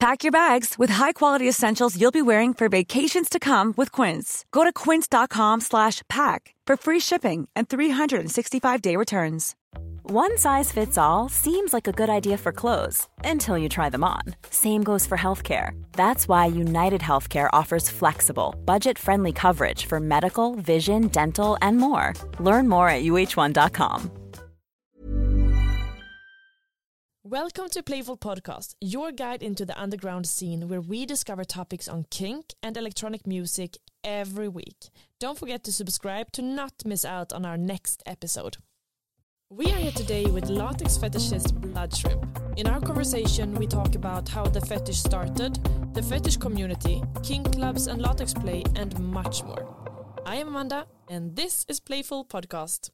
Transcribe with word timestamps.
Pack 0.00 0.24
your 0.24 0.32
bags 0.32 0.78
with 0.78 0.88
high-quality 0.88 1.46
essentials 1.46 2.00
you'll 2.00 2.10
be 2.10 2.22
wearing 2.22 2.54
for 2.54 2.70
vacations 2.70 3.28
to 3.28 3.38
come 3.38 3.74
with 3.76 3.92
Quince. 3.92 4.46
Go 4.50 4.64
to 4.64 4.72
quince.com 4.72 5.60
slash 5.60 6.00
pack 6.08 6.54
for 6.66 6.78
free 6.78 7.00
shipping 7.00 7.50
and 7.54 7.68
365-day 7.68 8.96
returns. 8.96 9.54
One 10.04 10.38
size 10.38 10.72
fits 10.72 10.96
all 10.96 11.28
seems 11.28 11.74
like 11.74 11.86
a 11.86 11.92
good 11.92 12.08
idea 12.08 12.38
for 12.38 12.50
clothes 12.50 13.08
until 13.24 13.58
you 13.58 13.68
try 13.68 13.90
them 13.90 14.02
on. 14.02 14.22
Same 14.48 14.82
goes 14.82 15.06
for 15.06 15.18
healthcare. 15.18 15.78
That's 15.92 16.26
why 16.26 16.46
United 16.46 17.02
Healthcare 17.02 17.50
offers 17.52 17.90
flexible, 17.90 18.54
budget-friendly 18.64 19.32
coverage 19.32 19.84
for 19.84 20.00
medical, 20.00 20.54
vision, 20.54 21.08
dental, 21.08 21.58
and 21.60 21.76
more. 21.76 22.14
Learn 22.38 22.70
more 22.70 22.88
at 22.88 23.02
uh1.com. 23.02 24.10
Welcome 27.30 27.68
to 27.68 27.82
Playful 27.84 28.16
Podcast, 28.16 28.74
your 28.80 29.12
guide 29.12 29.40
into 29.40 29.64
the 29.64 29.80
underground 29.80 30.26
scene 30.26 30.68
where 30.68 30.80
we 30.80 31.06
discover 31.06 31.44
topics 31.44 31.86
on 31.86 32.06
kink 32.10 32.54
and 32.60 32.76
electronic 32.76 33.24
music 33.24 33.76
every 34.02 34.48
week. 34.48 34.88
Don't 35.20 35.38
forget 35.38 35.62
to 35.62 35.72
subscribe 35.72 36.32
to 36.32 36.42
not 36.42 36.72
miss 36.84 37.04
out 37.04 37.32
on 37.32 37.46
our 37.46 37.56
next 37.56 38.02
episode. 38.04 38.56
We 39.48 39.66
are 39.66 39.76
here 39.76 39.92
today 39.92 40.24
with 40.24 40.48
latex 40.48 40.98
fetishist 40.98 41.54
Blood 41.54 41.96
Shrimp. 41.96 42.26
In 42.56 42.66
our 42.66 42.80
conversation, 42.80 43.54
we 43.54 43.68
talk 43.68 43.94
about 43.94 44.28
how 44.28 44.46
the 44.46 44.60
fetish 44.60 44.98
started, 44.98 45.60
the 45.94 46.02
fetish 46.02 46.38
community, 46.38 47.00
kink 47.22 47.52
clubs 47.52 47.86
and 47.86 48.02
latex 48.02 48.34
play, 48.34 48.64
and 48.74 48.98
much 48.98 49.44
more. 49.44 49.72
I 50.26 50.34
am 50.34 50.48
Amanda, 50.48 50.86
and 51.08 51.36
this 51.36 51.64
is 51.68 51.78
Playful 51.78 52.24
Podcast. 52.24 52.90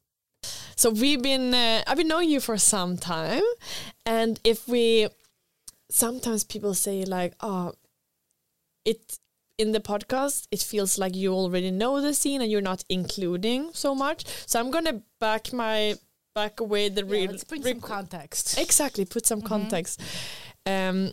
So 0.77 0.91
we've 0.91 1.21
been, 1.23 1.53
uh, 1.55 1.83
I've 1.87 1.97
been 1.97 2.07
knowing 2.07 2.29
you 2.29 2.39
for 2.39 2.57
some 2.57 2.97
time, 2.97 3.41
and 4.05 4.39
if 4.43 4.67
we, 4.67 5.07
sometimes 5.89 6.43
people 6.43 6.73
say 6.75 7.03
like, 7.03 7.33
oh, 7.41 7.73
it 8.85 9.17
in 9.57 9.71
the 9.71 9.79
podcast 9.79 10.47
it 10.51 10.59
feels 10.61 10.99
like 10.99 11.15
you 11.15 11.33
already 11.33 11.71
know 11.71 11.99
the 11.99 12.13
scene 12.13 12.41
and 12.43 12.51
you're 12.51 12.61
not 12.61 12.85
including 12.89 13.71
so 13.73 13.95
much. 13.95 14.23
So 14.45 14.59
I'm 14.59 14.69
gonna 14.69 15.01
back 15.19 15.51
my 15.51 15.95
back 16.35 16.59
away 16.59 16.89
the 16.89 17.03
Yeah, 17.03 17.11
real. 17.11 17.31
let's 17.31 17.43
bring 17.43 17.63
some 17.63 17.81
context. 17.81 18.59
Exactly, 18.59 19.03
put 19.05 19.25
some 19.25 19.41
Mhm. 19.41 19.47
context. 19.47 19.99
Um, 20.67 21.11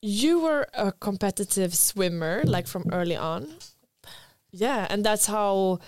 you 0.00 0.38
were 0.38 0.68
a 0.72 0.92
competitive 0.92 1.74
swimmer, 1.74 2.44
like 2.44 2.68
from 2.68 2.84
early 2.92 3.16
on. 3.16 3.56
Yeah, 4.52 4.86
and 4.88 5.04
that's 5.04 5.26
how 5.26 5.80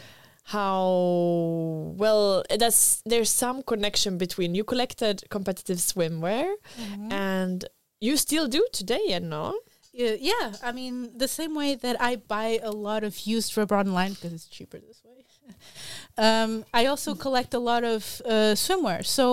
how 0.54 1.92
well 2.02 2.42
that's 2.58 3.02
there's 3.04 3.30
some 3.44 3.62
connection 3.62 4.18
between 4.18 4.54
you 4.54 4.64
collected 4.64 5.16
competitive 5.36 5.78
swimwear 5.78 6.48
Mhm. 6.78 7.12
and 7.12 7.58
you 8.00 8.16
still 8.16 8.46
do 8.48 8.62
today 8.80 9.06
and 9.16 9.28
no 9.30 9.46
Yeah, 9.92 10.16
yeah, 10.32 10.46
I 10.68 10.70
mean 10.78 10.94
the 11.24 11.26
same 11.38 11.52
way 11.60 11.70
that 11.84 11.96
I 12.10 12.16
buy 12.34 12.50
a 12.62 12.70
lot 12.70 13.02
of 13.08 13.14
used 13.36 13.50
rubber 13.56 13.76
online 13.84 14.12
because 14.14 14.32
it's 14.36 14.46
cheaper 14.56 14.78
this 14.88 15.00
way. 15.06 15.16
um, 16.26 16.50
I 16.80 16.82
also 16.90 17.10
collect 17.24 17.52
a 17.54 17.58
lot 17.70 17.82
of 17.94 18.02
uh, 18.24 18.54
swimwear. 18.64 19.00
So 19.18 19.24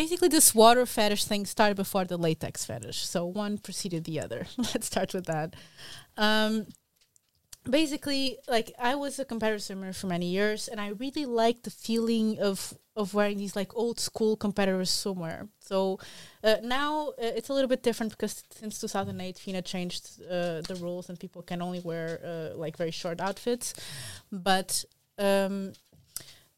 basically, 0.00 0.28
this 0.36 0.54
water 0.54 0.86
fetish 0.86 1.24
thing 1.30 1.44
started 1.46 1.76
before 1.84 2.04
the 2.12 2.16
latex 2.26 2.64
fetish. 2.64 2.98
So 3.12 3.18
one 3.44 3.58
preceded 3.66 4.02
the 4.04 4.16
other. 4.24 4.46
Let's 4.72 4.86
start 4.92 5.10
with 5.16 5.26
that. 5.26 5.48
Um, 6.16 6.52
basically, 7.70 8.38
like 8.48 8.72
I 8.78 8.94
was 8.94 9.18
a 9.18 9.24
competitive 9.24 9.62
swimmer 9.62 9.92
for 9.92 10.06
many 10.06 10.26
years, 10.26 10.68
and 10.68 10.80
I 10.80 10.88
really 10.88 11.26
liked 11.26 11.64
the 11.64 11.70
feeling 11.70 12.38
of 12.40 12.74
of 12.96 13.12
wearing 13.12 13.36
these 13.36 13.54
like 13.54 13.76
old 13.76 14.00
school 14.00 14.36
competitive 14.36 14.86
swimwear. 14.86 15.48
So 15.60 15.98
uh, 16.42 16.56
now 16.62 17.08
uh, 17.10 17.36
it's 17.36 17.50
a 17.50 17.52
little 17.52 17.68
bit 17.68 17.82
different 17.82 18.12
because 18.12 18.42
since 18.50 18.78
2008, 18.80 19.38
FINA 19.38 19.62
changed 19.62 20.22
uh, 20.22 20.62
the 20.62 20.78
rules 20.80 21.08
and 21.10 21.20
people 21.20 21.42
can 21.42 21.60
only 21.60 21.80
wear 21.80 22.20
uh, 22.24 22.56
like 22.56 22.76
very 22.78 22.90
short 22.90 23.20
outfits. 23.20 23.74
But 24.32 24.84
um, 25.18 25.72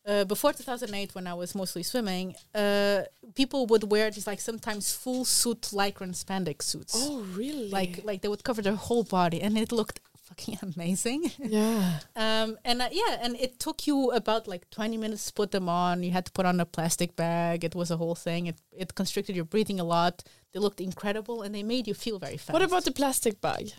uh, 0.06 0.24
before 0.24 0.52
2008, 0.52 1.14
when 1.14 1.26
I 1.26 1.34
was 1.34 1.54
mostly 1.54 1.82
swimming, 1.82 2.34
uh, 2.54 3.02
people 3.34 3.66
would 3.66 3.90
wear 3.90 4.10
these 4.10 4.26
like 4.26 4.40
sometimes 4.40 4.92
full 4.92 5.24
suit 5.24 5.62
lycra 5.72 6.02
and 6.02 6.14
spandex 6.14 6.62
suits. 6.62 6.94
oh 6.96 7.22
really 7.36 7.68
Like 7.68 8.04
like 8.04 8.22
they 8.22 8.28
would 8.28 8.44
cover 8.44 8.62
their 8.62 8.76
whole 8.76 9.04
body, 9.04 9.42
and 9.42 9.58
it 9.58 9.72
looked 9.72 10.00
fucking 10.38 10.58
amazing. 10.76 11.30
yeah 11.38 12.00
Um, 12.16 12.58
and 12.64 12.82
uh, 12.82 12.88
yeah, 12.92 13.18
and 13.22 13.36
it 13.36 13.58
took 13.58 13.86
you 13.86 14.10
about 14.12 14.48
like 14.48 14.68
20 14.70 14.96
minutes 14.96 15.26
to 15.26 15.32
put 15.32 15.50
them 15.50 15.68
on. 15.68 16.02
You 16.02 16.10
had 16.12 16.24
to 16.26 16.32
put 16.32 16.46
on 16.46 16.60
a 16.60 16.64
plastic 16.66 17.16
bag. 17.16 17.64
It 17.64 17.74
was 17.74 17.90
a 17.90 17.96
whole 17.96 18.14
thing. 18.14 18.46
It, 18.46 18.56
it 18.72 18.94
constricted 18.94 19.36
your 19.36 19.44
breathing 19.44 19.80
a 19.80 19.84
lot. 19.84 20.22
They 20.52 20.60
looked 20.60 20.80
incredible 20.80 21.42
and 21.42 21.54
they 21.54 21.62
made 21.62 21.86
you 21.86 21.94
feel 21.94 22.18
very 22.18 22.36
fast. 22.36 22.52
what 22.52 22.62
about 22.62 22.84
the 22.84 22.92
plastic 22.92 23.40
bag 23.40 23.72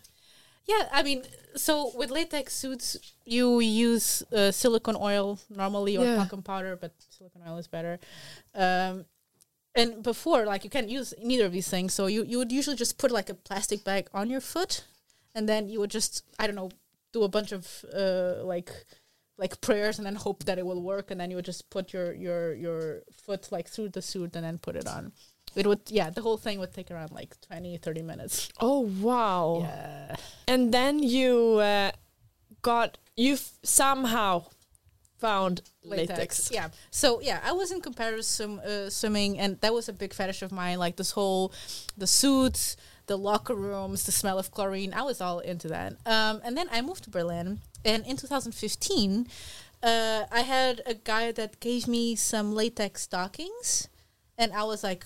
Yeah, 0.67 0.87
I 0.91 1.01
mean, 1.03 1.23
so 1.55 1.91
with 1.95 2.11
latex 2.11 2.53
suits, 2.53 2.97
you 3.25 3.59
use 3.59 4.23
uh, 4.31 4.51
silicone 4.51 4.97
oil 5.01 5.39
normally 5.49 5.97
or 5.97 6.05
Yeah. 6.05 6.15
talcum 6.17 6.43
powder, 6.43 6.75
but 6.75 6.91
silicone 7.09 7.43
oil 7.47 7.57
is 7.57 7.67
better. 7.67 7.97
Um, 8.53 9.05
and 9.75 10.03
before, 10.03 10.45
like, 10.45 10.63
you 10.63 10.69
can't 10.69 10.89
use 10.89 11.13
neither 11.23 11.45
of 11.45 11.51
these 11.51 11.69
things. 11.69 11.93
So 11.93 12.07
you, 12.07 12.23
you 12.23 12.37
would 12.39 12.51
usually 12.51 12.75
just 12.75 12.97
put 12.97 13.11
like 13.11 13.29
a 13.31 13.33
plastic 13.33 13.83
bag 13.83 14.03
on 14.13 14.29
your 14.29 14.41
foot, 14.41 14.83
and 15.35 15.47
then 15.47 15.69
you 15.69 15.79
would 15.79 15.91
just, 15.91 16.23
I 16.37 16.47
don't 16.47 16.55
know, 16.55 16.71
do 17.11 17.23
a 17.23 17.27
bunch 17.29 17.51
of 17.51 17.85
uh, 17.93 18.43
like 18.43 18.71
like 19.37 19.61
prayers 19.61 19.97
and 19.97 20.05
then 20.05 20.15
hope 20.15 20.43
that 20.43 20.59
it 20.59 20.65
will 20.65 20.81
work 20.81 21.11
and 21.11 21.19
then 21.19 21.29
you 21.31 21.37
would 21.37 21.45
just 21.45 21.69
put 21.69 21.93
your 21.93 22.13
your 22.13 22.53
your 22.53 23.01
foot 23.11 23.47
like 23.51 23.67
through 23.69 23.89
the 23.89 24.01
suit 24.01 24.35
and 24.35 24.43
then 24.43 24.57
put 24.57 24.75
it 24.75 24.85
on 24.85 25.13
it 25.55 25.65
would 25.65 25.79
yeah 25.87 26.09
the 26.09 26.21
whole 26.21 26.35
thing 26.35 26.59
would 26.59 26.73
take 26.73 26.91
around 26.91 27.09
like 27.11 27.39
20 27.47 27.77
30 27.77 28.01
minutes 28.01 28.49
oh 28.59 28.81
wow 28.99 29.59
yeah 29.61 30.15
and 30.45 30.73
then 30.73 30.99
you 30.99 31.53
uh, 31.59 31.89
got 32.61 32.97
you 33.15 33.33
f- 33.33 33.53
somehow 33.63 34.43
found 35.19 35.61
latex. 35.83 36.49
Yeah. 36.51 36.69
So 36.91 37.19
yeah, 37.21 37.41
I 37.43 37.51
was 37.51 37.71
in 37.71 37.81
swim, 38.23 38.61
uh, 38.65 38.89
swimming, 38.89 39.37
and 39.37 39.59
that 39.61 39.73
was 39.73 39.89
a 39.89 39.93
big 39.93 40.13
fetish 40.13 40.41
of 40.41 40.51
mine. 40.51 40.79
Like 40.79 40.95
this 40.95 41.11
whole, 41.11 41.53
the 41.97 42.07
suits, 42.07 42.77
the 43.09 43.17
locker 43.17 43.55
rooms, 43.55 44.05
the 44.05 44.11
smell 44.13 44.39
of 44.39 44.51
chlorine. 44.51 44.93
I 44.93 45.01
was 45.01 45.19
all 45.19 45.39
into 45.39 45.67
that. 45.67 45.93
Um, 46.05 46.39
and 46.45 46.55
then 46.55 46.67
I 46.71 46.81
moved 46.81 47.03
to 47.03 47.09
Berlin, 47.09 47.59
and 47.83 48.05
in 48.05 48.15
2015, 48.15 49.27
uh, 49.81 50.23
I 50.31 50.41
had 50.41 50.81
a 50.85 50.93
guy 50.93 51.31
that 51.33 51.59
gave 51.59 51.87
me 51.87 52.15
some 52.15 52.53
latex 52.53 53.01
stockings, 53.01 53.89
and 54.37 54.53
I 54.53 54.63
was 54.63 54.83
like. 54.83 55.05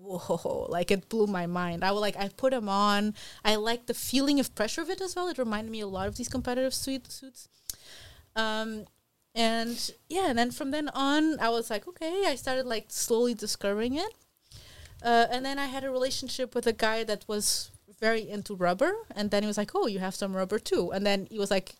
Whoa! 0.00 0.66
Like 0.70 0.90
it 0.90 1.10
blew 1.10 1.26
my 1.26 1.46
mind. 1.46 1.84
I 1.84 1.92
was 1.92 2.00
like, 2.00 2.16
I 2.16 2.28
put 2.28 2.52
them 2.52 2.66
on. 2.66 3.14
I 3.44 3.56
like 3.56 3.84
the 3.84 3.92
feeling 3.92 4.40
of 4.40 4.54
pressure 4.54 4.80
of 4.80 4.88
it 4.88 5.02
as 5.02 5.14
well. 5.14 5.28
It 5.28 5.36
reminded 5.36 5.70
me 5.70 5.80
a 5.80 5.86
lot 5.86 6.08
of 6.08 6.16
these 6.16 6.30
competitive 6.30 6.72
suit 6.72 7.12
suits. 7.12 7.48
Um, 8.34 8.86
and 9.34 9.92
yeah 10.08 10.28
and 10.28 10.38
then 10.38 10.50
from 10.50 10.72
then 10.72 10.88
on 10.90 11.38
i 11.38 11.48
was 11.48 11.70
like 11.70 11.86
okay 11.86 12.24
i 12.26 12.34
started 12.34 12.66
like 12.66 12.86
slowly 12.88 13.34
discovering 13.34 13.94
it 13.94 14.12
uh, 15.02 15.26
and 15.30 15.44
then 15.44 15.58
i 15.58 15.66
had 15.66 15.84
a 15.84 15.90
relationship 15.90 16.54
with 16.54 16.66
a 16.66 16.72
guy 16.72 17.04
that 17.04 17.24
was 17.28 17.70
very 18.00 18.28
into 18.28 18.54
rubber 18.54 18.92
and 19.16 19.30
then 19.30 19.42
he 19.42 19.46
was 19.46 19.58
like 19.58 19.72
oh 19.74 19.86
you 19.86 19.98
have 19.98 20.14
some 20.14 20.36
rubber 20.36 20.58
too 20.58 20.90
and 20.92 21.04
then 21.06 21.26
he 21.30 21.38
was 21.38 21.50
like 21.50 21.74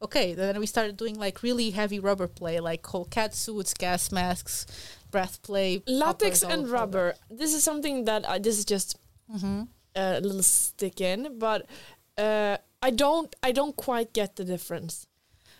okay 0.00 0.30
And 0.30 0.38
then 0.40 0.58
we 0.58 0.66
started 0.66 0.96
doing 0.96 1.16
like 1.16 1.42
really 1.44 1.70
heavy 1.70 2.00
rubber 2.00 2.26
play 2.26 2.58
like 2.58 2.84
whole 2.84 3.04
cat 3.04 3.34
suits 3.34 3.72
gas 3.74 4.10
masks 4.10 4.66
breath 5.12 5.40
play 5.42 5.82
Latex 5.86 6.42
and 6.42 6.64
that. 6.64 6.70
rubber. 6.70 7.14
This 7.30 7.54
is 7.54 7.62
something 7.62 8.06
that 8.06 8.28
I, 8.28 8.38
this 8.38 8.58
is 8.58 8.64
just 8.64 8.98
Mhm. 9.32 9.68
a 9.94 10.20
little 10.20 10.42
stick 10.42 11.00
in, 11.00 11.38
but 11.38 11.66
uh, 12.18 12.56
I 12.82 12.90
don't 12.90 13.32
I 13.42 13.52
don't 13.52 13.76
quite 13.76 14.12
get 14.12 14.34
the 14.36 14.44
difference. 14.44 15.06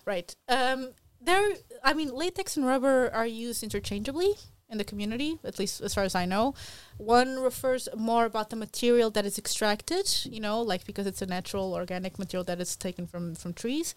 Right. 0.04 0.34
Um, 0.48 0.90
there, 1.20 1.52
I 1.84 1.92
mean, 1.94 2.10
latex 2.12 2.56
and 2.56 2.66
rubber 2.66 3.10
are 3.14 3.26
used 3.26 3.62
interchangeably 3.62 4.34
in 4.72 4.78
the 4.78 4.84
community, 4.84 5.38
at 5.44 5.58
least 5.58 5.80
as 5.80 5.94
far 5.94 6.02
as 6.02 6.14
I 6.14 6.24
know. 6.24 6.54
One 6.96 7.38
refers 7.38 7.88
more 7.94 8.24
about 8.24 8.50
the 8.50 8.56
material 8.56 9.10
that 9.10 9.26
is 9.26 9.38
extracted, 9.38 10.06
you 10.24 10.40
know, 10.40 10.62
like 10.62 10.84
because 10.84 11.06
it's 11.06 11.22
a 11.22 11.26
natural 11.26 11.74
organic 11.74 12.18
material 12.18 12.44
that 12.44 12.60
is 12.60 12.74
taken 12.74 13.06
from 13.06 13.34
from 13.34 13.52
trees. 13.52 13.94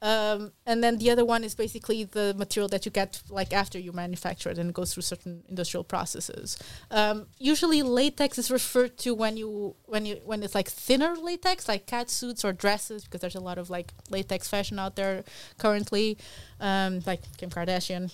Um, 0.00 0.52
and 0.64 0.82
then 0.82 0.98
the 0.98 1.10
other 1.10 1.24
one 1.24 1.42
is 1.42 1.56
basically 1.56 2.04
the 2.04 2.32
material 2.38 2.68
that 2.68 2.86
you 2.86 2.92
get 2.92 3.20
like 3.30 3.52
after 3.52 3.80
you 3.80 3.90
manufacture 3.92 4.48
it 4.48 4.58
and 4.58 4.70
it 4.70 4.74
goes 4.74 4.94
through 4.94 5.02
certain 5.02 5.42
industrial 5.48 5.82
processes. 5.82 6.56
Um, 6.90 7.26
usually, 7.38 7.82
latex 7.82 8.38
is 8.38 8.50
referred 8.50 8.96
to 8.98 9.12
when 9.14 9.36
you 9.36 9.74
when 9.86 10.06
you 10.06 10.20
when 10.24 10.42
it's 10.42 10.54
like 10.54 10.68
thinner 10.68 11.14
latex, 11.16 11.68
like 11.68 11.86
cat 11.86 12.10
suits 12.10 12.44
or 12.44 12.52
dresses, 12.52 13.04
because 13.04 13.20
there's 13.20 13.34
a 13.34 13.40
lot 13.40 13.58
of 13.58 13.70
like 13.70 13.92
latex 14.10 14.48
fashion 14.48 14.78
out 14.78 14.94
there 14.94 15.24
currently, 15.58 16.16
um, 16.60 17.02
like 17.06 17.20
Kim 17.36 17.50
Kardashian. 17.50 18.12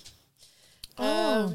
Oh. 0.97 1.53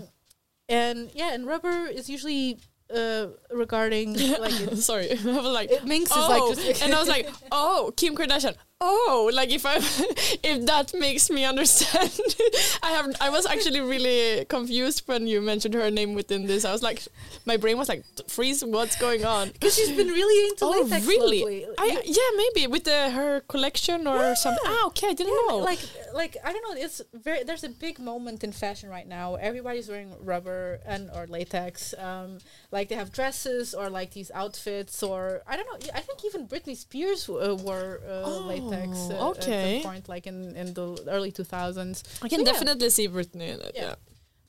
And 0.71 1.11
yeah, 1.15 1.35
and 1.35 1.47
rubber 1.47 1.87
is 1.87 2.09
usually 2.09 2.59
uh, 2.95 3.27
regarding 3.51 4.15
like 4.39 4.53
Sorry, 4.77 5.11
I 5.13 5.15
was 5.15 5.53
like, 5.53 5.71
It 5.71 5.85
minxes, 5.85 6.17
oh, 6.17 6.29
like, 6.55 6.65
just- 6.65 6.83
and 6.83 6.95
I 6.95 6.99
was 7.01 7.09
like, 7.09 7.29
oh, 7.53 7.93
Kim 7.97 8.17
Kardashian. 8.17 8.55
Oh, 8.83 9.31
like 9.35 9.51
if 9.51 9.67
I, 9.67 9.77
if 10.43 10.65
that 10.67 10.95
makes 10.99 11.29
me 11.29 11.45
understand, 11.45 12.11
I 12.83 12.91
have. 12.93 13.15
I 13.21 13.29
was 13.29 13.45
actually 13.45 13.81
really 13.81 14.47
confused 14.47 15.03
when 15.05 15.27
you 15.27 15.43
mentioned 15.43 15.75
her 15.75 15.91
name 15.91 16.15
within 16.15 16.47
this. 16.47 16.65
I 16.65 16.73
was 16.73 16.83
like, 16.83 17.03
my 17.45 17.59
brain 17.59 17.77
was 17.77 17.91
like, 17.91 18.05
freeze. 18.29 18.65
What's 18.65 18.97
going 18.97 19.27
on? 19.27 19.51
because 19.51 19.75
she's 19.77 19.91
been 19.91 20.09
really 20.09 20.49
into 20.49 20.65
Oh, 20.65 20.71
latex 20.71 21.07
really? 21.07 21.45
lately. 21.45 21.67
I, 21.79 22.01
yeah, 22.07 22.31
maybe 22.37 22.67
with 22.69 22.85
the, 22.85 23.11
her 23.11 23.41
collection 23.49 24.07
or 24.07 24.35
something. 24.35 24.63
Ah, 24.67 24.87
okay, 24.87 25.09
I 25.09 25.13
didn't 25.13 25.35
Yeah, 25.35 25.49
know. 25.49 25.59
like 25.59 25.81
like 26.15 26.37
I 26.43 26.51
don't 26.53 26.63
know. 26.63 26.81
It's 26.83 27.03
very 27.13 27.45
there's 27.45 27.65
a 27.65 27.69
big 27.69 27.99
moment 27.99 28.43
in 28.45 28.51
fashion 28.53 28.89
right 28.89 29.07
now. 29.07 29.35
Everybody's 29.35 29.91
wearing 29.91 30.15
rubber 30.25 30.81
and 30.87 31.11
or 31.15 31.27
latex. 31.27 31.93
Um, 31.99 32.39
like 32.73 32.89
they 32.89 32.95
have 32.95 33.13
dresses 33.13 33.75
or 33.75 33.91
like 33.91 34.13
these 34.13 34.31
outfits 34.35 35.03
or 35.03 35.43
I 35.47 35.57
don't 35.59 35.67
know. 35.69 35.91
I 35.95 36.01
think 36.01 36.25
even 36.25 36.47
Britney 36.49 36.75
Spears 36.77 37.29
uh, 37.29 37.55
wore 37.61 38.01
uh, 38.09 38.27
latex. 38.47 38.70
Uh, 38.73 39.31
At 39.31 39.39
okay. 39.39 39.81
some 39.83 39.91
point, 39.93 40.09
like 40.09 40.27
in 40.27 40.57
in 40.57 40.75
the 40.75 40.87
early 41.09 41.33
two 41.33 41.45
thousands. 41.45 42.03
I 42.23 42.29
can 42.29 42.41
So, 42.41 42.45
yeah. 42.47 42.53
definitely 42.53 42.91
see 42.91 43.09
Britney 43.09 43.49
in 43.55 43.61
it. 43.61 43.73
Yeah. 43.75 43.95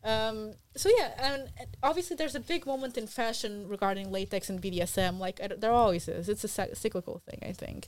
Yeah. 0.04 0.28
Um, 0.30 0.54
so 0.76 0.90
yeah, 0.98 1.12
and 1.20 1.50
obviously 1.84 2.16
there's 2.16 2.34
a 2.36 2.40
big 2.40 2.66
moment 2.66 2.98
in 2.98 3.06
fashion 3.08 3.68
regarding 3.68 4.12
latex 4.12 4.50
and 4.50 4.60
BDSM. 4.62 5.20
Like 5.20 5.38
there 5.60 5.72
always 5.72 6.08
is. 6.08 6.28
It's 6.30 6.44
a 6.44 6.76
cyclical 6.76 7.22
thing, 7.30 7.40
I 7.50 7.54
think. 7.54 7.88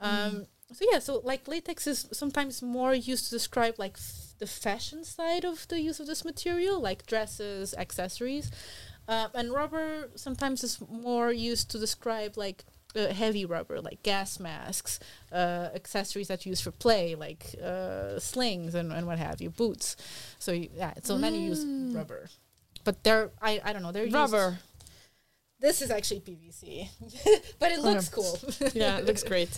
Um, 0.00 0.46
So 0.72 0.86
yeah, 0.90 1.00
so 1.00 1.20
like 1.22 1.46
latex 1.46 1.86
is 1.86 2.08
sometimes 2.12 2.62
more 2.62 2.94
used 2.94 3.24
to 3.26 3.30
describe 3.30 3.74
like 3.78 3.96
the 4.38 4.46
fashion 4.46 5.04
side 5.04 5.44
of 5.44 5.68
the 5.68 5.78
use 5.88 6.00
of 6.00 6.06
this 6.06 6.24
material, 6.24 6.80
like 6.80 7.06
dresses, 7.06 7.74
accessories, 7.84 8.50
uh, 9.06 9.28
and 9.34 9.52
rubber 9.52 10.10
sometimes 10.16 10.64
is 10.64 10.80
more 11.06 11.30
used 11.50 11.70
to 11.72 11.78
describe 11.78 12.36
like 12.38 12.64
uh, 12.96 13.06
heavy 13.08 13.44
rubber, 13.44 13.80
like 13.80 14.02
gas 14.02 14.38
masks, 14.40 15.00
uh, 15.32 15.68
accessories 15.74 16.28
that 16.28 16.44
you 16.44 16.50
use 16.50 16.60
for 16.60 16.70
play, 16.70 17.14
like 17.14 17.54
uh, 17.62 18.18
slings 18.18 18.74
and, 18.74 18.92
and 18.92 19.06
what 19.06 19.18
have 19.18 19.40
you, 19.40 19.50
boots. 19.50 19.96
So 20.38 20.52
you, 20.52 20.68
yeah, 20.74 20.94
so 21.02 21.18
then 21.18 21.34
you 21.34 21.40
use 21.40 21.64
rubber. 21.94 22.28
But 22.84 23.02
they're 23.04 23.30
I, 23.40 23.60
I 23.64 23.72
don't 23.72 23.82
know 23.82 23.92
they're 23.92 24.04
used- 24.04 24.14
Rubber. 24.14 24.58
this 25.60 25.82
is 25.82 25.90
actually 25.90 26.20
PVC, 26.20 26.88
but 27.58 27.72
it 27.72 27.80
looks 27.80 28.08
cool. 28.08 28.38
Yeah, 28.74 28.98
it 28.98 29.06
looks 29.06 29.22
great. 29.22 29.50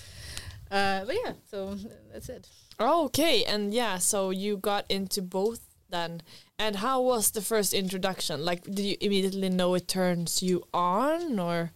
Uh, 0.70 1.04
but 1.04 1.14
yeah, 1.24 1.32
so 1.50 1.76
that's 2.12 2.28
it. 2.28 2.48
Okay, 2.80 3.44
and 3.44 3.72
yeah, 3.72 3.98
so 3.98 4.30
you 4.30 4.56
got 4.56 4.84
into 4.90 5.22
both 5.22 5.60
then. 5.90 6.22
And 6.58 6.76
how 6.76 7.00
was 7.00 7.30
the 7.30 7.40
first 7.40 7.72
introduction? 7.74 8.44
Like, 8.44 8.62
did 8.64 8.80
you 8.80 8.96
immediately 9.00 9.48
know 9.48 9.74
it 9.74 9.86
turns 9.88 10.42
you 10.42 10.64
on, 10.72 11.38
or? 11.38 11.72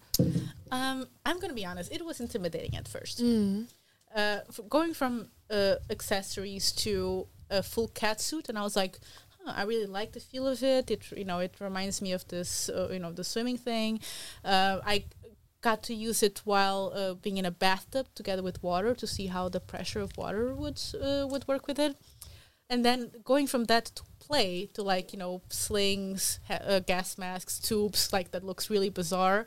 Um, 0.71 1.07
I'm 1.25 1.41
gonna 1.41 1.55
be 1.55 1.65
honest, 1.65 1.93
it 1.93 2.05
was 2.05 2.21
intimidating 2.21 2.77
at 2.77 2.89
first. 2.89 3.23
Mm. 3.23 3.67
Uh, 4.15 4.39
going 4.69 4.95
from 4.95 5.29
uh, 5.51 5.77
accessories 5.91 6.73
to 6.73 7.27
a 7.51 7.63
full 7.63 7.89
cat 7.89 8.21
suit, 8.21 8.49
and 8.49 8.59
I 8.59 8.63
was 8.63 8.77
like, 8.77 8.99
huh, 9.39 9.53
I 9.57 9.63
really 9.65 9.87
like 9.87 10.13
the 10.13 10.21
feel 10.21 10.47
of 10.47 10.63
it. 10.63 10.91
It 10.91 11.11
you 11.13 11.25
know 11.25 11.39
it 11.39 11.55
reminds 11.61 12.03
me 12.03 12.13
of 12.13 12.27
this 12.29 12.69
uh, 12.69 12.89
you 12.93 12.99
know 12.99 13.13
the 13.13 13.25
swimming 13.25 13.59
thing. 13.59 14.01
Uh, 14.45 14.81
I 14.85 15.05
got 15.61 15.83
to 15.85 15.95
use 15.95 16.23
it 16.23 16.41
while 16.45 16.93
uh, 16.95 17.15
being 17.15 17.37
in 17.37 17.45
a 17.45 17.51
bathtub 17.51 18.07
together 18.15 18.43
with 18.43 18.63
water 18.63 18.95
to 18.95 19.07
see 19.07 19.27
how 19.27 19.49
the 19.49 19.61
pressure 19.61 20.01
of 20.01 20.17
water 20.17 20.55
would 20.55 20.81
uh, 21.03 21.27
would 21.29 21.47
work 21.49 21.67
with 21.67 21.79
it. 21.79 21.97
And 22.71 22.85
then 22.85 23.11
going 23.25 23.47
from 23.47 23.65
that 23.65 23.87
to 23.87 24.03
play 24.21 24.69
to 24.75 24.83
like 24.83 25.13
you 25.13 25.19
know 25.19 25.43
slings, 25.49 26.41
ha- 26.49 26.65
uh, 26.67 26.81
gas 26.81 27.19
masks, 27.19 27.59
tubes 27.59 28.13
like 28.13 28.31
that 28.33 28.45
looks 28.45 28.71
really 28.71 28.91
bizarre. 28.91 29.47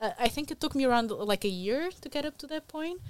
Uh, 0.00 0.10
I 0.18 0.28
think 0.28 0.50
it 0.50 0.60
took 0.60 0.74
me 0.74 0.84
around 0.84 1.10
like 1.10 1.44
a 1.44 1.48
year 1.48 1.90
to 2.00 2.08
get 2.08 2.24
up 2.24 2.38
to 2.38 2.46
that 2.46 2.68
point. 2.68 3.00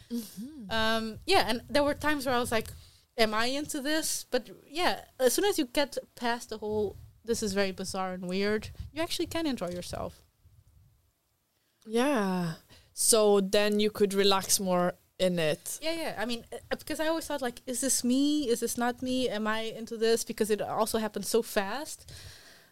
Um, 0.70 1.18
yeah, 1.26 1.44
and 1.48 1.62
there 1.68 1.84
were 1.84 1.94
times 1.94 2.24
where 2.24 2.34
I 2.34 2.40
was 2.40 2.52
like, 2.52 2.68
"Am 3.16 3.34
I 3.34 3.46
into 3.46 3.80
this?" 3.80 4.24
But 4.30 4.48
yeah, 4.66 5.00
as 5.20 5.34
soon 5.34 5.44
as 5.44 5.58
you 5.58 5.66
get 5.66 5.98
past 6.14 6.48
the 6.50 6.58
whole 6.58 6.96
"this 7.24 7.42
is 7.42 7.52
very 7.52 7.72
bizarre 7.72 8.12
and 8.14 8.26
weird," 8.26 8.70
you 8.92 9.02
actually 9.02 9.26
can 9.26 9.46
enjoy 9.46 9.68
yourself. 9.68 10.22
Yeah. 11.86 12.54
So 12.92 13.40
then 13.40 13.80
you 13.80 13.90
could 13.90 14.12
relax 14.14 14.58
more 14.60 14.94
in 15.18 15.38
it. 15.38 15.78
Yeah, 15.82 15.92
yeah. 15.92 16.14
I 16.18 16.24
mean, 16.24 16.44
uh, 16.52 16.76
because 16.78 17.00
I 17.00 17.08
always 17.08 17.26
thought 17.26 17.42
like, 17.42 17.60
"Is 17.66 17.80
this 17.80 18.02
me? 18.02 18.48
Is 18.48 18.60
this 18.60 18.78
not 18.78 19.02
me? 19.02 19.28
Am 19.28 19.46
I 19.46 19.60
into 19.60 19.96
this?" 19.96 20.24
Because 20.24 20.50
it 20.50 20.60
also 20.62 20.98
happened 20.98 21.26
so 21.26 21.42
fast. 21.42 22.10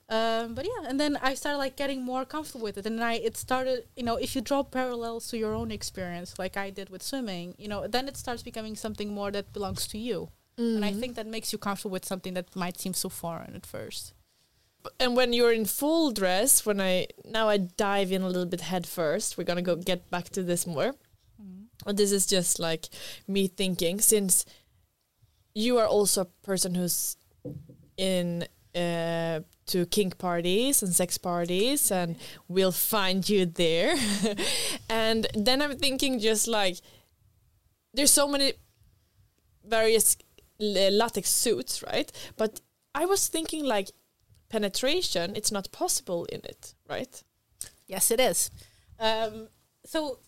Um, 0.08 0.54
but 0.54 0.64
yeah, 0.64 0.88
and 0.88 1.00
then 1.00 1.18
I 1.20 1.34
started 1.34 1.58
like 1.58 1.76
getting 1.76 2.02
more 2.04 2.24
comfortable 2.24 2.62
with 2.62 2.78
it, 2.78 2.86
and 2.86 3.02
I 3.02 3.14
it 3.14 3.36
started. 3.36 3.86
You 3.96 4.04
know, 4.04 4.16
if 4.16 4.36
you 4.36 4.40
draw 4.40 4.62
parallels 4.62 5.28
to 5.28 5.36
your 5.36 5.52
own 5.52 5.72
experience, 5.72 6.38
like 6.38 6.56
I 6.56 6.70
did 6.70 6.90
with 6.90 7.02
swimming, 7.02 7.54
you 7.58 7.66
know, 7.66 7.86
then 7.88 8.06
it 8.06 8.16
starts 8.16 8.42
becoming 8.42 8.76
something 8.76 9.12
more 9.12 9.30
that 9.32 9.52
belongs 9.52 9.86
to 9.88 9.98
you. 9.98 10.30
And 10.76 10.84
I 10.84 10.92
think 10.92 11.16
that 11.16 11.26
makes 11.26 11.52
you 11.52 11.58
comfortable 11.58 11.90
with 11.90 12.06
something 12.06 12.32
that 12.34 12.56
might 12.56 12.80
seem 12.80 12.94
so 12.94 13.10
foreign 13.10 13.54
at 13.54 13.66
first. 13.66 14.14
And 14.98 15.14
when 15.14 15.34
you're 15.34 15.52
in 15.52 15.66
full 15.66 16.12
dress, 16.12 16.64
when 16.64 16.80
I 16.80 17.08
now 17.24 17.48
I 17.48 17.58
dive 17.58 18.12
in 18.12 18.22
a 18.22 18.28
little 18.28 18.46
bit 18.46 18.62
head 18.62 18.86
first. 18.86 19.36
We're 19.36 19.44
gonna 19.44 19.60
go 19.60 19.76
get 19.76 20.08
back 20.10 20.30
to 20.30 20.42
this 20.42 20.66
more. 20.66 20.94
But 21.84 21.96
this 21.96 22.12
is 22.12 22.26
just 22.26 22.58
like 22.58 22.88
me 23.28 23.48
thinking 23.48 24.00
since 24.00 24.44
you 25.54 25.78
are 25.78 25.86
also 25.86 26.22
a 26.22 26.46
person 26.46 26.74
who's 26.74 27.16
in 27.96 28.46
uh, 28.76 29.40
to 29.66 29.86
kink 29.86 30.18
parties 30.18 30.82
and 30.82 30.94
sex 30.94 31.18
parties 31.18 31.90
and 31.90 32.16
we'll 32.48 32.72
find 32.72 33.28
you 33.28 33.46
there. 33.46 33.96
And 34.88 35.26
then 35.34 35.62
i'm 35.62 35.76
thinking 35.78 36.20
just 36.20 36.46
like 36.46 36.76
there's 37.94 38.12
so 38.12 38.28
many 38.28 38.52
various 39.64 40.16
l- 40.60 40.92
latex 40.92 41.30
suits 41.30 41.82
right? 41.82 42.12
But 42.36 42.60
i 42.94 43.04
was 43.06 43.28
thinking 43.28 43.64
like 43.64 43.90
penetration 44.48 45.34
it's 45.34 45.50
not 45.52 45.72
possible 45.72 46.24
in 46.26 46.40
it 46.44 46.74
right? 46.88 47.22
Yes, 47.86 48.10
it 48.10 48.20
is. 48.20 48.50
Um, 48.98 49.48
so, 49.84 50.18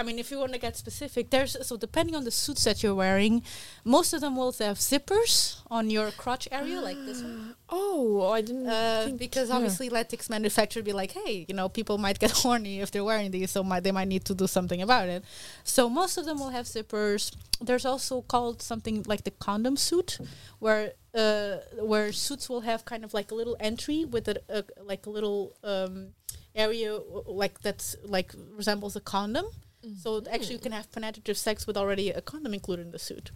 I 0.00 0.02
mean, 0.02 0.18
if 0.18 0.30
you 0.30 0.38
want 0.38 0.52
to 0.54 0.58
get 0.66 0.74
specific, 0.84 1.24
there's 1.34 1.52
so 1.68 1.76
depending 1.76 2.14
on 2.18 2.24
the 2.24 2.30
suits 2.30 2.64
that 2.64 2.82
you're 2.82 2.94
wearing, 3.04 3.34
most 3.84 4.10
of 4.14 4.20
them 4.22 4.34
will 4.40 4.52
have 4.52 4.78
zippers 4.78 5.32
on 5.70 5.90
your 5.96 6.10
crotch 6.22 6.48
area, 6.50 6.80
like 6.88 6.96
this 7.08 7.20
one. 7.22 7.54
oh 7.68 8.30
i 8.38 8.40
didn't 8.40 8.66
Uh, 8.66 9.02
think- 9.04 9.18
because 9.26 9.48
yeah. 9.48 9.56
obviously, 9.56 9.86
latex 9.98 10.20
manufacturer 10.36 10.82
be 10.82 10.94
like, 11.02 11.12
hey, 11.12 11.32
you 11.48 11.54
know, 11.58 11.68
people 11.68 11.96
might 12.06 12.18
get 12.24 12.30
horny 12.42 12.74
if 12.84 12.88
they're 12.92 13.04
wearing 13.12 13.30
these, 13.30 13.50
so 13.50 13.62
might, 13.62 13.82
they 13.86 13.92
might 13.98 14.08
need 14.14 14.24
to 14.30 14.34
do 14.42 14.46
something 14.56 14.80
about 14.88 15.06
it. 15.08 15.22
So 15.64 15.82
most 16.00 16.16
of 16.18 16.24
them 16.24 16.38
will 16.38 16.52
have 16.58 16.66
zippers. 16.66 17.22
There's 17.68 17.84
also 17.92 18.22
called 18.22 18.62
something 18.62 18.96
like 19.12 19.22
the 19.28 19.32
condom 19.46 19.76
suit, 19.76 20.18
where 20.64 20.84
uh, 21.22 21.56
where 21.90 22.08
suits 22.26 22.48
will 22.50 22.62
have 22.70 22.80
kind 22.92 23.02
of 23.06 23.12
like 23.18 23.28
a 23.34 23.36
little 23.40 23.56
entry 23.60 24.00
with 24.14 24.24
a, 24.28 24.36
a 24.48 24.60
like 24.90 25.04
a 25.06 25.10
little 25.16 25.40
um, 25.62 25.94
area 26.54 26.90
like 27.26 27.60
that's 27.66 27.96
like 28.16 28.30
resembles 28.56 28.96
a 28.96 29.00
condom. 29.14 29.46
So 30.02 30.22
actually 30.30 30.54
you 30.54 30.60
can 30.60 30.72
have 30.72 30.90
penetrative 30.92 31.38
sex 31.38 31.66
with 31.66 31.76
already 31.76 32.10
a 32.10 32.20
condom 32.20 32.54
included 32.54 32.86
in 32.86 32.92
the 32.92 32.98
suit. 32.98 33.30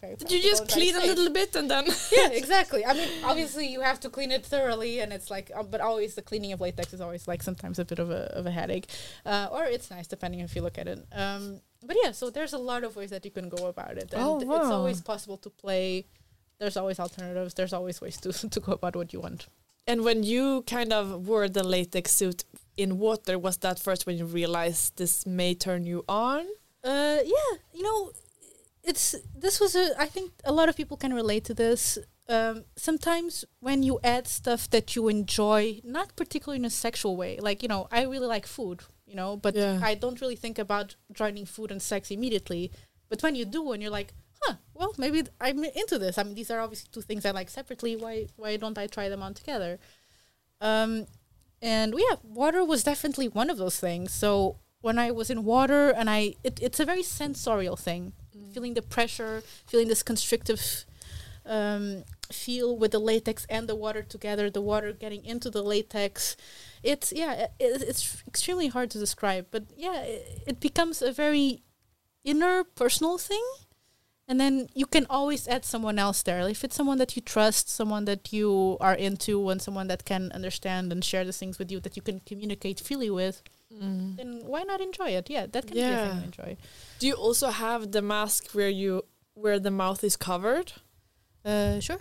Very 0.00 0.14
Did 0.14 0.30
you 0.30 0.42
just 0.42 0.68
clean 0.68 0.94
a 0.94 1.00
little 1.00 1.30
bit 1.30 1.56
and 1.56 1.68
then 1.70 1.86
yeah, 2.12 2.28
exactly. 2.32 2.84
I 2.86 2.92
mean, 2.94 3.08
obviously 3.24 3.66
you 3.66 3.80
have 3.80 3.98
to 4.00 4.10
clean 4.10 4.30
it 4.30 4.46
thoroughly, 4.46 5.00
and 5.00 5.12
it's 5.12 5.30
like, 5.30 5.50
um, 5.54 5.68
but 5.70 5.80
always 5.80 6.14
the 6.14 6.22
cleaning 6.22 6.52
of 6.52 6.60
latex 6.60 6.92
is 6.92 7.00
always 7.00 7.26
like 7.26 7.42
sometimes 7.42 7.78
a 7.80 7.84
bit 7.84 7.98
of 7.98 8.10
a 8.10 8.32
of 8.38 8.46
a 8.46 8.50
headache, 8.50 8.86
uh, 9.26 9.48
or 9.50 9.64
it's 9.64 9.90
nice 9.90 10.06
depending 10.06 10.40
if 10.40 10.54
you 10.54 10.62
look 10.62 10.78
at 10.78 10.86
it. 10.86 11.04
Um, 11.12 11.60
but 11.84 11.96
yeah, 12.02 12.12
so 12.12 12.30
there's 12.30 12.52
a 12.52 12.58
lot 12.58 12.84
of 12.84 12.94
ways 12.94 13.10
that 13.10 13.24
you 13.24 13.32
can 13.32 13.48
go 13.48 13.66
about 13.66 13.96
it, 13.98 14.12
and 14.12 14.22
Oh, 14.22 14.38
it's 14.40 14.70
always 14.70 15.00
possible 15.00 15.38
to 15.38 15.50
play. 15.50 16.06
There's 16.60 16.76
always 16.76 17.00
alternatives. 17.00 17.54
There's 17.54 17.72
always 17.72 18.00
ways 18.00 18.18
to 18.18 18.32
to 18.50 18.60
go 18.60 18.72
about 18.72 18.94
what 18.94 19.12
you 19.12 19.20
want. 19.20 19.48
And 19.88 20.04
when 20.04 20.22
you 20.22 20.62
kind 20.66 20.92
of 20.92 21.26
wore 21.26 21.48
the 21.48 21.64
latex 21.64 22.12
suit 22.12 22.44
in 22.78 22.98
water, 22.98 23.38
was 23.38 23.58
that 23.58 23.78
first 23.78 24.06
when 24.06 24.16
you 24.18 24.24
realized 24.26 24.96
this 24.96 25.26
may 25.26 25.54
turn 25.54 25.84
you 25.86 26.04
on? 26.08 26.46
Uh, 26.84 27.18
yeah, 27.24 27.50
you 27.74 27.82
know, 27.82 28.12
it's 28.84 29.14
this 29.36 29.60
was 29.60 29.74
a. 29.74 29.86
I 30.00 30.06
think 30.06 30.32
a 30.44 30.52
lot 30.52 30.68
of 30.68 30.76
people 30.76 30.96
can 30.96 31.12
relate 31.14 31.44
to 31.46 31.54
this. 31.54 31.98
um, 32.30 32.64
sometimes 32.76 33.44
when 33.60 33.82
you 33.82 33.98
add 34.04 34.26
stuff 34.28 34.68
that 34.70 34.94
you 34.96 35.08
enjoy, 35.08 35.80
not 35.82 36.14
particularly 36.16 36.58
in 36.58 36.64
a 36.66 36.70
sexual 36.70 37.16
way, 37.16 37.38
like 37.40 37.62
you 37.62 37.68
know, 37.68 37.88
I 37.90 38.02
really 38.04 38.26
like 38.36 38.46
food, 38.46 38.82
you 39.06 39.16
know, 39.16 39.36
but 39.36 39.54
Yeah. 39.54 39.80
I 39.82 39.94
don't 39.94 40.20
really 40.20 40.36
think 40.36 40.58
about 40.58 40.96
joining 41.12 41.46
food 41.46 41.70
and 41.72 41.80
sex 41.82 42.10
immediately. 42.10 42.70
But 43.08 43.22
when 43.22 43.34
you 43.34 43.46
do, 43.46 43.72
and 43.72 43.82
you're 43.82 43.90
like, 44.00 44.12
huh, 44.42 44.54
well, 44.74 44.92
maybe 44.98 45.22
I'm 45.40 45.64
into 45.64 45.98
this. 45.98 46.18
I 46.18 46.22
mean, 46.22 46.34
these 46.34 46.50
are 46.50 46.60
obviously 46.60 46.90
two 46.92 47.02
things 47.02 47.24
I 47.24 47.30
like 47.32 47.50
separately. 47.50 47.96
Why 47.96 48.26
why 48.36 48.56
don't 48.58 48.78
I 48.78 48.86
try 48.86 49.08
them 49.08 49.22
on 49.22 49.34
together? 49.34 49.78
Um, 50.60 51.06
and 51.60 51.94
yeah, 51.96 52.16
water 52.22 52.64
was 52.64 52.84
definitely 52.84 53.28
one 53.28 53.50
of 53.50 53.58
those 53.58 53.78
things. 53.78 54.12
So 54.12 54.56
when 54.80 54.98
I 54.98 55.10
was 55.10 55.30
in 55.30 55.44
water, 55.44 55.90
and 55.90 56.08
I, 56.08 56.34
it, 56.44 56.58
it's 56.62 56.80
a 56.80 56.84
very 56.84 57.02
sensorial 57.02 57.76
thing, 57.76 58.12
feeling 58.52 58.74
the 58.74 58.82
pressure, 58.82 59.42
feeling 59.66 59.88
this 59.88 60.02
constrictive 60.02 60.84
um, 61.44 62.04
feel 62.30 62.76
with 62.76 62.92
the 62.92 62.98
latex 62.98 63.46
and 63.48 63.68
the 63.68 63.74
water 63.74 64.02
together, 64.02 64.50
the 64.50 64.60
water 64.60 64.92
getting 64.92 65.24
into 65.24 65.50
the 65.50 65.62
latex. 65.62 66.36
It's 66.82 67.12
yeah, 67.12 67.32
it, 67.32 67.52
it's 67.58 68.22
extremely 68.26 68.68
hard 68.68 68.90
to 68.90 68.98
describe, 68.98 69.46
but 69.50 69.64
yeah, 69.76 70.02
it, 70.02 70.42
it 70.46 70.60
becomes 70.60 71.02
a 71.02 71.10
very 71.10 71.62
inner 72.24 72.64
personal 72.64 73.18
thing. 73.18 73.44
And 74.30 74.38
then 74.38 74.68
you 74.74 74.84
can 74.84 75.06
always 75.08 75.48
add 75.48 75.64
someone 75.64 75.98
else 75.98 76.22
there. 76.22 76.46
If 76.48 76.62
it's 76.62 76.76
someone 76.76 76.98
that 76.98 77.16
you 77.16 77.22
trust, 77.22 77.70
someone 77.70 78.04
that 78.04 78.30
you 78.30 78.76
are 78.78 78.94
into, 78.94 79.48
and 79.48 79.60
someone 79.62 79.88
that 79.88 80.04
can 80.04 80.30
understand 80.32 80.92
and 80.92 81.02
share 81.02 81.24
the 81.24 81.32
things 81.32 81.58
with 81.58 81.70
you 81.72 81.80
that 81.80 81.96
you 81.96 82.02
can 82.02 82.20
communicate 82.26 82.78
freely 82.78 83.08
with, 83.08 83.42
then 83.70 84.42
why 84.44 84.62
not 84.64 84.80
enjoy 84.80 85.10
it? 85.10 85.30
Yeah, 85.30 85.46
that 85.46 85.66
can 85.66 85.74
be 85.74 85.80
a 85.80 85.96
thing 85.96 85.96
Yeah. 85.96 86.18
to 86.18 86.24
enjoy. 86.24 86.56
Do 86.98 87.06
you 87.06 87.14
also 87.14 87.48
have 87.48 87.92
the 87.92 88.02
mask 88.02 88.52
where 88.52 88.68
you 88.68 89.04
where 89.34 89.58
the 89.58 89.70
mouth 89.70 90.02
is 90.04 90.16
covered? 90.16 90.72
Uh, 91.44 91.80
sure. 91.80 92.00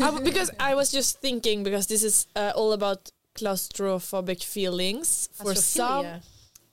I 0.00 0.18
because 0.22 0.50
I 0.70 0.74
was 0.74 0.90
just 0.90 1.20
thinking 1.20 1.64
because 1.64 1.86
this 1.86 2.02
is 2.02 2.26
uh, 2.34 2.52
all 2.54 2.72
about 2.72 3.10
claustrophobic 3.34 4.42
feelings 4.42 5.28
for 5.32 5.54
some 5.54 6.06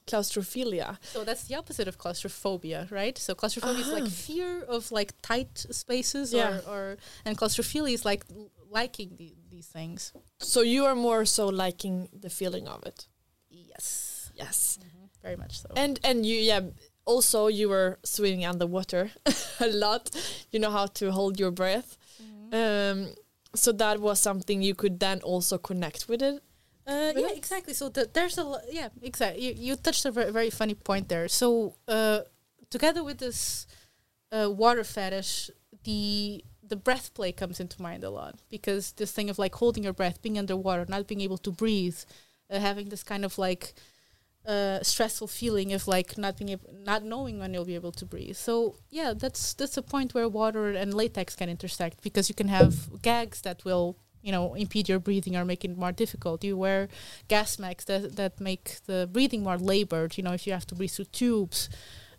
Claustrophilia. 0.09 0.97
So 1.13 1.23
that's 1.23 1.43
the 1.47 1.55
opposite 1.55 1.87
of 1.87 1.97
claustrophobia, 1.97 2.87
right? 2.91 3.17
So 3.17 3.33
claustrophobia 3.35 3.81
is 3.85 3.91
like 3.97 4.03
Ah. 4.11 4.27
fear 4.27 4.63
of 4.75 4.91
like 4.91 5.11
tight 5.21 5.55
spaces, 5.71 6.33
Yeah. 6.33 6.59
or, 6.67 6.73
or 6.73 6.97
and 7.25 7.37
claustrophilia 7.37 7.93
is 7.93 8.03
like 8.05 8.23
l- 8.29 8.49
liking 8.71 9.15
the, 9.17 9.33
these 9.51 9.67
things. 9.71 10.13
So 10.39 10.61
you 10.61 10.85
are 10.85 10.95
more 10.95 11.25
so 11.25 11.47
liking 11.47 12.09
the 12.21 12.29
feeling 12.29 12.67
of 12.67 12.83
it. 12.85 13.07
Yes, 13.49 14.31
Yes. 14.35 14.79
very 15.23 15.35
much 15.35 15.53
so. 15.61 15.69
And 15.75 15.99
and 16.03 16.25
you 16.25 16.37
yeah 16.51 16.61
also 17.05 17.47
you 17.47 17.69
were 17.69 17.97
swimming 18.03 18.45
underwater 18.45 19.11
a 19.59 19.67
lot. 19.67 20.09
You 20.51 20.59
know 20.59 20.71
how 20.71 20.87
to 20.99 21.11
hold 21.11 21.39
your 21.39 21.51
breath. 21.51 21.97
Um 22.51 23.13
so 23.55 23.71
that 23.73 23.99
was 23.99 24.19
something 24.21 24.61
you 24.61 24.75
could 24.75 24.99
then 24.99 25.19
also 25.23 25.57
connect 25.57 26.07
with 26.07 26.21
it. 26.21 26.43
Uh, 26.89 27.13
yeah, 27.15 27.29
exactly. 27.35 27.73
So 27.73 27.89
the, 27.89 28.09
there's 28.11 28.37
a 28.37 28.43
lo- 28.43 28.67
yeah, 28.71 28.89
exactly. 29.01 29.45
You, 29.45 29.53
you 29.55 29.75
touched 29.75 30.05
a 30.05 30.11
very, 30.11 30.31
very 30.31 30.49
funny 30.49 30.73
point 30.73 31.07
there. 31.07 31.27
So 31.27 31.75
uh, 31.87 32.21
together 32.69 33.03
with 33.03 33.19
this 33.19 33.67
uh, 34.31 34.49
water 34.49 34.83
fetish, 34.83 35.51
the 35.83 36.43
the 36.63 36.75
breath 36.75 37.13
play 37.15 37.31
comes 37.31 37.59
into 37.59 37.81
mind 37.81 38.03
a 38.03 38.09
lot 38.09 38.35
because 38.49 38.91
this 38.93 39.11
thing 39.11 39.29
of 39.29 39.39
like 39.39 39.55
holding 39.55 39.83
your 39.83 39.93
breath, 39.93 40.21
being 40.21 40.37
underwater, 40.37 40.85
not 40.87 41.07
being 41.07 41.21
able 41.21 41.37
to 41.39 41.51
breathe, 41.51 41.97
uh, 42.49 42.59
having 42.59 42.89
this 42.89 43.03
kind 43.03 43.25
of 43.25 43.37
like 43.39 43.73
uh, 44.45 44.79
stressful 44.81 45.27
feeling 45.27 45.73
of 45.73 45.87
like 45.87 46.17
not 46.17 46.37
being 46.37 46.49
able, 46.49 46.73
not 46.73 47.03
knowing 47.03 47.39
when 47.39 47.53
you'll 47.53 47.65
be 47.65 47.75
able 47.75 47.91
to 47.91 48.05
breathe. 48.05 48.35
So 48.35 48.75
yeah, 48.89 49.13
that's 49.15 49.53
that's 49.53 49.77
a 49.77 49.81
point 49.83 50.13
where 50.13 50.27
water 50.27 50.71
and 50.71 50.93
latex 50.93 51.35
can 51.35 51.49
intersect 51.49 52.01
because 52.01 52.29
you 52.29 52.35
can 52.35 52.47
have 52.47 53.01
gags 53.01 53.41
that 53.41 53.63
will 53.65 53.97
you 54.21 54.31
know 54.31 54.53
impede 54.53 54.89
your 54.89 54.99
breathing 54.99 55.35
or 55.35 55.45
make 55.45 55.63
it 55.65 55.77
more 55.77 55.91
difficult. 55.91 56.43
You 56.43 56.57
wear 56.57 56.89
gas 57.27 57.59
masks 57.59 57.85
that 57.85 58.15
that 58.15 58.39
make 58.39 58.77
the 58.85 59.09
breathing 59.11 59.43
more 59.43 59.57
labored. 59.57 60.17
You 60.17 60.23
know 60.23 60.33
if 60.33 60.45
you 60.45 60.53
have 60.53 60.67
to 60.67 60.75
breathe 60.75 60.91
through 60.91 61.05
tubes. 61.05 61.69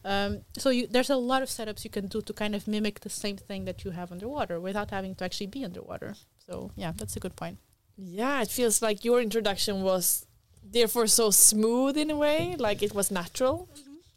Um, 0.02 0.40
so 0.56 0.70
you, 0.70 0.86
there's 0.86 1.10
a 1.10 1.16
lot 1.16 1.42
of 1.42 1.50
setups 1.50 1.84
you 1.84 1.90
can 1.90 2.06
do 2.06 2.22
to 2.22 2.32
kind 2.32 2.54
of 2.54 2.66
mimic 2.66 3.00
the 3.00 3.10
same 3.10 3.36
thing 3.36 3.66
that 3.66 3.84
you 3.84 3.90
have 3.90 4.10
underwater 4.10 4.58
without 4.58 4.90
having 4.90 5.14
to 5.16 5.24
actually 5.24 5.48
be 5.48 5.62
underwater. 5.62 6.14
So 6.46 6.70
yeah, 6.74 6.92
that's 6.96 7.16
a 7.16 7.20
good 7.20 7.36
point. 7.36 7.58
Yeah, 7.98 8.40
it 8.40 8.48
feels 8.48 8.80
like 8.80 9.04
your 9.04 9.20
introduction 9.20 9.82
was 9.82 10.26
therefore 10.62 11.06
so 11.06 11.30
smooth 11.30 11.98
in 11.98 12.10
a 12.10 12.16
way, 12.16 12.56
like 12.58 12.82
it 12.82 12.94
was 12.94 13.10
natural. 13.10 13.68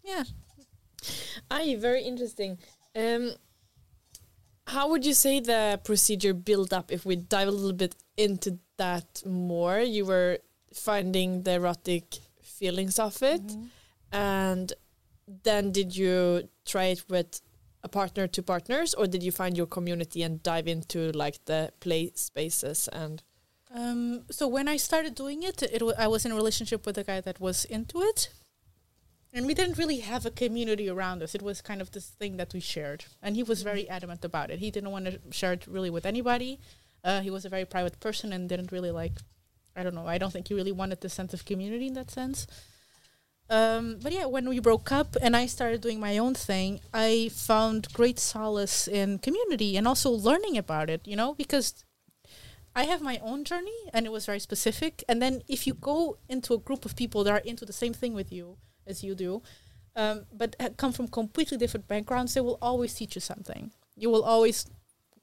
Yeah. 0.04 0.24
Aye, 1.52 1.76
very 1.80 2.04
interesting. 2.04 2.60
Um, 2.96 3.34
how 4.68 4.90
would 4.90 5.06
you 5.06 5.14
say 5.14 5.40
the 5.40 5.80
procedure 5.84 6.34
build 6.34 6.74
up 6.74 6.92
if 6.92 7.06
we 7.06 7.16
dive 7.16 7.48
a 7.48 7.52
little 7.52 7.74
bit 7.74 7.96
into 8.18 8.60
that 8.78 9.24
more? 9.26 9.80
You 9.80 10.06
were 10.06 10.40
finding 10.74 11.44
the 11.44 11.54
erotic 11.54 12.16
feelings 12.42 13.00
of 13.00 13.22
it, 13.22 13.42
and 14.12 14.72
then 15.44 15.72
did 15.72 15.96
you 15.96 16.50
try 16.66 16.86
it 16.86 17.04
with 17.10 17.42
a 17.84 17.90
partner 17.90 18.28
to 18.28 18.42
partners, 18.42 18.94
or 18.94 19.08
did 19.08 19.22
you 19.24 19.32
find 19.32 19.58
your 19.58 19.68
community 19.68 20.24
and 20.24 20.42
dive 20.42 20.68
into 20.68 21.12
like 21.12 21.44
the 21.46 21.72
play 21.80 22.12
spaces 22.16 22.88
and? 22.94 23.24
Um, 23.76 24.26
so 24.30 24.48
when 24.48 24.68
I 24.68 24.78
started 24.78 25.16
doing 25.16 25.42
it, 25.42 25.64
it 25.64 25.82
wa 25.82 25.94
I 25.98 26.08
was 26.08 26.26
in 26.26 26.32
a 26.32 26.36
relationship 26.36 26.86
with 26.86 26.98
a 27.00 27.04
guy 27.04 27.22
that 27.22 27.40
was 27.40 27.66
into 27.66 28.02
it, 28.02 28.30
and 29.34 29.48
we 29.48 29.56
didn't 29.56 29.80
really 29.80 30.00
have 30.00 30.26
a 30.26 30.32
community 30.32 30.88
around 30.88 31.24
us. 31.24 31.34
It 31.34 31.42
was 31.42 31.62
kind 31.62 31.82
of 31.82 31.92
this 31.92 32.06
thing 32.06 32.38
that 32.38 32.54
we 32.54 32.60
shared, 32.60 33.06
and 33.22 33.36
he 33.36 33.44
was 33.44 33.64
very 33.64 33.90
adamant 33.90 34.24
about 34.24 34.52
it. 34.52 34.60
He 34.60 34.70
didn't 34.70 34.92
want 34.92 35.06
to 35.06 35.20
share 35.32 35.54
it 35.54 35.66
really 35.68 35.90
with 35.90 36.06
anybody. 36.06 36.60
Uh, 37.04 37.22
he 37.22 37.32
was 37.32 37.44
a 37.44 37.50
very 37.50 37.66
private 37.66 38.00
person 38.00 38.32
and 38.32 38.48
didn't 38.48 38.72
really 38.72 38.92
like. 38.92 39.14
I 39.76 39.82
don't 39.84 39.96
know. 39.96 40.08
I 40.08 40.20
don't 40.20 40.32
think 40.32 40.48
he 40.48 40.54
really 40.54 40.72
wanted 40.72 41.02
the 41.02 41.10
sense 41.10 41.34
of 41.34 41.46
community 41.46 41.88
in 41.88 41.94
that 41.96 42.12
sense. 42.12 42.46
Um, 43.50 44.00
but 44.02 44.14
yeah, 44.14 44.26
when 44.26 44.48
we 44.48 44.60
broke 44.60 44.92
up 44.92 45.18
and 45.22 45.36
I 45.36 45.48
started 45.48 45.82
doing 45.82 46.00
my 46.00 46.18
own 46.18 46.36
thing, 46.36 46.80
I 46.94 47.30
found 47.34 47.92
great 47.92 48.20
solace 48.20 48.88
in 48.88 49.18
community 49.18 49.76
and 49.76 49.88
also 49.88 50.12
learning 50.12 50.58
about 50.58 50.90
it. 50.90 51.02
You 51.08 51.16
know, 51.16 51.34
because 51.34 51.84
I 52.76 52.86
have 52.86 53.02
my 53.02 53.20
own 53.22 53.44
journey 53.44 53.90
and 53.92 54.06
it 54.06 54.12
was 54.12 54.28
very 54.28 54.40
specific. 54.40 55.04
And 55.10 55.22
then 55.22 55.42
if 55.48 55.68
you 55.68 55.74
go 55.74 56.18
into 56.30 56.54
a 56.54 56.60
group 56.60 56.86
of 56.86 56.96
people 56.96 57.24
that 57.24 57.34
are 57.34 57.38
into 57.40 57.66
the 57.66 57.74
same 57.74 57.94
thing 57.94 58.14
with 58.14 58.32
you 58.32 58.58
as 58.88 59.04
you 59.04 59.16
do, 59.16 59.42
um, 59.96 60.26
but 60.34 60.56
come 60.78 60.92
from 60.94 61.08
completely 61.08 61.58
different 61.58 61.88
backgrounds, 61.88 62.34
they 62.34 62.42
will 62.42 62.58
always 62.62 62.94
teach 62.94 63.16
you 63.16 63.22
something. 63.22 63.72
You 63.96 64.10
will 64.10 64.24
always 64.24 64.66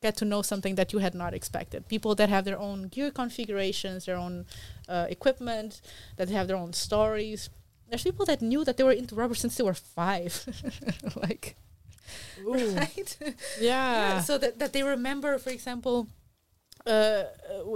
get 0.03 0.17
to 0.17 0.25
know 0.25 0.43
something 0.43 0.77
that 0.77 0.93
you 0.93 0.99
had 1.01 1.15
not 1.15 1.35
expected. 1.35 1.87
People 1.89 2.15
that 2.15 2.29
have 2.29 2.45
their 2.45 2.59
own 2.59 2.89
gear 2.89 3.11
configurations, 3.11 4.07
their 4.07 4.17
own 4.17 4.47
uh, 4.89 5.07
equipment, 5.11 5.81
that 6.17 6.29
have 6.31 6.47
their 6.47 6.57
own 6.57 6.73
stories. 6.73 7.51
There's 7.89 8.05
people 8.05 8.25
that 8.27 8.41
knew 8.41 8.65
that 8.65 8.77
they 8.77 8.85
were 8.85 8.93
into 8.93 9.15
rubber 9.15 9.35
since 9.35 9.57
they 9.57 9.65
were 9.65 9.75
five. 9.75 10.33
like, 11.17 11.57
right? 12.45 13.17
Yeah. 13.61 14.21
so 14.21 14.39
that, 14.39 14.59
that 14.59 14.73
they 14.73 14.83
remember 14.83 15.39
for 15.39 15.51
example 15.51 16.09
uh, 16.87 16.91
uh, 16.91 17.25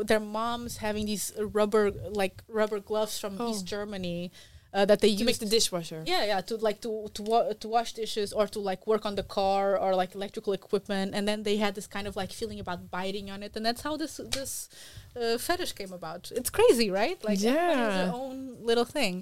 their 0.05 0.21
moms 0.21 0.79
having 0.79 1.07
these 1.07 1.33
rubber 1.39 1.91
like 2.11 2.43
rubber 2.49 2.81
gloves 2.81 3.19
from 3.19 3.37
Oh. 3.39 3.51
east 3.51 3.67
germany 3.67 4.33
uh, 4.75 4.85
that 4.91 5.01
they 5.01 5.09
to 5.15 5.21
use 5.23 5.27
make 5.31 5.39
the 5.39 5.47
dishwasher. 5.59 6.01
yeah 6.13 6.25
yeah 6.31 6.41
to 6.49 6.55
like 6.69 6.79
to 6.81 6.91
to, 7.17 7.23
wa- 7.31 7.53
to 7.63 7.67
wash 7.77 7.91
dishes 8.03 8.33
or 8.39 8.47
to 8.55 8.59
like 8.71 8.83
work 8.93 9.05
on 9.07 9.15
the 9.15 9.23
car 9.39 9.79
or 9.79 9.91
like 10.03 10.15
electrical 10.15 10.53
equipment 10.53 11.15
and 11.15 11.25
then 11.29 11.39
they 11.45 11.57
had 11.65 11.73
this 11.79 11.87
kind 11.87 12.07
of 12.09 12.15
like 12.17 12.33
feeling 12.41 12.59
about 12.65 12.91
biting 12.91 13.31
on 13.35 13.43
it 13.47 13.53
and 13.57 13.65
that's 13.65 13.83
how 13.87 13.97
this 13.97 14.15
this 14.39 14.69
uh, 15.21 15.39
fetish 15.47 15.73
came 15.81 15.93
about 16.01 16.23
it's 16.39 16.51
crazy 16.59 16.89
right 16.91 17.19
like 17.25 17.39
everybody 17.43 17.79
has 17.85 17.95
Yeah. 17.95 18.05
their 18.05 18.15
own 18.25 18.39
little 18.71 18.85
thing 18.99 19.15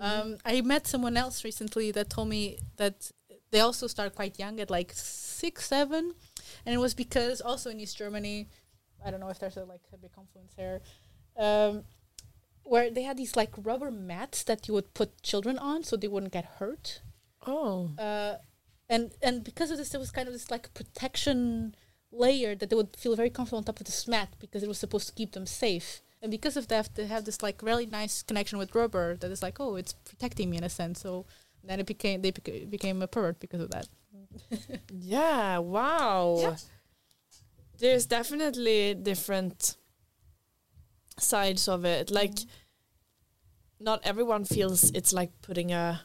um, 0.00 0.38
i 0.44 0.60
met 0.60 0.86
someone 0.86 1.16
else 1.24 1.36
recently 1.50 1.90
that 1.96 2.08
told 2.16 2.28
me 2.28 2.42
that 2.76 2.96
they 3.50 3.60
also 3.68 3.86
start 3.88 4.10
quite 4.20 4.34
young 4.38 4.54
at 4.60 4.70
like 4.70 4.90
six 4.94 5.54
seven 5.66 6.02
and 6.64 6.70
it 6.76 6.78
was 6.86 6.94
because 6.94 7.40
also 7.50 7.66
in 7.70 7.80
east 7.84 7.96
germany 8.02 8.48
i 9.04 9.10
don't 9.10 9.20
know 9.24 9.28
if 9.34 9.38
there's 9.40 9.56
a 9.56 9.64
like 9.74 9.82
a 9.92 9.98
big 10.04 10.12
confluence 10.12 10.54
there 10.62 10.80
um, 11.46 11.82
where 12.64 12.90
they 12.90 13.02
had 13.02 13.16
these 13.16 13.36
like 13.36 13.50
rubber 13.58 13.90
mats 13.90 14.42
that 14.44 14.66
you 14.68 14.74
would 14.74 14.94
put 14.94 15.22
children 15.22 15.58
on 15.58 15.82
so 15.84 15.96
they 15.96 16.08
wouldn't 16.08 16.32
get 16.32 16.44
hurt 16.58 17.00
Oh. 17.46 17.90
uh, 17.98 18.36
and 18.88 19.12
and 19.22 19.42
because 19.44 19.70
of 19.70 19.78
this 19.78 19.88
there 19.90 20.00
was 20.00 20.10
kind 20.10 20.28
of 20.28 20.32
this 20.34 20.50
like 20.50 20.72
protection 20.74 21.74
layer 22.12 22.54
that 22.54 22.68
they 22.70 22.76
would 22.76 22.94
feel 22.96 23.16
very 23.16 23.30
comfortable 23.30 23.58
on 23.58 23.64
top 23.64 23.80
of 23.80 23.86
this 23.86 24.06
mat 24.06 24.28
because 24.38 24.62
it 24.62 24.68
was 24.68 24.78
supposed 24.78 25.08
to 25.08 25.14
keep 25.14 25.32
them 25.32 25.46
safe 25.46 26.02
and 26.20 26.30
because 26.30 26.56
of 26.56 26.68
that 26.68 26.94
they 26.94 27.06
have 27.06 27.24
this 27.24 27.42
like 27.42 27.62
really 27.62 27.86
nice 27.86 28.22
connection 28.22 28.58
with 28.58 28.74
rubber 28.74 29.16
that 29.16 29.30
is 29.30 29.42
like 29.42 29.58
oh 29.60 29.76
it's 29.76 29.92
protecting 29.92 30.50
me 30.50 30.56
in 30.58 30.64
a 30.64 30.68
sense 30.68 31.00
so 31.00 31.24
then 31.64 31.80
it 31.80 31.86
became 31.86 32.20
they 32.22 32.30
beca- 32.32 32.68
became 32.70 33.00
a 33.02 33.06
pervert 33.08 33.40
because 33.40 33.60
of 33.60 33.70
that 33.70 33.88
Yeah, 34.92 35.58
wow. 35.58 36.36
Yeah. 36.38 36.56
There's 37.78 38.06
definitely 38.06 38.94
different 38.94 39.76
sides 41.22 41.68
of 41.68 41.84
it. 41.84 42.10
Like 42.10 42.38
not 43.80 44.00
everyone 44.04 44.44
feels 44.44 44.90
it's 44.90 45.12
like 45.12 45.30
putting 45.42 45.72
a 45.72 46.00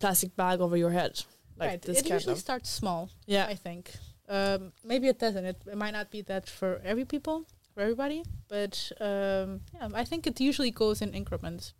plastic 0.00 0.34
bag 0.36 0.60
over 0.60 0.76
your 0.76 0.90
head. 0.90 1.22
Like 1.56 1.68
right 1.70 1.82
this 1.82 2.00
it 2.00 2.08
usually 2.08 2.32
of. 2.32 2.38
starts 2.38 2.70
small 2.70 3.10
Yeah. 3.26 3.46
i 3.46 3.54
think 3.54 3.92
Um, 4.28 4.72
maybe 4.84 5.08
it 5.08 5.18
doesn't. 5.18 5.44
It, 5.44 5.56
it 5.72 5.76
might 5.76 5.92
not 5.92 6.10
be 6.10 6.22
that 6.22 6.48
for 6.48 6.80
every 6.84 7.04
people, 7.04 7.44
for 7.74 7.80
everybody. 7.82 8.22
But 8.48 8.74
um, 9.00 9.60
yeah, 9.74 9.88
I 10.02 10.04
think 10.06 10.26
it 10.26 10.40
usually 10.40 10.70
goes 10.70 11.02
in 11.02 11.12
increments. 11.12 11.74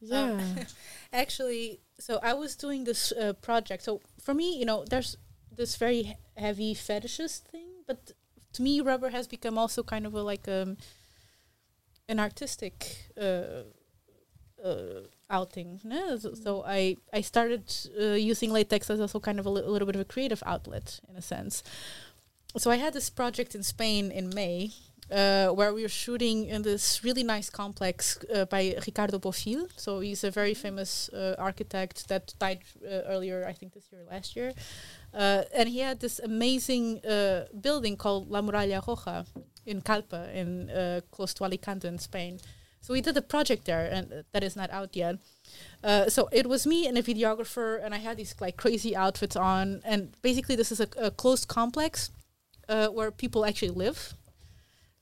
Yeah. 0.00 0.32
Um, 0.32 0.40
actually, 1.12 1.80
so 1.98 2.12
I 2.22 2.34
was 2.34 2.54
doing 2.56 2.84
this 2.84 3.12
uh, 3.12 3.32
project. 3.42 3.82
So 3.82 4.00
for 4.24 4.34
me, 4.34 4.56
you 4.60 4.64
know, 4.66 4.84
there's 4.90 5.16
this 5.56 5.76
very 5.76 6.02
he- 6.02 6.16
heavy 6.36 6.74
fetishist 6.74 7.40
thing, 7.50 7.68
but 7.88 8.12
to 8.52 8.62
me, 8.62 8.80
rubber 8.80 9.10
has 9.10 9.26
become 9.26 9.58
also 9.58 9.82
kind 9.82 10.06
of 10.06 10.14
a 10.14 10.22
like 10.22 10.46
um, 10.48 10.76
an 12.10 12.18
artistic 12.18 12.74
uh, 13.16 13.62
uh, 14.64 15.02
outing. 15.30 15.80
no? 15.84 16.18
So, 16.18 16.34
so 16.34 16.64
I 16.66 16.96
I 17.12 17.22
started 17.22 17.64
uh, 17.98 18.30
using 18.32 18.52
latex 18.52 18.90
as 18.90 19.00
also 19.00 19.20
kind 19.20 19.38
of 19.40 19.46
a, 19.46 19.50
li- 19.50 19.62
a 19.62 19.70
little 19.70 19.86
bit 19.86 19.96
of 19.96 20.02
a 20.02 20.12
creative 20.14 20.42
outlet 20.44 21.00
in 21.08 21.16
a 21.16 21.22
sense. 21.22 21.62
So 22.56 22.70
I 22.70 22.76
had 22.76 22.92
this 22.92 23.10
project 23.10 23.54
in 23.54 23.62
Spain 23.62 24.10
in 24.10 24.30
May. 24.34 24.72
Uh, 25.10 25.48
where 25.48 25.74
we 25.74 25.82
were 25.82 25.88
shooting 25.88 26.44
in 26.44 26.62
this 26.62 27.02
really 27.02 27.24
nice 27.24 27.50
complex 27.50 28.16
uh, 28.32 28.44
by 28.44 28.76
Ricardo 28.86 29.18
Bofill. 29.18 29.66
So 29.76 29.98
he's 29.98 30.22
a 30.22 30.30
very 30.30 30.54
famous 30.54 31.08
uh, 31.08 31.34
architect 31.36 32.06
that 32.06 32.32
died 32.38 32.60
uh, 32.84 33.12
earlier, 33.12 33.44
I 33.44 33.52
think 33.52 33.72
this 33.72 33.90
year, 33.90 34.02
last 34.08 34.36
year. 34.36 34.52
Uh, 35.12 35.42
and 35.52 35.68
he 35.68 35.80
had 35.80 35.98
this 35.98 36.20
amazing 36.20 37.04
uh, 37.04 37.46
building 37.60 37.96
called 37.96 38.30
La 38.30 38.40
Muralla 38.40 38.80
Roja 38.84 39.26
in 39.66 39.80
Calpe, 39.82 40.14
in 40.34 40.70
uh, 40.70 41.00
close 41.10 41.34
to 41.34 41.44
Alicante 41.44 41.88
in 41.88 41.98
Spain. 41.98 42.40
So 42.80 42.94
we 42.94 43.02
did 43.02 43.16
a 43.16 43.22
project 43.22 43.66
there, 43.66 43.86
and 43.92 44.24
that 44.32 44.42
is 44.42 44.56
not 44.56 44.70
out 44.70 44.96
yet. 44.96 45.16
Uh, 45.84 46.08
so 46.08 46.28
it 46.32 46.46
was 46.46 46.66
me 46.66 46.86
and 46.86 46.96
a 46.96 47.02
videographer, 47.02 47.78
and 47.84 47.94
I 47.94 47.98
had 47.98 48.16
these 48.16 48.34
like 48.40 48.56
crazy 48.56 48.96
outfits 48.96 49.36
on. 49.36 49.82
And 49.84 50.14
basically, 50.22 50.56
this 50.56 50.72
is 50.72 50.80
a, 50.80 50.88
a 50.96 51.10
closed 51.10 51.46
complex 51.46 52.10
uh, 52.68 52.88
where 52.88 53.10
people 53.10 53.44
actually 53.44 53.70
live. 53.70 54.14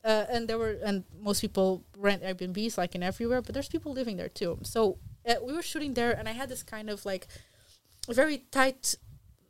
Uh, 0.03 0.25
and 0.29 0.47
there 0.47 0.57
were, 0.57 0.77
and 0.83 1.03
most 1.19 1.41
people 1.41 1.83
rent 1.97 2.23
Airbnbs 2.23 2.77
like 2.77 2.95
in 2.95 3.03
everywhere, 3.03 3.41
but 3.41 3.53
there's 3.53 3.69
people 3.69 3.93
living 3.93 4.17
there 4.17 4.29
too. 4.29 4.59
So 4.63 4.97
uh, 5.27 5.35
we 5.45 5.53
were 5.53 5.61
shooting 5.61 5.93
there, 5.93 6.11
and 6.11 6.27
I 6.27 6.33
had 6.33 6.49
this 6.49 6.63
kind 6.63 6.89
of 6.89 7.05
like 7.05 7.27
very 8.07 8.39
tight 8.51 8.95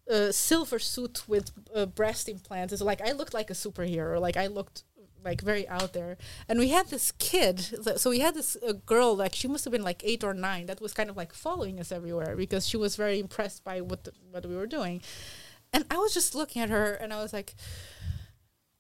uh, 0.10 0.32
silver 0.32 0.80
suit 0.80 1.24
with 1.28 1.52
uh, 1.76 1.86
breast 1.86 2.28
implants. 2.28 2.74
It's 2.74 2.82
like 2.82 3.02
I 3.02 3.12
looked 3.12 3.34
like 3.34 3.50
a 3.50 3.54
superhero. 3.54 4.20
Like 4.20 4.38
I 4.38 4.48
looked 4.48 4.84
like 5.24 5.42
very 5.42 5.68
out 5.68 5.94
there. 5.94 6.18
And 6.48 6.60
we 6.60 6.70
had 6.70 6.88
this 6.88 7.12
kid. 7.14 7.60
So 7.98 8.10
we 8.10 8.20
had 8.20 8.36
this 8.36 8.58
uh, 8.68 8.74
girl. 8.86 9.16
Like 9.16 9.36
she 9.36 9.48
must 9.48 9.66
have 9.66 9.72
been 9.72 9.84
like 9.84 10.02
eight 10.04 10.24
or 10.24 10.34
nine. 10.34 10.66
That 10.68 10.82
was 10.82 10.94
kind 10.94 11.10
of 11.10 11.18
like 11.18 11.34
following 11.34 11.80
us 11.80 11.92
everywhere 11.92 12.36
because 12.36 12.68
she 12.68 12.78
was 12.78 12.96
very 12.96 13.20
impressed 13.20 13.64
by 13.64 13.82
what 13.82 14.04
the, 14.04 14.12
what 14.32 14.46
we 14.46 14.56
were 14.56 14.68
doing. 14.68 15.02
And 15.72 15.86
I 15.92 15.98
was 15.98 16.14
just 16.14 16.34
looking 16.34 16.62
at 16.62 16.70
her, 16.70 16.94
and 16.94 17.14
I 17.14 17.22
was 17.22 17.34
like. 17.34 17.56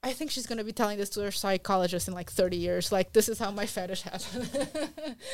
I 0.01 0.13
think 0.13 0.31
she's 0.31 0.47
going 0.47 0.59
to 0.59 0.63
be 0.63 0.71
telling 0.71 0.97
this 0.97 1.09
to 1.09 1.21
her 1.23 1.31
psychologist 1.31 2.07
in 2.07 2.13
like 2.13 2.31
30 2.31 2.55
years. 2.55 2.89
Like, 2.89 3.11
this 3.11 3.27
is 3.27 3.37
how 3.37 3.51
my 3.51 3.65
fetish 3.65 4.03
happened. 4.03 4.49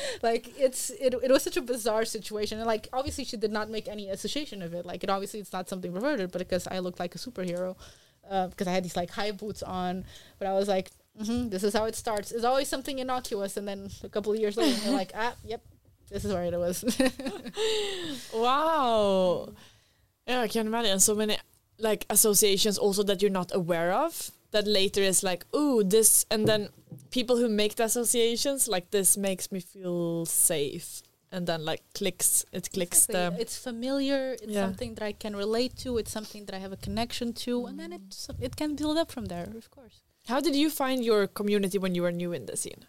like, 0.24 0.58
it's 0.58 0.90
it, 0.90 1.14
it 1.22 1.30
was 1.30 1.44
such 1.44 1.56
a 1.56 1.62
bizarre 1.62 2.04
situation. 2.04 2.58
And, 2.58 2.66
like, 2.66 2.88
obviously, 2.92 3.22
she 3.22 3.36
did 3.36 3.52
not 3.52 3.70
make 3.70 3.86
any 3.86 4.08
association 4.08 4.62
of 4.62 4.74
it. 4.74 4.84
Like, 4.84 5.04
it 5.04 5.10
obviously, 5.10 5.38
it's 5.38 5.52
not 5.52 5.68
something 5.68 5.92
perverted, 5.92 6.32
but 6.32 6.40
because 6.40 6.66
I 6.66 6.80
looked 6.80 6.98
like 6.98 7.14
a 7.14 7.18
superhero, 7.18 7.76
uh, 8.30 8.48
because 8.48 8.66
I 8.66 8.72
had 8.72 8.84
these 8.84 8.96
like 8.96 9.10
high 9.10 9.30
boots 9.32 9.62
on. 9.62 10.04
But 10.38 10.48
I 10.48 10.52
was 10.54 10.68
like, 10.68 10.90
hmm 11.24 11.48
this 11.48 11.62
is 11.64 11.72
how 11.74 11.84
it 11.84 11.94
starts. 11.94 12.32
It's 12.32 12.44
always 12.44 12.68
something 12.68 12.98
innocuous. 12.98 13.56
And 13.56 13.66
then 13.66 13.90
a 14.02 14.08
couple 14.08 14.32
of 14.32 14.38
years 14.38 14.56
later, 14.56 14.80
you're 14.84 14.92
like, 14.92 15.12
ah, 15.14 15.34
yep, 15.44 15.62
this 16.10 16.24
is 16.24 16.32
where 16.32 16.44
it 16.44 16.58
was. 16.58 16.84
Wow. 18.32 19.50
Yeah, 20.26 20.40
I 20.40 20.48
can 20.48 20.66
imagine 20.66 21.00
so 21.00 21.14
many 21.14 21.36
like 21.78 22.06
associations 22.10 22.78
also 22.78 23.02
that 23.04 23.20
you're 23.22 23.30
not 23.30 23.54
aware 23.54 23.92
of 23.92 24.30
that 24.50 24.66
later 24.66 25.00
is 25.02 25.22
like, 25.22 25.44
oh, 25.52 25.82
this 25.82 26.24
and 26.30 26.46
then 26.46 26.68
people 27.10 27.36
who 27.36 27.48
make 27.48 27.76
the 27.76 27.84
associations 27.84 28.68
like 28.68 28.90
this 28.90 29.16
makes 29.16 29.52
me 29.52 29.60
feel 29.60 30.26
safe 30.26 31.02
and 31.32 31.46
then 31.46 31.64
like 31.64 31.82
clicks 31.94 32.44
it 32.52 32.70
clicks 32.72 33.04
Exactly. 33.06 33.36
the 33.36 33.42
It's 33.42 33.56
familiar. 33.58 34.32
It's 34.42 34.52
Yeah. 34.54 34.64
something 34.66 34.94
that 34.94 35.04
I 35.04 35.12
can 35.12 35.34
relate 35.36 35.76
to. 35.84 35.98
It's 35.98 36.12
something 36.12 36.44
that 36.46 36.54
I 36.54 36.58
have 36.58 36.72
a 36.72 36.76
connection 36.76 37.32
to, 37.44 37.66
and 37.66 37.78
then 37.80 37.92
it 37.92 38.06
it 38.40 38.56
can 38.56 38.76
build 38.76 38.96
up 38.98 39.10
from 39.10 39.26
there. 39.26 39.48
Of 39.56 39.70
course. 39.70 39.96
How 40.28 40.40
did 40.40 40.54
you 40.56 40.70
find 40.70 41.04
your 41.04 41.26
community 41.26 41.78
when 41.78 41.94
you 41.94 42.02
were 42.02 42.12
new 42.12 42.32
in 42.32 42.46
the 42.46 42.56
scene? 42.56 42.82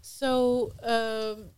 So 0.00 0.72
um, 0.82 1.50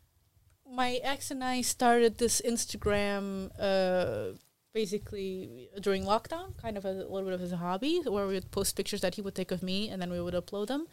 my 0.66 1.00
ex 1.02 1.30
and 1.30 1.42
I 1.42 1.62
started 1.62 2.18
this 2.18 2.40
Instagram 2.44 3.50
uh, 3.58 4.36
basically 4.72 5.68
during 5.80 6.04
lockdown, 6.04 6.56
kind 6.60 6.76
of 6.76 6.84
a, 6.84 6.92
little 6.92 7.24
bit 7.24 7.40
of 7.40 7.52
a 7.52 7.56
hobby, 7.56 8.00
where 8.00 8.26
we 8.26 8.34
would 8.34 8.50
post 8.50 8.76
pictures 8.76 9.00
that 9.00 9.14
he 9.14 9.22
would 9.22 9.34
take 9.34 9.50
of 9.50 9.62
me, 9.62 9.88
and 9.88 10.02
then 10.02 10.10
we 10.10 10.20
would 10.20 10.34
upload 10.34 10.66
them. 10.66 10.86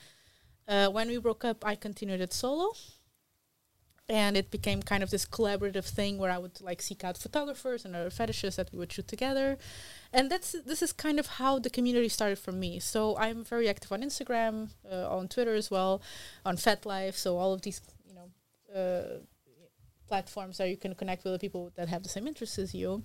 Uh, 0.67 0.87
when 0.89 1.07
we 1.09 1.17
broke 1.17 1.43
up, 1.43 1.65
I 1.65 1.75
continued 1.75 2.21
it 2.21 2.31
solo. 2.33 2.73
And 4.09 4.35
it 4.35 4.51
became 4.51 4.81
kind 4.81 5.03
of 5.03 5.09
this 5.09 5.25
collaborative 5.25 5.85
thing 5.85 6.17
where 6.17 6.31
I 6.31 6.37
would 6.37 6.59
like 6.59 6.81
seek 6.81 7.03
out 7.03 7.17
photographers 7.17 7.85
and 7.85 7.95
other 7.95 8.09
fetishes 8.09 8.57
that 8.57 8.69
we 8.71 8.79
would 8.79 8.91
shoot 8.91 9.07
together, 9.07 9.57
and 10.11 10.29
that's 10.29 10.53
this 10.65 10.81
is 10.81 10.91
kind 10.91 11.17
of 11.17 11.27
how 11.39 11.59
the 11.59 11.69
community 11.69 12.09
started 12.09 12.37
for 12.37 12.51
me. 12.51 12.79
So 12.79 13.15
I'm 13.17 13.45
very 13.45 13.69
active 13.69 13.91
on 13.91 14.01
Instagram, 14.01 14.71
uh, 14.91 15.07
on 15.07 15.29
Twitter 15.29 15.55
as 15.55 15.71
well, 15.71 16.01
on 16.45 16.57
FetLife. 16.57 17.15
So 17.15 17.37
all 17.37 17.53
of 17.53 17.61
these, 17.61 17.79
you 18.05 18.15
know, 18.15 18.27
uh, 18.77 19.19
platforms 20.07 20.59
where 20.59 20.67
you 20.67 20.75
can 20.75 20.93
connect 20.93 21.23
with 21.23 21.31
the 21.31 21.39
people 21.39 21.71
that 21.75 21.87
have 21.87 22.03
the 22.03 22.09
same 22.09 22.27
interests 22.27 22.59
as 22.59 22.75
you. 22.75 23.03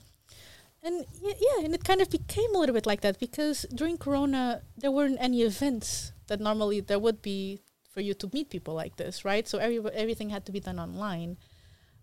And 0.83 1.05
yeah, 1.23 1.65
and 1.65 1.75
it 1.75 1.85
kind 1.85 2.01
of 2.01 2.11
became 2.11 2.55
a 2.55 2.59
little 2.59 2.75
bit 2.75 2.87
like 2.87 3.01
that 3.03 3.19
because 3.19 3.65
during 3.75 3.97
Corona 3.97 4.63
there 4.77 4.91
weren't 4.91 5.19
any 5.21 5.43
events 5.43 6.13
that 6.27 6.41
normally 6.41 6.81
there 6.81 6.99
would 6.99 7.23
be 7.23 7.61
for 7.97 8.03
you 8.03 8.13
to 8.13 8.29
meet 8.35 8.51
people 8.51 8.75
like 8.75 8.97
this, 8.97 9.25
right? 9.25 9.49
So 9.49 9.57
every 9.57 9.81
everything 9.95 10.29
had 10.29 10.45
to 10.49 10.53
be 10.53 10.61
done 10.61 10.79
online. 10.79 11.39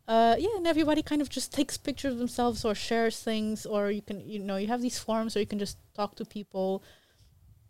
Uh, 0.08 0.36
yeah, 0.40 0.56
and 0.58 0.66
everybody 0.66 1.04
kind 1.04 1.22
of 1.22 1.30
just 1.30 1.54
takes 1.54 1.78
pictures 1.78 2.14
of 2.14 2.20
themselves 2.20 2.66
or 2.66 2.74
shares 2.74 3.18
things, 3.30 3.68
or 3.74 3.92
you 3.92 4.02
can, 4.02 4.18
you 4.28 4.40
know, 4.40 4.58
you 4.58 4.68
have 4.74 4.82
these 4.82 4.98
forums 4.98 5.36
where 5.36 5.44
you 5.46 5.52
can 5.54 5.60
just 5.60 5.78
talk 5.94 6.16
to 6.16 6.26
people, 6.26 6.84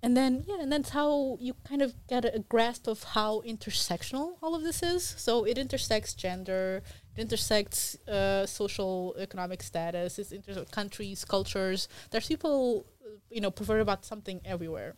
and 0.01 0.15
then 0.15 0.45
yeah, 0.47 0.59
and 0.63 0.71
that's 0.71 0.91
how 0.99 1.37
you 1.47 1.53
kind 1.69 1.81
of 1.81 1.89
get 2.07 2.23
a, 2.23 2.31
a 2.35 2.39
grasp 2.39 2.87
of 2.87 3.03
how 3.17 3.41
intersectional 3.41 4.27
all 4.41 4.55
of 4.55 4.63
this 4.63 4.81
is. 4.81 5.03
So 5.25 5.43
it 5.43 5.57
intersects 5.57 6.13
gender, 6.13 6.81
it 7.17 7.21
intersects 7.21 7.81
uh, 8.07 8.45
social 8.45 9.15
economic 9.19 9.61
status, 9.61 10.17
it 10.17 10.31
intersects 10.31 10.71
countries, 10.71 11.25
cultures. 11.25 11.89
There's 12.11 12.27
people, 12.33 12.85
you 13.29 13.41
know, 13.41 13.51
pervert 13.51 13.81
about 13.81 14.05
something 14.05 14.39
everywhere, 14.45 14.95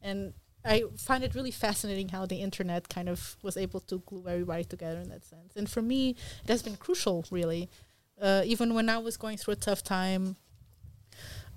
and 0.00 0.32
I 0.68 0.84
find 0.96 1.24
it 1.24 1.34
really 1.34 1.50
fascinating 1.50 2.10
how 2.10 2.26
the 2.26 2.42
internet 2.42 2.88
kind 2.88 3.08
of 3.08 3.36
was 3.42 3.56
able 3.56 3.80
to 3.80 4.02
glue 4.06 4.24
everybody 4.28 4.64
together 4.64 5.00
in 5.00 5.08
that 5.08 5.24
sense. 5.24 5.56
And 5.56 5.68
for 5.68 5.82
me, 5.82 6.10
it 6.44 6.48
has 6.48 6.62
been 6.62 6.76
crucial, 6.76 7.24
really. 7.30 7.70
Uh, 8.20 8.42
even 8.44 8.74
when 8.74 8.88
I 8.88 8.98
was 8.98 9.16
going 9.16 9.38
through 9.38 9.52
a 9.52 9.56
tough 9.56 9.82
time, 9.82 10.36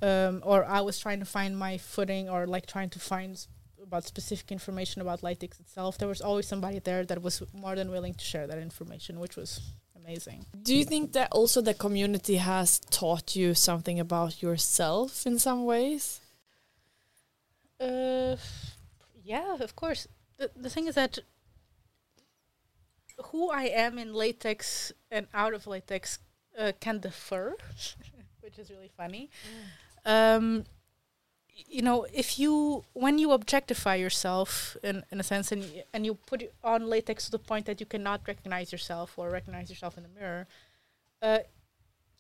um, 0.02 0.42
or 0.44 0.64
I 0.66 0.82
was 0.82 0.98
trying 0.98 1.20
to 1.20 1.26
find 1.26 1.58
my 1.58 1.78
footing, 1.78 2.30
or 2.30 2.48
like 2.48 2.66
trying 2.66 2.90
to 2.92 3.00
find 3.00 3.46
about 3.84 4.06
specific 4.06 4.52
information 4.52 5.02
about 5.02 5.24
latex 5.24 5.60
itself, 5.60 5.98
there 5.98 6.08
was 6.08 6.22
always 6.22 6.48
somebody 6.48 6.80
there 6.80 7.04
that 7.06 7.22
was 7.22 7.44
more 7.54 7.76
than 7.76 7.92
willing 7.92 8.14
to 8.14 8.24
share 8.24 8.48
that 8.48 8.60
information, 8.60 9.20
which 9.20 9.36
was 9.36 9.74
amazing. 9.96 10.46
Do 10.64 10.76
you 10.76 10.86
think 10.86 11.14
that 11.14 11.30
also 11.32 11.62
the 11.62 11.74
community 11.74 12.38
has 12.38 12.80
taught 12.80 13.36
you 13.36 13.54
something 13.54 14.00
about 14.00 14.42
yourself 14.42 15.26
in 15.26 15.38
some 15.40 15.66
ways? 15.66 16.22
Uh, 17.80 18.36
yeah, 19.34 19.56
of 19.68 19.74
course. 19.76 20.02
The 20.38 20.52
the 20.66 20.70
thing 20.70 20.88
is 20.88 20.96
that 20.96 21.20
who 23.28 23.50
I 23.50 23.64
am 23.86 23.98
in 23.98 24.14
latex 24.14 24.92
and 25.12 25.28
out 25.34 25.54
of 25.54 25.68
latex 25.68 26.20
uh, 26.58 26.72
can 26.80 27.00
differ, 27.00 27.56
which 28.42 28.58
is 28.60 28.70
really 28.70 28.92
funny. 28.98 29.30
Um, 30.06 30.66
you 31.68 31.82
know, 31.82 32.08
if 32.14 32.40
you 32.40 32.84
when 32.94 33.20
you 33.20 33.32
objectify 33.32 33.96
yourself 33.96 34.76
in 34.84 35.04
in 35.12 35.20
a 35.20 35.24
sense, 35.24 35.52
and 35.52 35.62
y- 35.64 35.84
and 35.94 36.06
you 36.06 36.16
put 36.16 36.42
on 36.64 36.90
latex 36.90 37.26
to 37.26 37.32
the 37.32 37.40
point 37.40 37.66
that 37.66 37.80
you 37.80 37.86
cannot 37.86 38.22
recognize 38.28 38.72
yourself 38.72 39.18
or 39.18 39.30
recognize 39.30 39.70
yourself 39.70 39.98
in 39.98 40.04
the 40.04 40.10
mirror, 40.20 40.48
uh, 41.22 41.40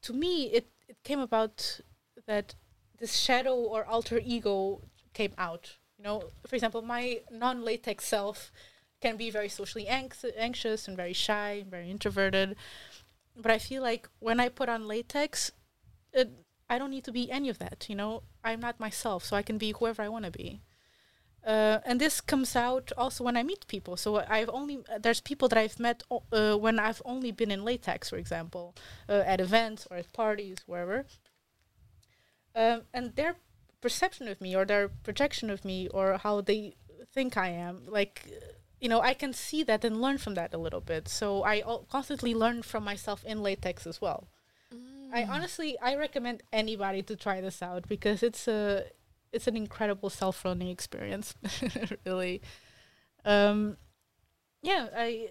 to 0.03 0.13
me, 0.13 0.33
it 0.57 0.65
it 0.87 0.97
came 1.03 1.19
about 1.19 1.81
that 2.27 2.55
this 2.99 3.17
shadow 3.17 3.55
or 3.55 3.85
alter 3.85 4.19
ego 4.23 4.81
came 5.13 5.33
out. 5.37 5.77
You 6.01 6.07
know, 6.07 6.23
for 6.47 6.55
example, 6.55 6.81
my 6.81 7.19
non-latex 7.29 8.05
self 8.05 8.51
can 9.01 9.17
be 9.17 9.29
very 9.29 9.47
socially 9.47 9.87
anx- 9.87 10.25
anxious 10.35 10.87
and 10.87 10.97
very 10.97 11.13
shy, 11.13 11.63
very 11.69 11.91
introverted. 11.91 12.55
But 13.37 13.51
I 13.51 13.59
feel 13.59 13.83
like 13.83 14.09
when 14.17 14.39
I 14.39 14.49
put 14.49 14.67
on 14.67 14.87
latex, 14.87 15.51
it, 16.11 16.31
I 16.67 16.79
don't 16.79 16.89
need 16.89 17.03
to 17.03 17.11
be 17.11 17.29
any 17.29 17.49
of 17.49 17.59
that. 17.59 17.85
You 17.87 17.95
know, 17.95 18.23
I'm 18.43 18.59
not 18.61 18.79
myself, 18.79 19.23
so 19.23 19.35
I 19.35 19.43
can 19.43 19.59
be 19.59 19.73
whoever 19.77 20.01
I 20.01 20.09
want 20.09 20.25
to 20.25 20.31
be. 20.31 20.61
Uh, 21.45 21.81
and 21.85 22.01
this 22.01 22.19
comes 22.19 22.55
out 22.55 22.91
also 22.97 23.23
when 23.23 23.37
I 23.37 23.43
meet 23.43 23.67
people. 23.67 23.95
So 23.95 24.25
I've 24.27 24.49
only 24.49 24.79
there's 24.99 25.21
people 25.21 25.49
that 25.49 25.57
I've 25.59 25.79
met 25.79 26.01
uh, 26.09 26.55
when 26.55 26.79
I've 26.79 27.03
only 27.05 27.31
been 27.31 27.51
in 27.51 27.63
latex, 27.63 28.09
for 28.09 28.17
example, 28.17 28.73
uh, 29.07 29.21
at 29.23 29.39
events 29.39 29.87
or 29.91 29.97
at 29.97 30.11
parties, 30.13 30.57
wherever. 30.65 31.05
Um, 32.55 32.81
and 32.91 33.15
they're 33.15 33.35
perception 33.81 34.27
of 34.27 34.39
me 34.39 34.55
or 34.55 34.65
their 34.65 34.89
projection 34.89 35.49
of 35.49 35.65
me 35.65 35.87
or 35.89 36.17
how 36.17 36.41
they 36.41 36.75
think 37.13 37.35
I 37.37 37.49
am. 37.49 37.83
Like, 37.87 38.27
you 38.79 38.87
know, 38.87 39.01
I 39.01 39.13
can 39.13 39.33
see 39.33 39.63
that 39.63 39.83
and 39.83 40.01
learn 40.01 40.17
from 40.17 40.35
that 40.35 40.53
a 40.53 40.57
little 40.57 40.81
bit. 40.81 41.07
So 41.07 41.43
I 41.43 41.61
constantly 41.89 42.33
learn 42.33 42.61
from 42.61 42.83
myself 42.83 43.23
in 43.23 43.41
latex 43.41 43.85
as 43.85 43.99
well. 43.99 44.27
I 45.13 45.23
honestly 45.23 45.77
I 45.81 45.95
recommend 45.95 46.43
anybody 46.53 47.01
to 47.03 47.15
try 47.15 47.41
this 47.41 47.61
out 47.61 47.87
because 47.87 48.23
it's 48.23 48.47
a 48.47 48.85
it's 49.33 49.47
an 49.47 49.57
incredible 49.57 50.09
self 50.09 50.45
learning 50.45 50.69
experience. 50.69 51.35
really. 52.05 52.41
Um 53.25 53.77
yeah, 54.61 54.87
I 54.95 55.29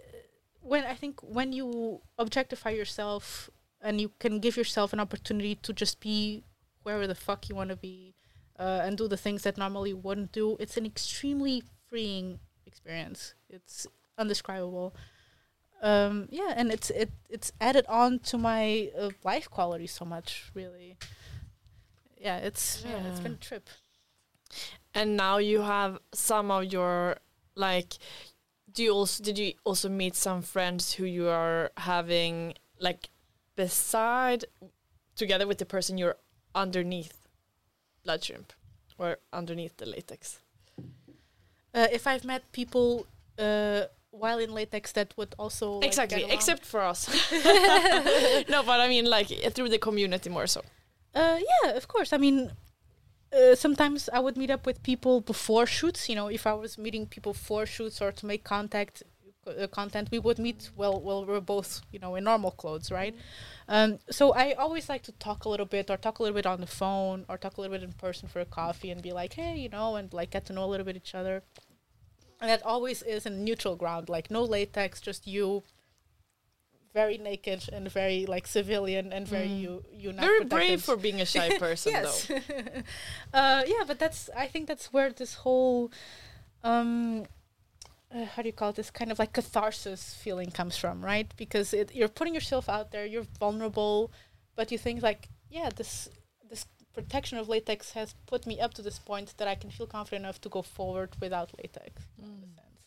when 0.61 0.85
I 0.85 0.95
think 0.95 1.21
when 1.23 1.53
you 1.53 2.03
objectify 2.19 2.71
yourself 2.71 3.49
and 3.81 4.01
you 4.01 4.11
can 4.19 4.39
give 4.39 4.57
yourself 4.57 4.93
an 4.93 5.01
opportunity 5.01 5.55
to 5.55 5.73
just 5.73 6.01
be 6.01 6.45
wherever 6.83 7.07
the 7.07 7.15
fuck 7.15 7.49
you 7.49 7.55
want 7.55 7.71
to 7.71 7.77
be 7.77 8.15
uh, 8.61 8.83
and 8.85 8.99
do 8.99 9.09
the 9.09 9.19
things 9.19 9.43
that 9.45 9.59
normally 9.59 9.95
wouldn't 9.95 10.33
do, 10.33 10.57
it's 10.61 10.79
an 10.79 10.87
extremely 10.87 11.65
freeing 11.89 12.41
experience. 12.67 13.35
It's 13.51 13.89
undescribable. 14.19 14.95
Um, 15.83 16.29
yeah, 16.31 16.55
and 16.57 16.71
it's 16.73 16.91
it 16.91 17.11
it's 17.31 17.53
added 17.61 17.87
on 17.89 18.21
to 18.21 18.39
my 18.39 18.91
uh, 18.99 19.11
life 19.25 19.51
quality 19.51 19.87
so 19.89 20.05
much, 20.05 20.51
really. 20.55 20.99
Yeah, 22.19 22.39
it's 22.39 22.85
yeah, 22.87 23.07
it's 23.09 23.19
Yeah. 23.19 23.23
been 23.23 23.33
a 23.33 23.37
trip. 23.37 23.69
And 24.95 25.17
now 25.17 25.39
you 25.39 25.63
have 25.63 25.99
some 26.13 26.51
of 26.51 26.65
your 26.73 27.19
like 27.55 27.99
do 28.73 28.83
you 28.85 28.93
also 28.93 29.23
did 29.23 29.39
you 29.39 29.55
also 29.65 29.89
meet 29.89 30.17
some 30.17 30.43
friends 30.43 30.95
who 30.95 31.05
you 31.05 31.29
are 31.29 31.73
having 31.77 32.55
like 32.81 33.11
beside 33.57 34.45
together 35.17 35.47
with 35.47 35.59
the 35.59 35.67
person 35.67 35.99
you're 35.99 36.17
underneath 36.55 37.20
blood 38.05 38.25
shrimp 38.25 38.53
or 38.99 39.19
underneath 39.33 39.77
the 39.77 39.87
latex? 39.87 40.41
Uh, 41.73 41.87
if 41.93 42.07
I've 42.07 42.25
met 42.25 42.51
people 42.53 43.07
uh, 43.39 43.83
while 44.11 44.39
in 44.39 44.53
latex 44.53 44.93
that 44.93 45.15
would 45.17 45.35
also 45.39 45.75
like, 45.75 45.87
exactly, 45.87 46.25
except 46.31 46.65
for 46.65 46.81
us. 46.81 47.09
no, 48.49 48.63
but 48.63 48.81
I 48.81 48.89
mean 48.89 49.05
like 49.05 49.29
through 49.55 49.69
the 49.69 49.79
community 49.79 50.29
more 50.31 50.47
so. 50.47 50.63
Uh, 51.15 51.39
yeah, 51.41 51.71
of 51.71 51.89
course. 51.89 52.13
I 52.13 52.19
mean, 52.19 52.53
uh, 53.33 53.55
sometimes 53.55 54.09
I 54.13 54.21
would 54.21 54.37
meet 54.37 54.51
up 54.51 54.67
with 54.67 54.83
people 54.83 55.21
before 55.21 55.67
shoots. 55.67 56.09
You 56.09 56.17
know, 56.17 56.29
if 56.29 56.47
I 56.47 56.55
was 56.55 56.79
meeting 56.79 57.07
people 57.07 57.35
for 57.35 57.67
shoots 57.67 58.01
or 58.01 58.13
to 58.13 58.27
make 58.27 58.45
contact, 58.45 59.03
uh, 59.59 59.67
content, 59.69 60.09
we 60.11 60.19
would 60.19 60.39
meet. 60.39 60.71
Well, 60.77 61.01
well, 61.01 61.25
we're 61.25 61.41
both 61.41 61.83
you 61.93 61.99
know 61.99 62.15
in 62.17 62.25
normal 62.25 62.51
clothes, 62.53 62.91
right? 62.91 63.15
Um, 63.69 63.99
so 64.11 64.33
I 64.33 64.53
always 64.53 64.89
like 64.89 65.03
to 65.05 65.13
talk 65.13 65.45
a 65.45 65.49
little 65.49 65.67
bit, 65.67 65.91
or 65.91 65.97
talk 65.97 66.19
a 66.19 66.23
little 66.23 66.35
bit 66.35 66.47
on 66.47 66.61
the 66.61 66.67
phone, 66.67 67.25
or 67.29 67.39
talk 67.39 67.57
a 67.57 67.61
little 67.61 67.77
bit 67.77 67.85
in 67.85 67.93
person 67.93 68.29
for 68.29 68.41
a 68.41 68.45
coffee, 68.45 68.91
and 68.91 69.03
be 69.03 69.13
like, 69.13 69.35
hey, 69.35 69.57
you 69.57 69.69
know, 69.69 69.97
and 69.97 70.13
like 70.13 70.31
get 70.31 70.45
to 70.47 70.53
know 70.53 70.65
a 70.65 70.71
little 70.71 70.85
bit 70.87 70.97
each 70.97 71.15
other. 71.15 71.43
And 72.41 72.51
that 72.51 72.63
always 72.65 73.03
is 73.03 73.27
a 73.27 73.31
neutral 73.31 73.77
ground, 73.77 74.09
like 74.09 74.31
no 74.31 74.43
latex, 74.43 75.01
just 75.01 75.27
you. 75.27 75.63
Very 76.93 77.19
naked 77.19 77.69
and 77.73 77.89
very 77.89 78.27
like 78.27 78.49
civilian 78.49 79.13
and 79.13 79.29
very 79.29 79.47
you 79.47 79.85
you 79.93 80.13
not 80.13 80.23
Very 80.23 80.39
protected. 80.41 80.51
brave 80.51 80.83
for 80.83 80.97
being 80.97 81.21
a 81.21 81.25
shy 81.25 81.57
person 81.67 81.93
yes. 81.93 82.27
though. 82.27 82.35
uh, 83.33 83.63
yeah, 83.65 83.85
but 83.87 84.01
that's 84.01 84.29
I 84.37 84.49
think 84.49 84.67
that's 84.67 84.93
where 84.93 85.13
this 85.13 85.35
whole 85.35 85.93
um 86.65 87.27
uh, 88.15 88.25
how 88.25 88.43
do 88.43 88.49
you 88.49 88.53
call 88.53 88.71
it 88.71 88.77
this 88.77 88.91
kind 88.91 89.13
of 89.13 89.19
like 89.19 89.33
catharsis 89.33 90.15
feeling 90.15 90.51
comes 90.51 90.77
from, 90.77 91.05
right? 91.05 91.33
Because 91.37 91.73
it, 91.73 91.95
you're 91.95 92.09
putting 92.09 92.35
yourself 92.35 92.69
out 92.69 92.91
there, 92.91 93.07
you're 93.07 93.27
vulnerable, 93.39 94.11
but 94.57 94.73
you 94.73 94.79
think 94.79 95.03
like, 95.03 95.29
yeah, 95.49 95.71
this 95.75 96.09
this 96.49 96.67
protection 96.93 97.39
of 97.39 97.49
latex 97.49 97.93
has 97.93 98.15
put 98.27 98.47
me 98.47 98.61
up 98.61 98.75
to 98.75 98.83
this 98.83 98.99
point 98.99 99.35
that 99.37 99.47
I 99.47 99.55
can 99.55 99.71
feel 99.71 99.87
confident 99.87 100.25
enough 100.25 100.41
to 100.41 100.49
go 100.49 100.63
forward 100.63 101.11
without 101.21 101.51
latex. 101.59 102.03
in 102.43 102.55
sense. 102.55 102.87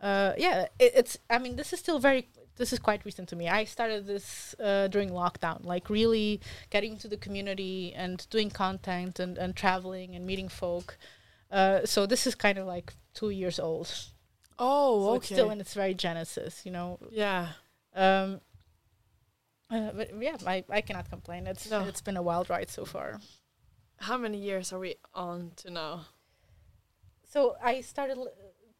Uh, 0.00 0.32
yeah, 0.36 0.66
it, 0.78 0.92
it's. 0.94 1.18
I 1.30 1.38
mean, 1.38 1.56
this 1.56 1.72
is 1.72 1.80
still 1.80 1.98
very. 1.98 2.28
This 2.56 2.72
is 2.72 2.78
quite 2.78 3.04
recent 3.04 3.28
to 3.30 3.36
me. 3.36 3.48
I 3.48 3.64
started 3.64 4.06
this 4.06 4.54
uh, 4.60 4.88
during 4.88 5.10
lockdown, 5.10 5.64
like 5.64 5.88
really 5.88 6.40
getting 6.70 6.92
into 6.92 7.08
the 7.08 7.16
community 7.16 7.94
and 7.94 8.26
doing 8.30 8.50
content 8.50 9.18
and, 9.18 9.36
and 9.36 9.54
traveling 9.54 10.14
and 10.14 10.26
meeting 10.26 10.48
folk. 10.48 10.98
Uh, 11.50 11.84
so 11.84 12.06
this 12.06 12.26
is 12.26 12.34
kind 12.34 12.58
of 12.58 12.66
like 12.66 12.94
two 13.14 13.30
years 13.30 13.58
old. 13.58 13.90
Oh, 14.58 15.00
So 15.02 15.08
okay. 15.10 15.16
it's 15.16 15.26
still 15.26 15.50
in 15.50 15.60
its 15.60 15.74
very 15.74 15.94
genesis, 15.94 16.62
you 16.64 16.72
know. 16.72 16.98
yeah. 17.10 17.48
Um, 17.94 18.40
uh, 19.70 19.90
but 19.94 20.10
yeah, 20.20 20.36
I, 20.46 20.64
I 20.70 20.80
cannot 20.80 21.08
complain. 21.10 21.46
It's 21.46 21.70
No. 21.70 21.84
it's 21.84 22.00
been 22.00 22.16
a 22.16 22.22
wild 22.22 22.48
ride 22.50 22.70
so 22.70 22.84
far. 22.84 23.20
How 23.98 24.16
many 24.18 24.38
years 24.38 24.72
are 24.72 24.78
we 24.78 24.96
on 25.14 25.52
to 25.56 25.70
now? 25.70 26.06
So 27.28 27.56
I 27.62 27.80
started 27.80 28.18
l- 28.18 28.32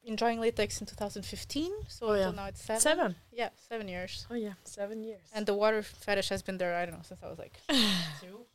enjoying 0.05 0.39
latex 0.41 0.81
in 0.81 0.87
2015. 0.87 1.73
So 1.89 2.07
Oh, 2.09 2.15
yeah. 2.15 2.19
until 2.29 2.33
now 2.35 2.47
it's 2.47 2.63
seven. 2.63 2.81
Seven. 2.81 3.17
Yeah, 3.33 3.49
seven 3.69 3.89
years. 3.89 4.27
Oh 4.31 4.35
yeah, 4.35 4.53
seven 4.65 5.03
years. 5.03 5.23
And 5.35 5.47
the 5.47 5.55
water 5.55 5.83
fetish 5.83 6.29
has 6.29 6.43
been 6.43 6.59
there. 6.59 6.77
I 6.77 6.87
don't 6.87 6.95
know 6.97 7.03
since 7.03 7.21
I 7.23 7.29
was 7.29 7.39
like 7.39 7.59
two. 8.21 8.47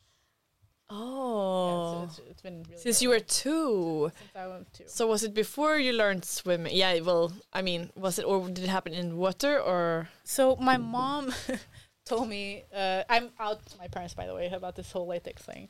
Yeah, 0.91 0.97
oh, 0.97 1.93
so 1.93 2.03
it's, 2.03 2.29
it's 2.31 2.41
been 2.41 2.63
really 2.63 2.81
since 2.81 2.99
good. 2.99 3.03
you 3.03 3.09
were 3.09 3.19
two. 3.19 4.11
since 4.17 4.35
I 4.35 4.47
went 4.47 4.73
two. 4.73 4.83
So 4.87 5.07
was 5.07 5.23
it 5.23 5.33
before 5.33 5.77
you 5.77 5.93
learned 5.93 6.25
swimming? 6.25 6.75
Yeah. 6.75 6.99
Well, 6.99 7.31
I 7.53 7.61
mean, 7.61 7.89
was 7.95 8.19
it 8.19 8.25
or 8.25 8.47
did 8.47 8.65
it 8.65 8.69
happen 8.69 8.93
in 8.93 9.15
water 9.17 9.59
or? 9.59 10.09
So 10.23 10.57
my 10.57 10.77
mom 10.77 11.33
told 12.05 12.27
me 12.27 12.65
uh, 12.75 13.03
I'm 13.09 13.29
out 13.39 13.65
to 13.67 13.77
my 13.77 13.87
parents 13.87 14.13
by 14.13 14.25
the 14.27 14.35
way 14.35 14.47
about 14.47 14.75
this 14.75 14.91
whole 14.91 15.07
latex 15.07 15.41
thing. 15.41 15.69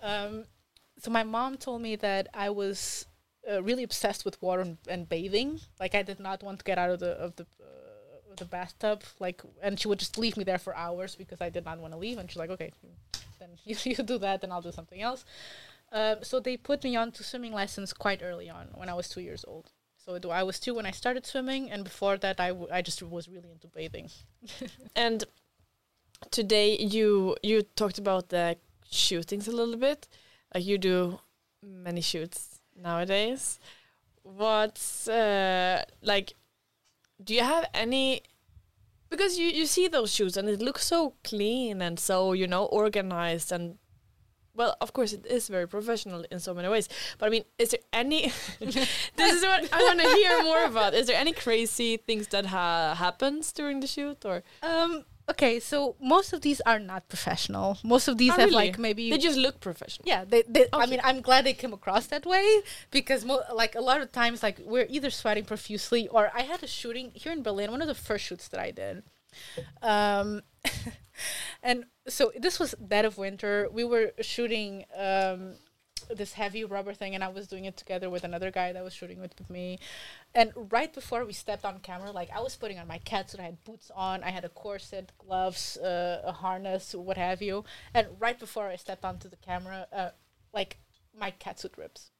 Um, 0.00 0.44
so 0.98 1.10
my 1.10 1.24
mom 1.24 1.56
told 1.56 1.82
me 1.82 1.96
that 1.96 2.28
I 2.32 2.50
was 2.50 3.06
uh, 3.50 3.62
really 3.62 3.82
obsessed 3.82 4.24
with 4.24 4.40
water 4.40 4.62
and, 4.62 4.78
and 4.86 5.08
bathing. 5.08 5.60
Like 5.80 5.96
I 5.96 6.02
did 6.02 6.20
not 6.20 6.42
want 6.44 6.60
to 6.60 6.64
get 6.64 6.78
out 6.78 6.90
of 6.90 7.00
the 7.00 7.12
of 7.12 7.34
the 7.34 7.46
uh, 7.60 8.30
of 8.30 8.36
the 8.36 8.44
bathtub. 8.44 9.02
Like, 9.18 9.42
and 9.60 9.78
she 9.78 9.88
would 9.88 9.98
just 9.98 10.18
leave 10.18 10.36
me 10.36 10.44
there 10.44 10.58
for 10.58 10.76
hours 10.76 11.16
because 11.16 11.40
I 11.40 11.50
did 11.50 11.64
not 11.64 11.80
want 11.80 11.92
to 11.94 11.98
leave. 11.98 12.18
And 12.18 12.30
she's 12.30 12.38
like, 12.38 12.50
okay, 12.50 12.72
then 13.42 13.50
you, 13.68 13.76
you 13.84 13.96
do 14.12 14.18
that, 14.26 14.40
then 14.40 14.52
I'll 14.52 14.62
do 14.70 14.72
something 14.72 15.02
else. 15.02 15.24
Um, 15.92 16.16
so 16.22 16.40
they 16.40 16.56
put 16.56 16.84
me 16.84 16.96
on 16.96 17.12
to 17.12 17.22
swimming 17.22 17.52
lessons 17.52 17.92
quite 17.92 18.22
early 18.22 18.48
on 18.58 18.68
when 18.80 18.88
I 18.88 18.94
was 18.94 19.08
two 19.08 19.20
years 19.20 19.44
old. 19.52 19.66
So 20.04 20.14
it- 20.14 20.26
I 20.26 20.42
was 20.50 20.58
two 20.58 20.74
when 20.74 20.86
I 20.86 20.90
started 21.02 21.26
swimming, 21.26 21.70
and 21.72 21.84
before 21.84 22.16
that, 22.24 22.40
I, 22.40 22.48
w- 22.48 22.72
I 22.72 22.80
just 22.82 23.02
was 23.02 23.28
really 23.28 23.50
into 23.50 23.68
bathing. 23.68 24.08
And 25.04 25.24
today 26.30 26.76
you 26.78 27.36
you 27.42 27.62
talked 27.80 27.98
about 27.98 28.28
the 28.28 28.56
shootings 28.90 29.48
a 29.48 29.52
little 29.52 29.76
bit. 29.76 30.08
Like 30.54 30.64
you 30.64 30.78
do 30.78 31.20
many 31.62 32.00
shoots 32.00 32.60
nowadays. 32.76 33.58
What's 34.22 35.08
uh, 35.08 35.84
like? 36.02 36.34
Do 37.22 37.34
you 37.34 37.44
have 37.44 37.66
any? 37.74 38.22
Because 39.12 39.38
you 39.38 39.46
you 39.60 39.66
see 39.66 39.86
those 39.88 40.10
shoes 40.16 40.36
and 40.38 40.48
it 40.48 40.60
looks 40.62 40.84
so 40.86 41.14
clean 41.22 41.82
and 41.86 42.00
so 42.00 42.32
you 42.32 42.46
know 42.48 42.64
organized 42.66 43.52
and. 43.52 43.76
Well, 44.54 44.76
of 44.84 44.92
course, 44.92 45.14
it 45.14 45.24
is 45.24 45.48
very 45.48 45.66
professional 45.66 46.26
in 46.30 46.38
so 46.38 46.52
many 46.52 46.68
ways. 46.68 46.86
But 47.18 47.26
I 47.26 47.30
mean, 47.30 47.44
is 47.58 47.70
there 47.70 47.80
any? 47.92 48.20
this 48.60 49.32
is 49.38 49.42
what 49.42 49.64
I 49.72 49.80
want 49.88 50.00
to 50.00 50.08
hear 50.20 50.42
more 50.42 50.64
about. 50.72 50.92
Is 50.92 51.06
there 51.06 51.16
any 51.16 51.32
crazy 51.32 51.96
things 51.96 52.28
that 52.28 52.44
ha- 52.46 52.94
happens 52.94 53.52
during 53.52 53.80
the 53.80 53.86
shoot, 53.86 54.24
or 54.24 54.42
Um. 54.62 55.04
Okay, 55.30 55.60
so 55.60 55.94
most 56.00 56.32
of 56.32 56.40
these 56.40 56.60
are 56.66 56.78
not 56.78 57.08
professional. 57.08 57.78
Most 57.84 58.08
of 58.08 58.18
these 58.18 58.32
Oh, 58.32 58.36
have 58.36 58.50
really? 58.50 58.66
like 58.68 58.78
maybe 58.78 59.08
they 59.10 59.18
just 59.18 59.38
look 59.38 59.60
professional? 59.60 60.04
yeah. 60.06 60.24
They, 60.24 60.42
they 60.48 60.66
I 60.72 60.86
mean, 60.86 61.00
I'm 61.04 61.20
glad 61.20 61.44
they 61.46 61.52
came 61.54 61.72
across 61.72 62.06
that 62.08 62.26
way 62.26 62.60
because 62.90 63.24
mo- 63.24 63.42
like 63.54 63.74
a 63.74 63.80
lot 63.80 64.00
of 64.00 64.10
times, 64.12 64.42
like 64.42 64.58
we're 64.64 64.86
either 64.90 65.10
sweating 65.10 65.44
profusely 65.44 66.08
or 66.08 66.30
I 66.34 66.42
had 66.42 66.62
a 66.62 66.66
shooting 66.66 67.12
here 67.14 67.32
in 67.32 67.42
Berlin. 67.42 67.70
One 67.70 67.82
of 67.82 67.88
the 67.88 67.94
first 67.94 68.24
shoots 68.24 68.48
that 68.48 68.60
I 68.60 68.70
did, 68.72 69.04
um, 69.80 70.42
and 71.62 71.84
so 72.08 72.32
this 72.36 72.58
was 72.58 72.74
dead 72.86 73.04
of 73.04 73.16
winter. 73.16 73.68
We 73.72 73.84
were 73.84 74.12
shooting 74.20 74.84
um 74.96 75.54
this 76.08 76.34
heavy 76.34 76.64
rubber 76.64 76.94
thing, 76.94 77.14
and 77.14 77.22
I 77.22 77.28
was 77.28 77.46
doing 77.46 77.64
it 77.64 77.76
together 77.76 78.10
with 78.10 78.24
another 78.24 78.50
guy 78.50 78.72
that 78.72 78.82
was 78.82 78.92
shooting 78.92 79.20
with, 79.20 79.34
with 79.38 79.50
me. 79.50 79.78
And 80.34 80.52
right 80.70 80.92
before 80.92 81.24
we 81.24 81.32
stepped 81.32 81.64
on 81.64 81.78
camera, 81.80 82.10
like 82.10 82.30
I 82.34 82.40
was 82.40 82.56
putting 82.56 82.78
on 82.78 82.86
my 82.86 82.98
catsuit, 82.98 83.40
I 83.40 83.44
had 83.44 83.64
boots 83.64 83.90
on, 83.94 84.22
I 84.22 84.30
had 84.30 84.44
a 84.44 84.48
corset, 84.48 85.12
gloves, 85.18 85.76
uh, 85.76 86.22
a 86.24 86.32
harness, 86.32 86.94
what 86.94 87.16
have 87.16 87.42
you. 87.42 87.64
And 87.94 88.08
right 88.18 88.38
before 88.38 88.68
I 88.68 88.76
stepped 88.76 89.04
onto 89.04 89.28
the 89.28 89.36
camera, 89.36 89.86
uh, 89.92 90.10
like 90.52 90.78
my 91.18 91.32
catsuit 91.40 91.76
rips, 91.76 92.10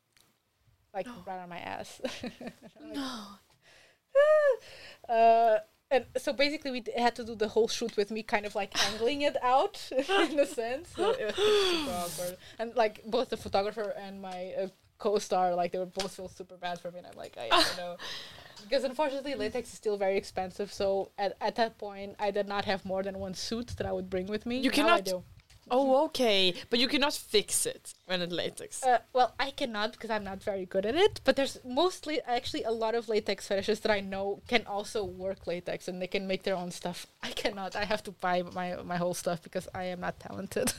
like 0.95 1.07
right 1.27 1.38
on 1.38 1.49
my 1.49 1.59
ass. 1.59 2.01
no. 2.81 3.25
uh, 5.09 5.59
and 5.92 6.05
so 6.16 6.33
basically, 6.33 6.70
we 6.70 6.81
d- 6.81 6.92
had 6.96 7.14
to 7.16 7.24
do 7.24 7.35
the 7.35 7.48
whole 7.48 7.68
shoot 7.68 7.96
with 7.96 8.11
me, 8.11 8.22
kind 8.22 8.46
of 8.46 8.55
like 8.55 8.72
angling 8.88 9.22
it 9.22 9.37
out 9.42 9.76
in 9.92 10.38
a 10.40 10.46
sense. 10.46 10.88
So 10.96 11.11
it 11.11 11.26
was 11.26 11.37
super 11.37 11.90
awkward. 12.02 12.37
And 12.59 12.74
like 12.74 13.05
both 13.05 13.28
the 13.28 13.37
photographer 13.37 13.94
and 14.05 14.20
my 14.20 14.52
uh, 14.61 14.68
co-star, 14.98 15.55
like 15.55 15.72
they 15.72 15.78
were 15.78 15.87
both 15.87 16.14
feel 16.16 16.28
super 16.28 16.57
bad 16.57 16.81
for 16.81 16.90
me. 16.90 16.98
And 16.98 17.07
I'm 17.09 17.16
like, 17.16 17.37
I 17.38 17.48
don't 17.48 17.76
know. 17.76 17.96
Because 18.68 18.85
unfortunately, 18.85 19.35
latex 19.35 19.70
is 19.72 19.74
still 19.74 19.96
very 19.96 20.16
expensive. 20.16 20.72
So 20.72 21.11
at, 21.18 21.37
at 21.40 21.57
that 21.57 21.78
point, 21.78 22.14
I 22.20 22.31
did 22.31 22.46
not 22.46 22.64
have 22.64 22.85
more 22.85 23.02
than 23.02 23.18
one 23.18 23.35
suit 23.35 23.68
that 23.78 23.87
I 23.88 23.92
would 23.92 24.09
bring 24.09 24.26
with 24.26 24.46
me. 24.46 24.59
You 24.59 24.70
Now 24.70 24.76
cannot- 24.76 25.05
do. 25.05 25.24
Oh, 25.70 26.05
okay. 26.07 26.55
But 26.70 26.79
you 26.79 26.88
cannot 26.88 27.14
fix 27.14 27.66
it 27.66 27.94
when 28.07 28.20
it 28.20 28.33
latex. 28.33 28.83
Uh, 28.83 28.98
well, 29.12 29.35
I 29.38 29.51
cannot 29.51 29.92
because 29.92 30.11
I'm 30.11 30.25
not 30.25 30.42
very 30.42 30.66
good 30.66 30.85
at 30.85 30.94
it. 30.94 31.20
But 31.25 31.37
there's 31.37 31.59
mostly 31.64 32.20
actually 32.22 32.64
a 32.64 32.70
lot 32.70 32.94
of 32.94 33.09
latex 33.09 33.46
fetishes 33.48 33.81
that 33.81 33.92
I 33.92 34.01
know 34.01 34.42
can 34.48 34.66
also 34.66 35.05
work 35.05 35.46
latex 35.46 35.88
and 35.88 36.01
they 36.03 36.07
can 36.07 36.27
make 36.27 36.42
their 36.42 36.57
own 36.57 36.70
stuff. 36.70 37.07
I 37.22 37.31
cannot. 37.31 37.77
I 37.77 37.85
have 37.85 38.03
to 38.05 38.11
buy 38.11 38.42
my 38.42 38.77
my 38.83 38.96
whole 38.96 39.14
stuff 39.14 39.42
because 39.42 39.68
I 39.75 39.85
am 39.85 40.01
not 40.01 40.18
talented. 40.20 40.72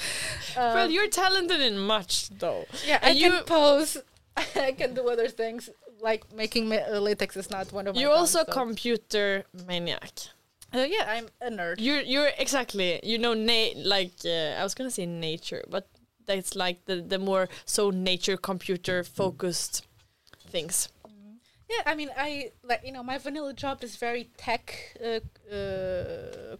well, 0.56 0.90
you're 0.90 1.08
talented 1.10 1.60
in 1.60 1.78
much, 1.78 2.30
though. 2.30 2.66
yeah, 2.86 2.98
I 3.02 3.10
and 3.10 3.18
you 3.18 3.30
can 3.30 3.44
pose. 3.44 3.98
I 4.36 4.72
can 4.72 4.94
do 4.94 5.08
other 5.08 5.28
things 5.28 5.70
like 6.00 6.32
making 6.32 6.68
ma- 6.68 6.86
uh, 6.90 6.98
latex 6.98 7.36
is 7.36 7.50
not 7.50 7.72
one 7.72 7.86
of 7.86 7.94
my. 7.94 8.00
you're 8.00 8.12
also 8.12 8.40
a 8.40 8.44
computer 8.52 9.44
maniac. 9.66 10.10
Uh, 10.74 10.86
yeah, 10.88 11.04
I'm 11.08 11.28
a 11.40 11.50
nerd. 11.50 11.76
You're 11.78 12.00
you're 12.00 12.30
exactly 12.36 12.98
you 13.04 13.18
know 13.18 13.32
na- 13.32 13.74
like 13.76 14.12
uh, 14.24 14.58
I 14.58 14.62
was 14.64 14.74
gonna 14.74 14.90
say 14.90 15.06
nature, 15.06 15.62
but 15.70 15.86
that's 16.26 16.56
like 16.56 16.84
the 16.86 16.96
the 16.96 17.18
more 17.18 17.48
so 17.64 17.90
nature 17.90 18.36
computer 18.36 19.04
focused 19.04 19.86
things. 20.48 20.88
Yeah, 21.70 21.82
I 21.86 21.94
mean, 21.94 22.10
I 22.16 22.52
like 22.62 22.82
you 22.84 22.92
know 22.92 23.02
my 23.02 23.18
vanilla 23.18 23.52
job 23.52 23.84
is 23.84 23.96
very 23.96 24.30
tech, 24.36 24.96
uh, 25.02 25.20
uh, 25.54 26.56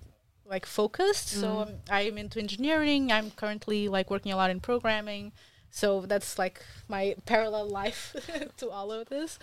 like 0.46 0.64
focused. 0.64 1.28
So 1.30 1.58
um, 1.58 1.68
I'm 1.90 2.16
into 2.16 2.38
engineering. 2.38 3.10
I'm 3.10 3.32
currently 3.32 3.88
like 3.88 4.10
working 4.10 4.32
a 4.32 4.36
lot 4.36 4.50
in 4.50 4.60
programming. 4.60 5.32
So 5.70 6.06
that's 6.06 6.38
like 6.38 6.62
my 6.86 7.16
parallel 7.26 7.68
life 7.68 8.14
to 8.58 8.70
all 8.70 8.92
of 8.92 9.08
this. 9.08 9.40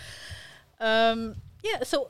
Um, 0.80 1.36
yeah, 1.62 1.84
so 1.84 2.10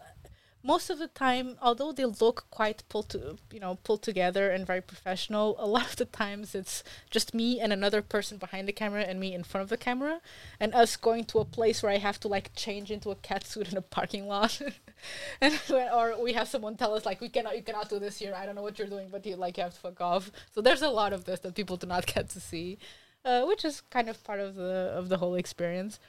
most 0.63 0.89
of 0.89 1.00
the 1.00 1.08
time, 1.08 1.58
although 1.62 1.91
they 1.91 2.06
look 2.06 2.45
quite 2.52 2.84
pulled 2.89 3.10
to 3.10 3.38
you 3.52 3.60
know 3.60 3.80
pulled 3.84 4.04
together 4.04 4.52
and 4.52 4.65
very 4.65 4.82
professional, 4.82 5.56
a 5.60 5.65
lot 5.65 5.88
of 5.88 5.95
the 5.95 6.06
times 6.06 6.54
it's 6.54 6.84
just 7.10 7.34
me 7.34 7.60
and 7.60 7.74
another 7.74 8.02
person 8.02 8.38
behind 8.38 8.67
the 8.67 8.74
camera 8.74 9.02
and 9.02 9.19
me 9.19 9.34
in 9.34 9.43
front 9.43 9.63
of 9.63 9.69
the 9.69 9.78
camera, 9.78 10.21
and 10.60 10.74
us 10.74 10.95
going 10.95 11.26
to 11.26 11.39
a 11.39 11.45
place 11.45 11.82
where 11.82 11.91
I 11.91 11.97
have 11.97 12.19
to 12.21 12.28
like 12.28 12.54
change 12.56 12.91
into 12.91 13.12
a 13.12 13.15
cat 13.15 13.45
suit 13.47 13.71
in 13.71 13.78
a 13.78 13.82
parking 13.82 14.28
lot, 14.28 14.62
and 15.41 15.60
or 15.93 16.21
we 16.21 16.34
have 16.34 16.47
someone 16.47 16.76
tell 16.76 16.93
us 16.93 17.06
like 17.06 17.21
we 17.21 17.30
cannot 17.30 17.56
you 17.56 17.63
cannot 17.63 17.89
do 17.89 18.00
this 18.00 18.19
here. 18.19 18.34
I 18.36 18.45
don't 18.45 18.56
know 18.56 18.63
what 18.63 18.78
you're 18.78 18.88
doing, 18.88 19.10
but 19.12 19.26
you 19.26 19.36
like 19.36 19.58
you 19.58 19.63
have 19.63 19.74
to 19.74 19.80
fuck 19.80 20.02
off. 20.02 20.32
So 20.54 20.62
there's 20.62 20.82
a 20.82 20.89
lot 20.89 21.13
of 21.13 21.26
this 21.26 21.39
that 21.41 21.56
people 21.56 21.78
do 21.78 21.88
not 21.88 22.06
get 22.13 22.30
to 22.30 22.39
see, 22.39 22.78
uh, 23.26 23.45
which 23.45 23.65
is 23.65 23.82
kind 23.89 24.10
of 24.10 24.24
part 24.24 24.39
of 24.39 24.56
the 24.56 24.93
of 24.95 25.10
the 25.10 25.17
whole 25.17 25.36
experience. 25.36 26.00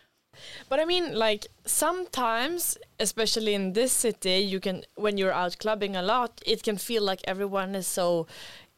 But 0.68 0.80
I 0.80 0.84
mean, 0.84 1.14
like 1.14 1.46
sometimes, 1.64 2.78
especially 2.98 3.54
in 3.54 3.72
this 3.72 3.92
city, 3.92 4.38
you 4.38 4.60
can 4.60 4.84
when 4.94 5.18
you're 5.18 5.32
out 5.32 5.58
clubbing 5.58 5.96
a 5.96 6.02
lot, 6.02 6.40
it 6.46 6.62
can 6.62 6.76
feel 6.78 7.02
like 7.02 7.20
everyone 7.24 7.74
is 7.74 7.86
so 7.86 8.26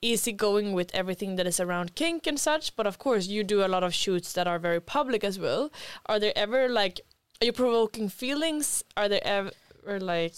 easygoing 0.02 0.72
with 0.72 0.94
everything 0.94 1.36
that 1.36 1.46
is 1.46 1.60
around 1.60 1.94
kink 1.94 2.26
and 2.26 2.38
such. 2.38 2.76
But 2.76 2.86
of 2.86 2.98
course, 2.98 3.26
you 3.28 3.44
do 3.44 3.64
a 3.64 3.68
lot 3.68 3.82
of 3.82 3.94
shoots 3.94 4.32
that 4.34 4.46
are 4.46 4.58
very 4.58 4.80
public 4.80 5.24
as 5.24 5.38
well. 5.38 5.70
Are 6.06 6.18
there 6.18 6.32
ever 6.36 6.68
like 6.68 7.00
are 7.40 7.46
you 7.46 7.52
provoking 7.52 8.08
feelings? 8.08 8.84
Are 8.96 9.08
there 9.08 9.24
ever 9.24 9.52
like 10.00 10.34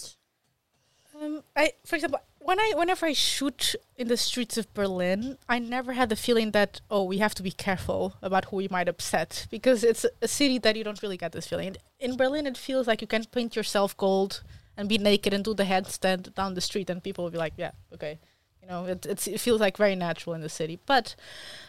Um, 1.19 1.43
I, 1.55 1.73
for 1.83 1.95
example, 1.95 2.19
when 2.47 2.61
I 2.61 2.71
whenever 2.77 3.05
I 3.05 3.11
shoot 3.11 3.75
in 3.97 4.07
the 4.07 4.15
streets 4.15 4.57
of 4.57 4.73
Berlin, 4.73 5.37
I 5.49 5.59
never 5.59 5.91
had 5.91 6.07
the 6.07 6.15
feeling 6.15 6.51
that 6.51 6.79
oh 6.89 7.03
we 7.03 7.17
have 7.17 7.35
to 7.35 7.43
be 7.43 7.51
careful 7.51 8.15
about 8.21 8.45
who 8.45 8.55
we 8.55 8.69
might 8.69 8.87
upset 8.87 9.47
because 9.51 9.83
it's 9.83 10.05
a, 10.21 10.29
city 10.29 10.57
that 10.59 10.77
you 10.77 10.85
don't 10.85 11.03
really 11.03 11.17
get 11.17 11.33
this 11.33 11.47
feeling. 11.47 11.75
In 11.99 12.15
Berlin, 12.15 12.47
it 12.47 12.55
feels 12.57 12.87
like 12.87 13.01
you 13.01 13.07
can 13.07 13.25
paint 13.25 13.57
yourself 13.57 13.97
gold 13.97 14.43
and 14.77 14.87
be 14.87 14.97
naked 14.97 15.33
and 15.33 15.43
do 15.43 15.53
the 15.53 15.65
headstand 15.65 16.33
down 16.35 16.53
the 16.53 16.61
street, 16.61 16.89
and 16.89 17.03
people 17.03 17.25
will 17.25 17.31
be 17.31 17.37
like, 17.37 17.55
yeah, 17.57 17.71
okay, 17.93 18.17
you 18.61 18.69
know, 18.69 18.85
it 18.85 19.05
it 19.05 19.41
feels 19.41 19.59
like 19.59 19.75
very 19.75 19.97
natural 19.97 20.33
in 20.33 20.39
the 20.39 20.55
city. 20.59 20.79
But 20.85 21.17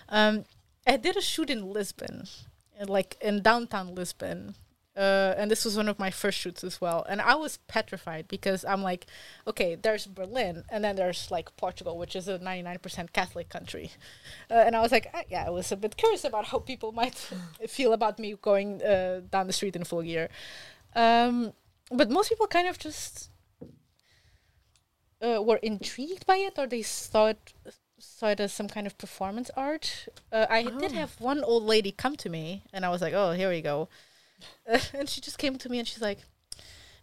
um, 0.08 0.44
I 0.86 0.96
did 0.96 1.16
a 1.16 1.20
shoot 1.20 1.50
in 1.50 1.72
Lisbon, 1.72 2.28
like 2.86 3.16
in 3.20 3.42
downtown 3.42 3.96
Lisbon, 3.96 4.54
uh, 4.98 5.34
and 5.38 5.48
this 5.48 5.64
was 5.64 5.76
one 5.76 5.88
of 5.88 5.98
my 5.98 6.10
first 6.10 6.38
shoots 6.38 6.64
as 6.64 6.80
well. 6.80 7.06
And 7.08 7.20
I 7.20 7.36
was 7.36 7.58
petrified 7.68 8.26
because 8.26 8.64
I'm 8.64 8.82
like, 8.82 9.06
okay, 9.46 9.76
there's 9.76 10.06
Berlin, 10.06 10.64
and 10.68 10.82
then 10.82 10.96
there's 10.96 11.30
like 11.30 11.56
Portugal, 11.56 11.96
which 11.96 12.16
is 12.16 12.26
a 12.26 12.38
99% 12.40 13.12
Catholic 13.12 13.48
country. 13.48 13.92
Uh, 14.50 14.54
and 14.54 14.74
I 14.74 14.80
was 14.80 14.90
like, 14.90 15.06
ah, 15.14 15.22
yeah, 15.30 15.44
I 15.46 15.50
was 15.50 15.70
a 15.70 15.76
bit 15.76 15.96
curious 15.96 16.24
about 16.24 16.46
how 16.46 16.58
people 16.58 16.90
might 16.90 17.14
feel 17.68 17.92
about 17.92 18.18
me 18.18 18.34
going 18.42 18.82
uh, 18.82 19.20
down 19.30 19.46
the 19.46 19.52
street 19.52 19.76
in 19.76 19.84
full 19.84 20.02
gear. 20.02 20.28
Um, 20.96 21.52
but 21.92 22.10
most 22.10 22.28
people 22.28 22.48
kind 22.48 22.66
of 22.66 22.78
just 22.78 23.30
uh, 25.22 25.40
were 25.40 25.60
intrigued 25.62 26.26
by 26.26 26.38
it, 26.38 26.58
or 26.58 26.66
they 26.66 26.82
saw 26.82 27.26
it 27.26 27.54
saw 28.00 28.28
it 28.28 28.38
as 28.40 28.52
some 28.52 28.68
kind 28.68 28.86
of 28.86 28.96
performance 28.96 29.50
art. 29.56 30.08
Uh, 30.32 30.46
I 30.48 30.62
did 30.62 30.92
have 30.92 31.20
one 31.20 31.42
old 31.42 31.64
lady 31.64 31.90
come 31.92 32.16
to 32.16 32.28
me, 32.28 32.62
and 32.72 32.84
I 32.84 32.90
was 32.90 33.00
like, 33.00 33.14
"Oh, 33.14 33.32
here 33.32 33.48
we 33.50 33.60
go." 33.60 33.88
and 34.94 35.08
she 35.08 35.20
just 35.20 35.38
came 35.38 35.56
to 35.56 35.68
me 35.68 35.78
and 35.78 35.88
she's 35.88 36.02
like, 36.02 36.20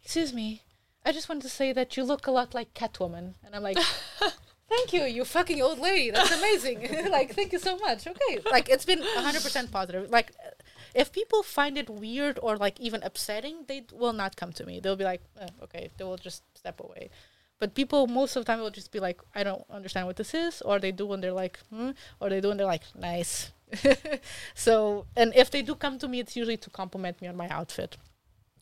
"Excuse 0.04 0.34
me, 0.34 0.64
I 1.06 1.12
just 1.12 1.30
wanted 1.30 1.44
to 1.44 1.50
say 1.50 1.74
that 1.74 1.96
you 1.98 2.04
look 2.04 2.28
a 2.28 2.32
lot 2.32 2.54
like 2.54 2.74
Catwoman." 2.74 3.36
And 3.44 3.56
I'm 3.56 3.64
like, 3.64 3.78
"Thank 4.70 4.94
you, 4.94 5.04
you 5.04 5.26
fucking 5.26 5.62
old 5.62 5.80
lady. 5.80 6.12
That's 6.12 6.32
amazing. 6.32 7.10
like, 7.12 7.34
thank 7.34 7.52
you 7.54 7.60
so 7.60 7.78
much." 7.78 8.08
Okay, 8.08 8.40
like 8.52 8.70
it's 8.70 8.86
been 8.86 9.02
100% 9.02 9.72
positive. 9.72 10.10
Like, 10.10 10.32
if 10.94 11.12
people 11.12 11.44
find 11.44 11.78
it 11.78 11.90
weird 11.90 12.40
or 12.42 12.58
like 12.58 12.80
even 12.80 13.04
upsetting, 13.04 13.66
they 13.68 13.86
will 13.92 14.14
not 14.14 14.36
come 14.36 14.54
to 14.54 14.66
me. 14.66 14.80
They'll 14.80 14.96
be 14.96 15.04
like, 15.04 15.22
eh, 15.40 15.50
"Okay," 15.64 15.92
they 15.98 16.04
will 16.04 16.18
just 16.18 16.44
step 16.58 16.80
away. 16.80 17.10
But 17.58 17.74
people 17.74 18.08
most 18.08 18.36
of 18.36 18.44
the 18.44 18.52
time 18.52 18.60
will 18.60 18.70
just 18.70 18.92
be 18.92 19.00
like, 19.00 19.22
"I 19.34 19.44
don't 19.44 19.64
understand 19.70 20.08
what 20.08 20.18
this 20.18 20.34
is," 20.34 20.62
or 20.62 20.80
they 20.80 20.92
do 20.92 21.06
when 21.06 21.22
they're 21.22 21.32
like, 21.32 21.60
"Hmm," 21.70 21.92
or 22.20 22.30
they 22.30 22.42
do 22.42 22.52
and 22.52 22.60
they're 22.60 22.68
like, 22.68 22.84
"Nice." 22.96 23.52
so, 24.56 25.06
and 25.16 25.34
if 25.36 25.52
they 25.52 25.62
do 25.62 25.76
come 25.76 25.98
to 26.00 26.08
me, 26.08 26.20
it's 26.20 26.36
usually 26.36 26.58
to 26.58 26.70
compliment 26.70 27.22
me 27.22 27.28
on 27.28 27.36
my 27.36 27.48
outfit. 27.50 27.98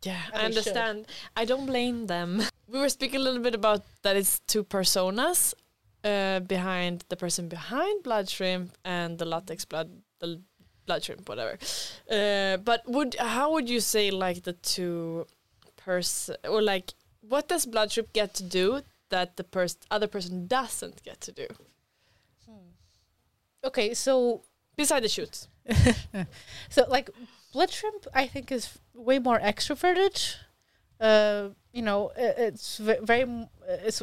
Yeah, 0.04 0.20
I 0.34 0.38
they 0.38 0.38
should. 0.38 0.46
understand. 0.46 1.06
I 1.36 1.46
don't 1.46 1.66
blame 1.66 2.08
them. 2.08 2.42
We 2.68 2.80
were 2.80 2.90
speaking 2.90 3.20
a 3.20 3.24
little 3.24 3.42
bit 3.42 3.54
about 3.54 3.84
that 4.02 4.16
it's 4.16 4.40
two 4.48 4.64
personas 4.64 5.54
uh, 6.04 6.40
behind 6.40 7.04
the 7.10 7.16
person 7.16 7.48
behind 7.48 8.04
Blood 8.04 8.30
Shrimp 8.30 8.72
and 8.84 9.20
the 9.20 9.26
latex 9.26 9.64
blood, 9.66 9.92
the 10.20 10.42
blood 10.86 11.04
shrimp, 11.04 11.28
whatever. 11.30 11.58
Uh, 12.10 12.58
but 12.58 12.82
would 12.88 13.16
how 13.20 13.52
would 13.52 13.70
you 13.70 13.80
say 13.80 14.10
like 14.12 14.44
the 14.44 14.54
two 14.54 15.28
person 15.76 16.36
or 16.46 16.62
like 16.62 16.94
what 17.22 17.48
does 17.48 17.66
Blood 17.66 17.92
Shrimp 17.92 18.12
get 18.14 18.34
to 18.36 18.44
do 18.44 18.82
that 19.10 19.38
the 19.38 19.44
person 19.44 19.80
other 19.92 20.08
person 20.08 20.48
doesn't 20.48 21.04
get 21.04 21.22
to 21.22 21.32
do 21.32 21.48
Okay, 23.66 23.94
so 23.94 24.44
beside 24.76 25.04
the 25.04 25.10
shoots? 25.10 25.48
so 26.70 26.86
like 26.90 27.10
blood 27.52 27.72
shrimp, 27.72 28.08
I 28.14 28.28
think 28.28 28.52
is 28.52 28.78
way 28.94 29.20
more 29.20 29.40
extroverted. 29.40 30.36
Uh, 31.00 31.50
you 31.72 31.82
know, 31.82 32.12
i- 32.18 32.36
it's 32.48 32.78
ve- 32.78 33.00
very, 33.02 33.26
it's 33.68 34.02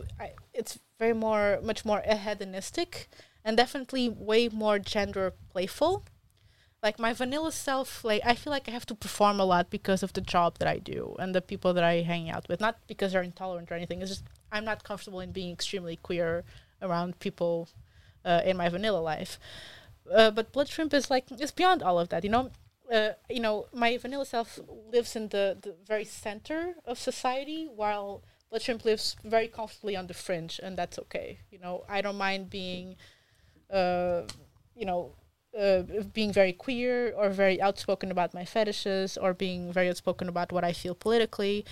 it's 0.53 0.79
very 0.99 1.15
more, 1.15 1.59
much 1.63 1.85
more 1.85 2.01
hedonistic, 2.03 3.09
and 3.45 3.57
definitely 3.57 4.09
way 4.09 4.49
more 4.49 4.79
gender 4.79 5.33
playful. 5.53 6.05
Like 6.83 6.99
my 6.99 7.13
vanilla 7.13 7.53
self, 7.53 8.05
like 8.05 8.23
I 8.25 8.35
feel 8.35 8.51
like 8.53 8.67
I 8.69 8.73
have 8.73 8.87
to 8.87 8.95
perform 8.95 9.39
a 9.39 9.45
lot 9.45 9.69
because 9.69 10.03
of 10.03 10.15
the 10.15 10.23
job 10.23 10.59
that 10.59 10.69
I 10.69 10.79
do 10.79 11.15
and 11.19 11.35
the 11.35 11.43
people 11.43 11.75
that 11.75 11.85
I 11.85 12.01
hang 12.01 12.31
out 12.31 12.49
with. 12.49 12.61
Not 12.61 12.79
because 12.87 13.13
they're 13.13 13.23
intolerant 13.23 13.71
or 13.71 13.75
anything. 13.75 14.01
It's 14.01 14.11
just 14.11 14.25
I'm 14.51 14.65
not 14.65 14.83
comfortable 14.83 15.21
in 15.21 15.31
being 15.33 15.53
extremely 15.53 15.97
queer 15.97 16.43
around 16.81 17.19
people 17.19 17.69
uh, 18.25 18.41
in 18.47 18.57
my 18.57 18.71
vanilla 18.71 18.99
life. 19.01 19.39
Uh, 20.13 20.31
but 20.31 20.53
blood 20.53 20.69
shrimp 20.69 20.93
is 20.95 21.11
like 21.11 21.31
it's 21.31 21.51
beyond 21.53 21.83
all 21.83 21.99
of 21.99 22.09
that. 22.09 22.25
You 22.25 22.31
know, 22.31 22.51
uh, 22.93 23.11
you 23.29 23.41
know, 23.41 23.67
my 23.73 23.97
vanilla 23.97 24.27
self 24.27 24.59
lives 24.93 25.15
in 25.17 25.29
the, 25.29 25.57
the 25.61 25.75
very 25.87 26.05
center 26.05 26.75
of 26.85 26.99
society, 26.99 27.69
while 27.75 28.23
blood 28.51 28.63
shrimp 28.63 28.85
lives 28.85 29.17
very 29.25 29.49
comfortably 29.49 29.97
on 29.97 30.07
the 30.07 30.15
fringe, 30.15 30.61
and 30.63 30.77
that's 30.77 30.99
okay. 30.99 31.39
You 31.51 31.59
know, 31.59 31.85
I 31.89 32.01
don't 32.01 32.19
mind 32.19 32.51
being, 32.51 32.97
uh, 33.71 34.23
you 34.77 34.87
know, 34.87 35.13
uh, 35.59 35.83
being 36.13 36.33
very 36.33 36.53
queer 36.53 37.13
or 37.17 37.31
very 37.31 37.61
outspoken 37.61 38.11
about 38.11 38.35
my 38.35 38.45
fetishes 38.45 39.17
or 39.19 39.35
being 39.35 39.73
very 39.73 39.89
outspoken 39.89 40.29
about 40.29 40.53
what 40.53 40.65
I 40.65 40.73
feel 40.73 40.95
politically, 40.95 41.65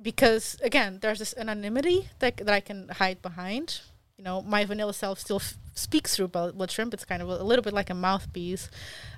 because 0.00 0.56
again, 0.62 0.98
there's 1.02 1.18
this 1.18 1.34
anonymity 1.36 2.08
that 2.20 2.36
that 2.38 2.50
I 2.54 2.60
can 2.60 2.88
hide 2.88 3.22
behind. 3.22 3.80
You 4.16 4.24
know, 4.24 4.42
my 4.42 4.64
vanilla 4.64 4.94
self 4.94 5.18
still 5.18 5.36
f- 5.36 5.54
speaks 5.74 6.14
through 6.16 6.28
blood, 6.28 6.70
shrimp. 6.70 6.94
It's 6.94 7.04
kind 7.04 7.20
of 7.20 7.28
a, 7.28 7.42
a 7.42 7.44
little 7.44 7.62
bit 7.62 7.72
like 7.72 7.90
a 7.90 7.94
mouthpiece, 7.94 8.70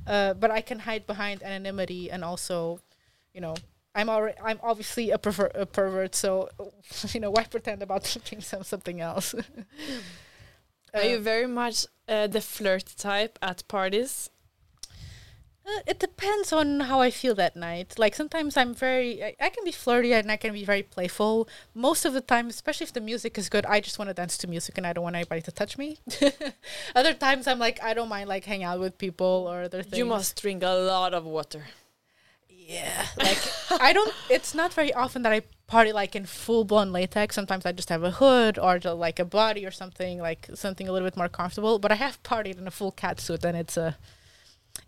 uh, 0.06 0.34
but 0.34 0.50
I 0.50 0.62
can 0.62 0.80
hide 0.80 1.06
behind 1.06 1.42
anonymity 1.42 2.10
and 2.10 2.24
also, 2.24 2.80
you 3.34 3.40
know, 3.42 3.54
I'm 3.94 4.08
already 4.08 4.38
I'm 4.42 4.58
obviously 4.62 5.10
a, 5.10 5.18
perver- 5.18 5.50
a 5.54 5.66
pervert, 5.66 6.14
so 6.14 6.48
you 7.12 7.20
know 7.20 7.30
why 7.30 7.44
pretend 7.44 7.82
about 7.82 8.16
being 8.30 8.40
some 8.42 8.62
something 8.62 9.00
else? 9.00 9.34
Are 10.94 11.04
you 11.04 11.18
Uh, 11.18 11.20
very 11.20 11.46
much 11.46 11.86
uh, 12.08 12.26
the 12.26 12.40
flirt 12.40 12.86
type 12.96 13.38
at 13.42 13.66
parties? 13.68 14.30
Uh, 15.66 15.80
it 15.84 15.98
depends 15.98 16.52
on 16.52 16.78
how 16.80 17.00
I 17.00 17.10
feel 17.10 17.34
that 17.34 17.56
night. 17.56 17.98
Like 17.98 18.14
sometimes 18.14 18.56
I'm 18.56 18.72
very, 18.72 19.22
I, 19.24 19.36
I 19.40 19.48
can 19.48 19.64
be 19.64 19.72
flirty 19.72 20.12
and 20.12 20.30
I 20.30 20.36
can 20.36 20.52
be 20.52 20.64
very 20.64 20.84
playful. 20.84 21.48
Most 21.74 22.04
of 22.04 22.12
the 22.12 22.20
time, 22.20 22.46
especially 22.48 22.84
if 22.84 22.92
the 22.92 23.00
music 23.00 23.36
is 23.36 23.48
good, 23.48 23.66
I 23.66 23.80
just 23.80 23.98
want 23.98 24.08
to 24.08 24.14
dance 24.14 24.38
to 24.38 24.46
music 24.46 24.78
and 24.78 24.86
I 24.86 24.92
don't 24.92 25.02
want 25.02 25.16
anybody 25.16 25.42
to 25.42 25.50
touch 25.50 25.76
me. 25.76 25.98
other 26.94 27.14
times 27.14 27.48
I'm 27.48 27.58
like, 27.58 27.82
I 27.82 27.94
don't 27.94 28.08
mind 28.08 28.28
like 28.28 28.44
hang 28.44 28.62
out 28.62 28.78
with 28.78 28.96
people 28.96 29.46
or 29.48 29.62
other 29.62 29.82
things. 29.82 29.98
You 29.98 30.06
must 30.06 30.40
drink 30.40 30.62
a 30.62 30.70
lot 30.70 31.14
of 31.14 31.24
water. 31.24 31.64
Yeah, 32.48 33.06
like 33.16 33.38
I 33.70 33.92
don't. 33.92 34.12
It's 34.28 34.52
not 34.52 34.72
very 34.72 34.92
often 34.92 35.22
that 35.22 35.32
I 35.32 35.42
party 35.68 35.92
like 35.92 36.16
in 36.16 36.26
full 36.26 36.64
blown 36.64 36.92
latex. 36.92 37.36
Sometimes 37.36 37.64
I 37.64 37.70
just 37.70 37.90
have 37.90 38.02
a 38.02 38.10
hood 38.10 38.58
or 38.58 38.80
just, 38.80 38.96
like 38.96 39.20
a 39.20 39.24
body 39.24 39.64
or 39.64 39.70
something 39.70 40.18
like 40.18 40.48
something 40.54 40.88
a 40.88 40.92
little 40.92 41.06
bit 41.06 41.16
more 41.16 41.28
comfortable. 41.28 41.78
But 41.78 41.92
I 41.92 41.94
have 41.94 42.20
partied 42.24 42.58
in 42.58 42.66
a 42.66 42.72
full 42.72 42.90
cat 42.90 43.20
suit, 43.20 43.44
and 43.44 43.56
it's 43.56 43.76
a 43.76 43.96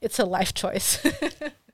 it's 0.01 0.19
a 0.19 0.25
life 0.25 0.55
choice. 0.55 0.99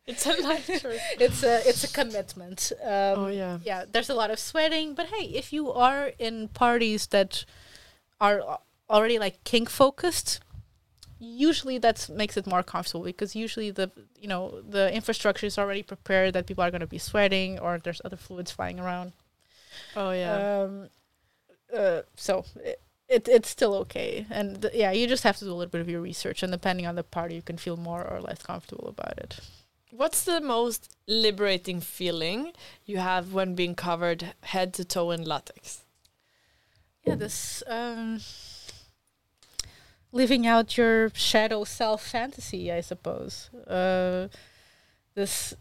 It's 0.06 0.26
a 0.26 0.34
life 0.42 0.66
choice. 0.66 1.00
it's 1.18 1.42
a 1.42 1.66
it's 1.66 1.82
a 1.82 1.88
commitment. 1.88 2.72
Um, 2.82 2.90
Oh, 3.24 3.28
yeah. 3.28 3.58
yeah. 3.64 3.86
There's 3.90 4.10
a 4.10 4.14
lot 4.14 4.30
of 4.30 4.38
sweating, 4.38 4.94
but 4.94 5.06
hey, 5.06 5.24
if 5.28 5.50
you 5.50 5.72
are 5.72 6.12
in 6.18 6.48
parties 6.48 7.06
that 7.06 7.46
are 8.20 8.58
already 8.90 9.18
like 9.18 9.42
kink 9.44 9.70
focused, 9.70 10.40
usually 11.18 11.78
that 11.78 12.06
makes 12.10 12.36
it 12.36 12.46
more 12.46 12.62
comfortable 12.62 13.02
because 13.02 13.34
usually 13.34 13.70
the 13.70 13.90
you 14.20 14.28
know 14.28 14.60
the 14.60 14.92
infrastructure 14.94 15.46
is 15.46 15.56
already 15.56 15.82
prepared 15.82 16.34
that 16.34 16.46
people 16.46 16.62
are 16.62 16.70
going 16.70 16.82
to 16.82 16.86
be 16.86 16.98
sweating 16.98 17.58
or 17.58 17.78
there's 17.78 18.02
other 18.04 18.18
fluids 18.18 18.50
flying 18.50 18.78
around. 18.78 19.12
Oh 19.96 20.10
yeah. 20.10 20.36
Um, 20.64 20.90
uh, 21.74 22.02
so 22.14 22.44
it, 22.62 22.78
it 23.14 23.28
it's 23.28 23.48
still 23.48 23.74
okay, 23.84 24.26
and 24.30 24.62
th- 24.62 24.74
yeah, 24.74 24.90
you 24.92 25.06
just 25.06 25.22
have 25.24 25.36
to 25.38 25.44
do 25.44 25.52
a 25.52 25.54
little 25.54 25.70
bit 25.70 25.80
of 25.80 25.88
your 25.88 26.00
research, 26.00 26.42
and 26.42 26.52
depending 26.52 26.86
on 26.86 26.96
the 26.96 27.02
party, 27.02 27.34
you 27.34 27.42
can 27.42 27.56
feel 27.56 27.76
more 27.76 28.04
or 28.04 28.20
less 28.20 28.42
comfortable 28.42 28.88
about 28.88 29.18
it. 29.18 29.40
What's 29.90 30.24
the 30.24 30.40
most 30.40 30.96
liberating 31.06 31.80
feeling 31.80 32.52
you 32.84 32.98
have 32.98 33.32
when 33.32 33.54
being 33.54 33.76
covered 33.76 34.34
head 34.42 34.74
to 34.74 34.84
toe 34.84 35.12
in 35.12 35.22
latex? 35.22 35.84
Yeah, 37.04 37.14
this 37.14 37.62
um, 37.68 38.20
living 40.10 40.46
out 40.46 40.76
your 40.76 41.10
shadow 41.14 41.64
self 41.64 42.04
fantasy, 42.06 42.72
I 42.72 42.80
suppose. 42.80 43.50
Uh, 43.68 44.28
this 45.14 45.54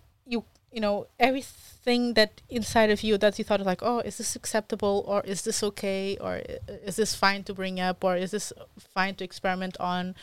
you 0.73 0.81
know 0.81 1.07
everything 1.19 2.15
that 2.15 2.41
inside 2.49 2.89
of 2.89 3.03
you 3.03 3.17
that 3.19 3.37
you 3.37 3.45
thought 3.45 3.61
like, 3.61 3.83
oh, 3.83 3.99
is 3.99 4.17
this 4.17 4.35
acceptable 4.35 5.05
or 5.07 5.21
is 5.21 5.43
this 5.43 5.63
okay 5.63 6.17
or 6.19 6.41
is 6.89 6.95
this 6.95 7.13
fine 7.13 7.43
to 7.43 7.53
bring 7.53 7.79
up 7.79 8.03
or 8.03 8.17
is 8.17 8.31
this 8.31 8.51
fine 8.79 9.15
to 9.15 9.23
experiment 9.23 9.77
on? 9.79 10.15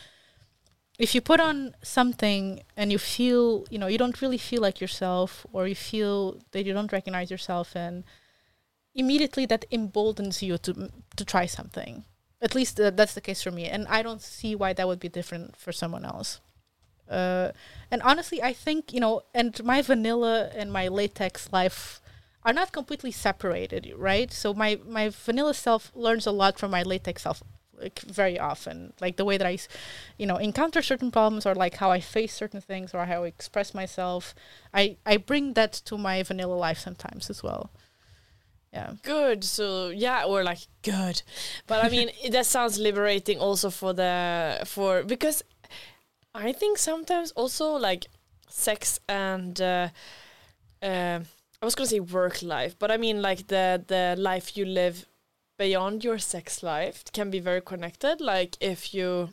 If 0.99 1.15
you 1.15 1.21
put 1.21 1.39
on 1.39 1.73
something 1.81 2.61
and 2.77 2.91
you 2.91 2.99
feel, 2.99 3.65
you 3.71 3.79
know, 3.79 3.87
you 3.87 3.97
don't 3.97 4.21
really 4.21 4.37
feel 4.37 4.61
like 4.61 4.81
yourself, 4.81 5.47
or 5.51 5.67
you 5.67 5.73
feel 5.73 6.39
that 6.51 6.65
you 6.65 6.73
don't 6.73 6.91
recognize 6.91 7.31
yourself 7.31 7.75
and 7.75 8.03
immediately 8.93 9.45
that 9.47 9.65
emboldens 9.71 10.43
you 10.43 10.57
to 10.59 10.91
to 11.15 11.25
try 11.25 11.47
something. 11.47 12.03
At 12.41 12.53
least 12.55 12.79
uh, 12.79 12.91
that's 12.91 13.15
the 13.15 13.21
case 13.21 13.41
for 13.41 13.51
me, 13.51 13.65
and 13.65 13.87
I 13.87 14.03
don't 14.03 14.21
see 14.21 14.53
why 14.53 14.73
that 14.73 14.87
would 14.87 14.99
be 14.99 15.09
different 15.09 15.55
for 15.55 15.71
someone 15.71 16.05
else. 16.05 16.39
Uh, 17.11 17.51
and 17.91 18.01
honestly, 18.01 18.41
I 18.41 18.53
think 18.53 18.93
you 18.93 18.99
know, 18.99 19.21
and 19.35 19.61
my 19.63 19.81
vanilla 19.81 20.49
and 20.55 20.71
my 20.71 20.87
latex 20.87 21.51
life 21.51 22.01
are 22.43 22.53
not 22.53 22.71
completely 22.71 23.11
separated, 23.11 23.93
right? 23.97 24.31
So 24.31 24.53
my 24.53 24.79
my 24.87 25.09
vanilla 25.09 25.53
self 25.53 25.91
learns 25.93 26.25
a 26.25 26.31
lot 26.31 26.57
from 26.57 26.71
my 26.71 26.83
latex 26.83 27.23
self, 27.23 27.43
like 27.79 27.99
very 27.99 28.39
often, 28.39 28.93
like 29.01 29.17
the 29.17 29.25
way 29.25 29.37
that 29.37 29.45
I, 29.45 29.57
you 30.17 30.25
know, 30.25 30.37
encounter 30.37 30.81
certain 30.81 31.11
problems 31.11 31.45
or 31.45 31.53
like 31.53 31.75
how 31.75 31.91
I 31.91 31.99
face 31.99 32.33
certain 32.33 32.61
things 32.61 32.93
or 32.93 33.05
how 33.05 33.23
I 33.23 33.27
express 33.27 33.73
myself. 33.73 34.33
I 34.73 34.97
I 35.05 35.17
bring 35.17 35.53
that 35.53 35.73
to 35.85 35.97
my 35.97 36.23
vanilla 36.23 36.55
life 36.55 36.79
sometimes 36.79 37.29
as 37.29 37.43
well. 37.43 37.69
Yeah. 38.73 38.93
Good. 39.03 39.43
So 39.43 39.89
yeah, 39.89 40.23
or 40.23 40.43
like 40.43 40.59
good, 40.81 41.21
but 41.67 41.83
I 41.83 41.89
mean 41.89 42.09
that 42.31 42.45
sounds 42.45 42.79
liberating 42.79 43.37
also 43.37 43.69
for 43.69 43.93
the 43.93 44.61
for 44.65 45.03
because 45.03 45.43
I 46.33 46.53
think 46.53 46.77
sometimes 46.77 47.31
also 47.31 47.73
like 47.73 48.07
sex 48.47 48.99
and 49.07 49.59
uh, 49.61 49.89
uh, 50.81 51.19
I 51.61 51.65
was 51.65 51.75
gonna 51.75 51.87
say 51.87 51.99
work 51.99 52.41
life, 52.41 52.75
but 52.79 52.91
I 52.91 52.97
mean 52.97 53.21
like 53.21 53.47
the 53.47 53.83
the 53.85 54.15
life 54.17 54.57
you 54.57 54.65
live 54.65 55.05
beyond 55.57 56.03
your 56.03 56.17
sex 56.17 56.63
life 56.63 57.03
can 57.13 57.29
be 57.29 57.39
very 57.39 57.61
connected. 57.61 58.21
Like 58.21 58.57
if 58.61 58.93
you 58.93 59.29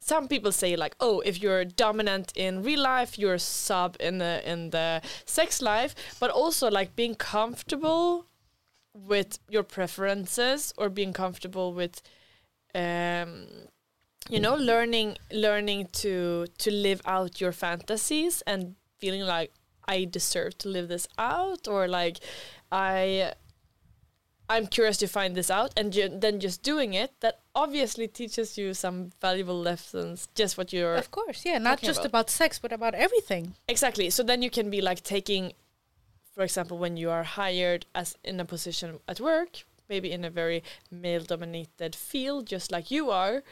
some 0.00 0.26
people 0.28 0.52
say 0.52 0.76
like 0.76 0.96
oh 1.00 1.20
if 1.20 1.40
you're 1.42 1.64
dominant 1.64 2.32
in 2.34 2.62
real 2.62 2.80
life 2.80 3.18
you're 3.18 3.38
sub 3.38 3.96
in 4.00 4.18
the 4.18 4.42
in 4.50 4.70
the 4.70 5.00
sex 5.24 5.62
life 5.62 5.94
but 6.18 6.28
also 6.30 6.68
like 6.68 6.96
being 6.96 7.14
comfortable 7.14 8.26
with 8.92 9.38
your 9.48 9.62
preferences 9.62 10.74
or 10.76 10.88
being 10.88 11.12
comfortable 11.12 11.72
with 11.72 12.02
um 12.74 13.46
you 14.30 14.40
know 14.40 14.54
learning 14.54 15.16
learning 15.32 15.88
to 15.92 16.46
to 16.58 16.70
live 16.70 17.00
out 17.04 17.40
your 17.40 17.52
fantasies 17.52 18.42
and 18.46 18.74
feeling 18.98 19.22
like 19.22 19.52
i 19.88 20.04
deserve 20.04 20.56
to 20.58 20.68
live 20.68 20.88
this 20.88 21.06
out 21.18 21.66
or 21.66 21.88
like 21.88 22.18
i 22.70 23.32
i'm 24.48 24.66
curious 24.66 24.96
to 24.98 25.06
find 25.06 25.34
this 25.34 25.50
out 25.50 25.72
and 25.76 25.92
ju- 25.92 26.08
then 26.12 26.38
just 26.38 26.62
doing 26.62 26.94
it 26.94 27.10
that 27.20 27.40
obviously 27.54 28.06
teaches 28.06 28.56
you 28.58 28.72
some 28.74 29.10
valuable 29.20 29.58
lessons 29.58 30.28
just 30.34 30.56
what 30.58 30.72
you're 30.72 30.94
Of 30.94 31.10
course, 31.10 31.44
yeah, 31.44 31.58
not 31.58 31.80
just 31.80 32.00
about. 32.00 32.06
about 32.08 32.30
sex, 32.30 32.58
but 32.58 32.72
about 32.72 32.94
everything. 32.94 33.54
Exactly. 33.68 34.08
So 34.10 34.22
then 34.22 34.42
you 34.42 34.50
can 34.50 34.70
be 34.70 34.80
like 34.80 35.02
taking, 35.02 35.52
for 36.34 36.42
example, 36.44 36.76
when 36.78 36.96
you 36.96 37.10
are 37.10 37.24
hired 37.24 37.86
as 37.94 38.16
in 38.24 38.40
a 38.40 38.44
position 38.44 39.00
at 39.06 39.20
work, 39.20 39.64
maybe 39.88 40.10
in 40.12 40.24
a 40.24 40.30
very 40.30 40.62
male 40.90 41.22
dominated 41.24 41.94
field, 41.94 42.46
just 42.46 42.70
like 42.72 42.90
you 42.90 43.10
are, 43.10 43.42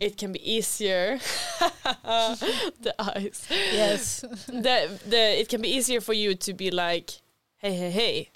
it 0.00 0.16
can 0.16 0.32
be 0.32 0.52
easier. 0.52 1.18
the 1.60 2.94
eyes. 2.98 3.46
Yes. 3.50 4.20
The 4.48 4.98
the 5.06 5.40
it 5.40 5.48
can 5.48 5.60
be 5.62 5.68
easier 5.68 6.00
for 6.00 6.12
you 6.12 6.34
to 6.34 6.52
be 6.52 6.70
like, 6.70 7.10
hey 7.58 7.74
hey 7.74 7.90
hey, 7.90 8.30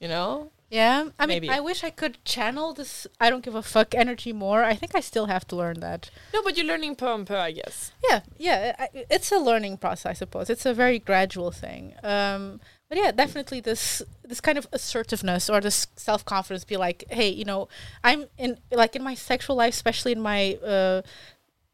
you 0.00 0.08
know. 0.08 0.50
yeah. 0.70 1.08
I 1.18 1.26
mean, 1.26 1.48
I 1.48 1.60
wish 1.60 1.82
I 1.82 1.90
could 1.90 2.22
channel 2.24 2.74
this 2.74 3.06
I 3.20 3.30
don't 3.30 3.44
give 3.44 3.54
a 3.54 3.62
fuck 3.62 3.94
energy 3.94 4.32
more. 4.32 4.64
I 4.64 4.74
think 4.74 4.94
I 4.94 5.00
still 5.00 5.26
have 5.26 5.46
to 5.48 5.56
learn 5.56 5.80
that. 5.80 6.10
No, 6.34 6.42
but 6.42 6.56
you're 6.56 6.66
learning 6.66 6.96
per 6.96 7.12
and 7.14 7.26
per, 7.26 7.36
I 7.36 7.52
guess. 7.52 7.92
Yeah, 8.08 8.20
yeah. 8.36 8.74
I, 8.78 8.88
it's 9.10 9.32
a 9.32 9.38
learning 9.38 9.78
process, 9.78 10.10
I 10.10 10.12
suppose. 10.14 10.50
It's 10.50 10.66
a 10.66 10.74
very 10.74 10.98
gradual 10.98 11.50
thing. 11.52 11.94
Um, 12.02 12.60
but 12.88 12.98
yeah, 12.98 13.12
definitely 13.12 13.60
this 13.60 14.02
this 14.24 14.40
kind 14.40 14.58
of 14.58 14.66
assertiveness 14.72 15.50
or 15.50 15.60
this 15.60 15.86
self 15.96 16.24
confidence. 16.24 16.64
Be 16.64 16.76
like, 16.76 17.04
hey, 17.10 17.28
you 17.28 17.44
know, 17.44 17.68
I'm 18.02 18.26
in 18.38 18.58
like 18.70 18.96
in 18.96 19.02
my 19.02 19.14
sexual 19.14 19.56
life, 19.56 19.74
especially 19.74 20.12
in 20.12 20.20
my 20.20 20.54
uh, 20.56 21.02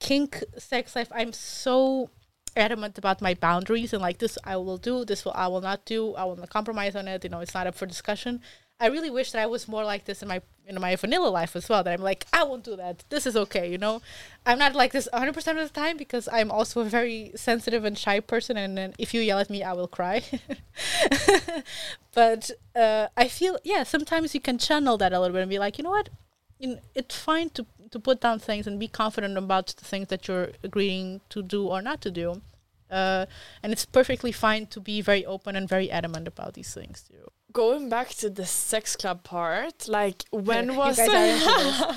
kink 0.00 0.42
sex 0.58 0.96
life. 0.96 1.08
I'm 1.14 1.32
so 1.32 2.10
adamant 2.56 2.98
about 2.98 3.20
my 3.20 3.34
boundaries 3.34 3.92
and 3.92 4.00
like 4.00 4.18
this 4.18 4.38
I 4.44 4.56
will 4.56 4.78
do, 4.78 5.04
this 5.04 5.24
will 5.24 5.32
I 5.34 5.48
will 5.48 5.60
not 5.60 5.84
do. 5.84 6.14
I 6.14 6.24
will 6.24 6.36
not 6.36 6.50
compromise 6.50 6.96
on 6.96 7.08
it. 7.08 7.24
You 7.24 7.30
know, 7.30 7.40
it's 7.40 7.54
not 7.54 7.66
up 7.66 7.74
for 7.74 7.86
discussion. 7.86 8.40
I 8.80 8.88
really 8.88 9.10
wish 9.10 9.32
that 9.32 9.42
I 9.42 9.46
was 9.46 9.68
more 9.68 9.84
like 9.84 10.04
this 10.04 10.22
in 10.22 10.28
my 10.28 10.42
in 10.66 10.80
my 10.80 10.96
vanilla 10.96 11.28
life 11.28 11.54
as 11.54 11.68
well. 11.68 11.84
That 11.84 11.92
I'm 11.92 12.02
like, 12.02 12.26
I 12.32 12.42
won't 12.42 12.64
do 12.64 12.76
that. 12.76 13.04
This 13.08 13.26
is 13.26 13.36
okay, 13.36 13.70
you 13.70 13.78
know. 13.78 14.02
I'm 14.44 14.58
not 14.58 14.74
like 14.74 14.92
this 14.92 15.08
100 15.12 15.32
percent 15.32 15.58
of 15.58 15.72
the 15.72 15.80
time 15.80 15.96
because 15.96 16.28
I'm 16.32 16.50
also 16.50 16.80
a 16.80 16.84
very 16.84 17.32
sensitive 17.36 17.84
and 17.84 17.96
shy 17.96 18.20
person, 18.20 18.56
and 18.56 18.76
then 18.76 18.94
if 18.98 19.14
you 19.14 19.20
yell 19.20 19.38
at 19.38 19.50
me, 19.50 19.62
I 19.62 19.72
will 19.74 19.88
cry. 19.88 20.22
but 22.14 22.50
uh, 22.74 23.08
I 23.16 23.28
feel 23.28 23.58
yeah, 23.64 23.84
sometimes 23.84 24.34
you 24.34 24.40
can 24.40 24.58
channel 24.58 24.98
that 24.98 25.12
a 25.12 25.20
little 25.20 25.34
bit 25.34 25.42
and 25.42 25.50
be 25.50 25.58
like, 25.58 25.78
you 25.78 25.84
know 25.84 25.90
what, 25.90 26.08
it's 26.58 27.18
fine 27.18 27.50
to 27.50 27.66
to 27.90 28.00
put 28.00 28.20
down 28.20 28.40
things 28.40 28.66
and 28.66 28.80
be 28.80 28.88
confident 28.88 29.38
about 29.38 29.68
the 29.68 29.84
things 29.84 30.08
that 30.08 30.26
you're 30.26 30.50
agreeing 30.64 31.20
to 31.28 31.42
do 31.42 31.68
or 31.68 31.80
not 31.80 32.00
to 32.00 32.10
do. 32.10 32.42
Uh, 32.90 33.26
and 33.62 33.72
it's 33.72 33.84
perfectly 33.86 34.32
fine 34.32 34.66
to 34.66 34.80
be 34.80 35.00
very 35.00 35.24
open 35.24 35.56
and 35.56 35.68
very 35.68 35.90
adamant 35.90 36.26
about 36.26 36.54
these 36.54 36.74
things 36.74 37.02
too. 37.02 37.30
Going 37.54 37.88
back 37.88 38.08
to 38.16 38.28
the 38.28 38.44
sex 38.44 38.96
club 38.96 39.22
part, 39.22 39.88
like 39.88 40.24
when 40.32 40.74
was 40.82 40.96
guys 40.96 41.08
are 41.08 41.94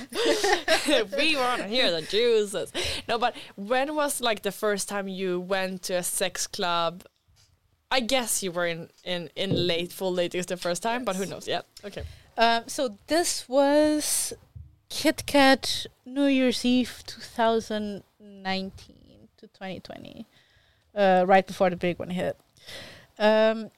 into 0.88 1.08
we 1.18 1.36
want 1.36 1.64
to 1.64 1.68
hear 1.68 1.92
the 1.92 2.04
juices. 2.04 2.72
No, 3.10 3.18
but 3.18 3.36
when 3.56 3.96
was 3.96 4.22
like 4.22 4.44
the 4.44 4.52
first 4.52 4.88
time 4.88 5.08
you 5.08 5.40
went 5.40 5.82
to 5.84 5.96
a 5.96 6.04
sex 6.04 6.46
club? 6.48 7.04
I 7.90 8.02
guess 8.02 8.44
you 8.44 8.52
were 8.52 8.68
in 8.68 8.90
in 9.04 9.32
in 9.36 9.68
late 9.68 9.92
full 9.92 10.14
latex 10.14 10.46
the 10.46 10.58
first 10.58 10.84
time, 10.84 11.04
but 11.04 11.16
who 11.16 11.26
knows? 11.26 11.48
Yeah. 11.48 11.62
Okay. 11.84 12.04
Um, 12.38 12.66
so 12.68 13.00
this 13.08 13.50
was 13.50 14.34
Kit 14.90 15.26
Kat 15.26 15.88
New 16.06 16.26
Year's 16.26 16.64
Eve 16.64 17.02
2019 17.08 18.96
to 19.38 19.48
2020, 19.48 20.28
uh, 20.94 21.26
right 21.28 21.48
before 21.48 21.72
the 21.72 21.76
big 21.76 21.98
one 21.98 22.12
hit. 22.12 22.38
Um, 23.18 23.72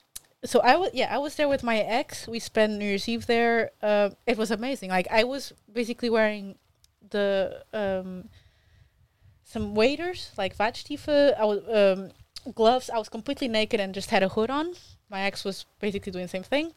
so 0.46 0.60
I 0.62 0.76
was 0.78 0.92
yeah 0.94 1.14
I 1.14 1.18
was 1.18 1.36
there 1.36 1.50
with 1.50 1.64
my 1.64 1.80
ex. 1.80 2.28
We 2.28 2.40
spent 2.40 2.74
New 2.74 2.86
Year's 2.86 3.10
Eve 3.10 3.26
there. 3.26 3.72
Uh, 3.82 4.12
it 4.26 4.38
was 4.38 4.52
amazing. 4.52 4.90
Like 4.90 5.08
I 5.12 5.24
was 5.24 5.54
basically 5.72 6.10
wearing 6.10 6.56
the 7.10 7.64
um, 7.74 8.30
some 9.44 9.76
waiters 9.76 10.32
like 10.38 10.58
Vagstiefeln. 10.58 11.38
I 11.38 11.46
was 11.46 11.60
um, 11.68 12.54
gloves. 12.54 12.90
I 12.90 12.98
was 12.98 13.10
completely 13.10 13.48
naked 13.48 13.80
and 13.80 13.94
just 13.94 14.12
had 14.12 14.24
a 14.24 14.30
hood 14.30 14.50
on. 14.50 14.74
My 15.10 15.22
ex 15.22 15.44
was 15.44 15.66
basically 15.80 16.12
doing 16.12 16.26
the 16.26 16.30
same 16.30 16.44
thing. 16.44 16.74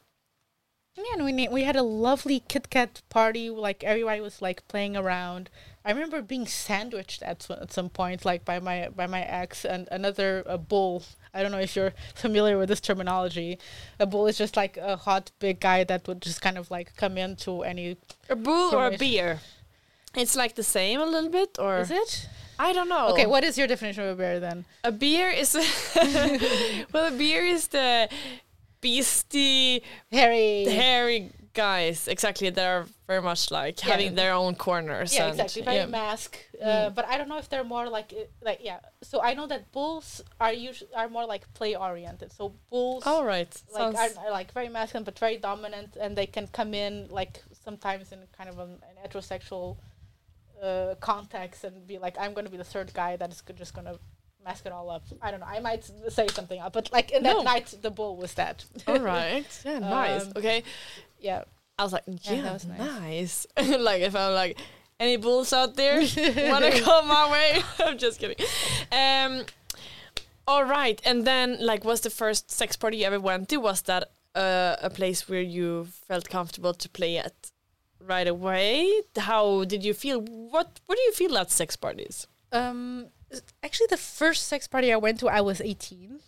Yeah, 0.96 1.04
and 1.14 1.24
we 1.24 1.48
we 1.48 1.62
had 1.62 1.76
a 1.76 1.82
lovely 1.82 2.40
Kit 2.48 2.68
Kat 2.68 3.02
party. 3.08 3.48
Like 3.48 3.84
everybody 3.84 4.20
was 4.20 4.42
like 4.42 4.66
playing 4.68 4.96
around. 4.96 5.50
I 5.84 5.90
remember 5.90 6.22
being 6.22 6.46
sandwiched 6.46 7.22
at 7.22 7.50
at 7.50 7.72
some 7.72 7.88
point, 7.88 8.24
like 8.24 8.44
by 8.44 8.60
my 8.60 8.88
by 8.94 9.06
my 9.06 9.22
ex 9.22 9.64
and 9.64 9.88
another 9.90 10.42
a 10.46 10.58
bull. 10.58 11.02
I 11.34 11.42
don't 11.42 11.50
know 11.50 11.58
if 11.58 11.74
you're 11.74 11.92
familiar 12.14 12.58
with 12.58 12.68
this 12.68 12.80
terminology. 12.80 13.58
A 13.98 14.06
bull 14.06 14.26
is 14.26 14.38
just 14.38 14.56
like 14.56 14.76
a 14.76 14.96
hot 14.96 15.32
big 15.38 15.60
guy 15.60 15.84
that 15.84 16.06
would 16.06 16.22
just 16.22 16.40
kind 16.40 16.58
of 16.58 16.70
like 16.70 16.94
come 16.96 17.18
into 17.18 17.62
any. 17.62 17.96
A 18.28 18.36
bull 18.36 18.74
or 18.74 18.86
a 18.86 18.96
Formation. 18.96 18.98
beer? 18.98 19.40
It's 20.14 20.36
like 20.36 20.54
the 20.54 20.62
same 20.62 21.00
a 21.00 21.06
little 21.06 21.30
bit, 21.30 21.58
or 21.58 21.78
Is 21.78 21.90
it? 21.90 22.28
I 22.58 22.72
don't 22.72 22.88
know. 22.88 23.08
Okay, 23.08 23.26
what 23.26 23.44
is 23.44 23.58
your 23.58 23.66
definition 23.66 24.04
of 24.04 24.10
a 24.10 24.14
bear 24.14 24.38
then? 24.38 24.64
A 24.84 24.92
beer 24.92 25.30
is 25.30 25.54
well, 26.92 27.12
a 27.12 27.16
beer 27.16 27.44
is 27.44 27.68
the 27.68 28.08
beastie, 28.80 29.82
hairy, 30.12 30.64
hairy 30.64 31.30
guys. 31.54 32.06
Exactly, 32.08 32.50
they're 32.50 32.86
very 33.12 33.22
much 33.30 33.42
like 33.60 33.76
Yeah. 33.80 33.90
having 33.92 34.14
their 34.20 34.34
own 34.42 34.54
corners. 34.66 35.10
Yeah, 35.14 35.24
and, 35.28 35.32
exactly. 35.40 35.62
Very 35.70 35.76
yeah. 35.76 36.00
mask. 36.02 36.30
Uh, 36.68 36.88
But 36.96 37.04
I 37.12 37.14
don't 37.18 37.28
know 37.32 37.38
if 37.44 37.48
they're 37.50 37.68
more 37.76 37.86
like 37.98 38.10
uh, 38.20 38.24
like 38.48 38.60
yeah. 38.68 38.80
So 39.10 39.16
I 39.28 39.30
know 39.38 39.46
that 39.52 39.62
bulls 39.76 40.06
are 40.44 40.54
usually 40.68 40.92
are 41.00 41.08
more 41.16 41.26
like 41.34 41.44
play 41.58 41.72
oriented. 41.88 42.30
So 42.38 42.42
bulls 42.70 43.02
All 43.10 43.24
right. 43.34 43.52
like 43.74 43.82
Sounds- 43.82 43.98
are, 44.18 44.24
are 44.24 44.32
like 44.38 44.48
very 44.58 44.68
masculine 44.78 45.04
but 45.08 45.18
very 45.26 45.38
dominant, 45.50 45.90
and 46.02 46.10
they 46.18 46.26
can 46.36 46.46
come 46.58 46.70
in 46.84 46.92
like 47.20 47.34
sometimes 47.64 48.04
in 48.14 48.20
kind 48.38 48.48
of 48.52 48.56
an, 48.64 48.70
an 48.88 48.94
heterosexual 49.04 49.66
uh, 50.62 50.94
context 51.10 51.64
and 51.64 51.74
be 51.92 51.96
like, 52.06 52.16
I'm 52.22 52.32
going 52.36 52.46
to 52.50 52.54
be 52.56 52.60
the 52.64 52.70
third 52.74 52.88
guy 53.02 53.12
that 53.20 53.30
is 53.34 53.42
just 53.62 53.74
going 53.76 53.88
to 53.92 53.96
mask 54.44 54.62
it 54.66 54.72
all 54.72 54.88
up. 54.96 55.04
I 55.20 55.30
don't 55.30 55.40
know. 55.40 55.46
I 55.56 55.60
might 55.68 55.82
say 56.18 56.26
something 56.38 56.60
up, 56.64 56.72
but 56.78 56.86
like 56.92 57.08
in 57.16 57.22
that 57.22 57.36
No. 57.36 57.42
night, 57.52 57.66
the 57.86 57.90
bull 57.90 58.14
was 58.16 58.32
that. 58.34 58.56
All 58.88 58.98
right. 59.14 59.46
Yeah, 59.64 59.78
nice. 59.80 60.24
Um, 60.26 60.32
okay. 60.38 60.62
yeah. 61.28 61.42
I 61.78 61.84
was 61.84 61.92
like, 61.92 62.04
yeah, 62.06 62.42
that 62.42 62.52
was 62.52 62.66
nice. 62.66 63.46
nice. 63.56 63.78
like 63.78 64.02
if 64.02 64.14
I'm 64.14 64.34
like, 64.34 64.58
any 65.00 65.16
bulls 65.16 65.52
out 65.52 65.74
there 65.76 65.96
want 65.98 66.64
to 66.64 66.80
come 66.80 67.08
my 67.08 67.30
way? 67.30 67.62
I'm 67.84 67.98
just 67.98 68.20
kidding. 68.20 68.36
Um, 68.92 69.44
all 70.46 70.64
right, 70.64 71.00
and 71.04 71.26
then 71.26 71.58
like, 71.60 71.84
was 71.84 72.00
the 72.00 72.10
first 72.10 72.50
sex 72.50 72.76
party 72.76 72.98
you 72.98 73.04
ever 73.04 73.20
went 73.20 73.48
to? 73.48 73.56
Was 73.56 73.82
that 73.82 74.10
uh, 74.34 74.76
a 74.80 74.90
place 74.90 75.28
where 75.28 75.42
you 75.42 75.86
felt 76.08 76.28
comfortable 76.28 76.74
to 76.74 76.88
play 76.88 77.18
at 77.18 77.50
right 78.00 78.28
away? 78.28 79.02
How 79.16 79.64
did 79.64 79.84
you 79.84 79.94
feel? 79.94 80.20
What 80.20 80.80
What 80.86 80.96
do 80.96 81.02
you 81.02 81.12
feel 81.12 81.36
at 81.38 81.50
sex 81.50 81.76
parties? 81.76 82.26
Um, 82.52 83.08
actually, 83.62 83.86
the 83.90 83.96
first 83.96 84.46
sex 84.46 84.68
party 84.68 84.92
I 84.92 84.96
went 84.96 85.20
to, 85.20 85.28
I 85.28 85.40
was 85.40 85.60
18. 85.60 86.20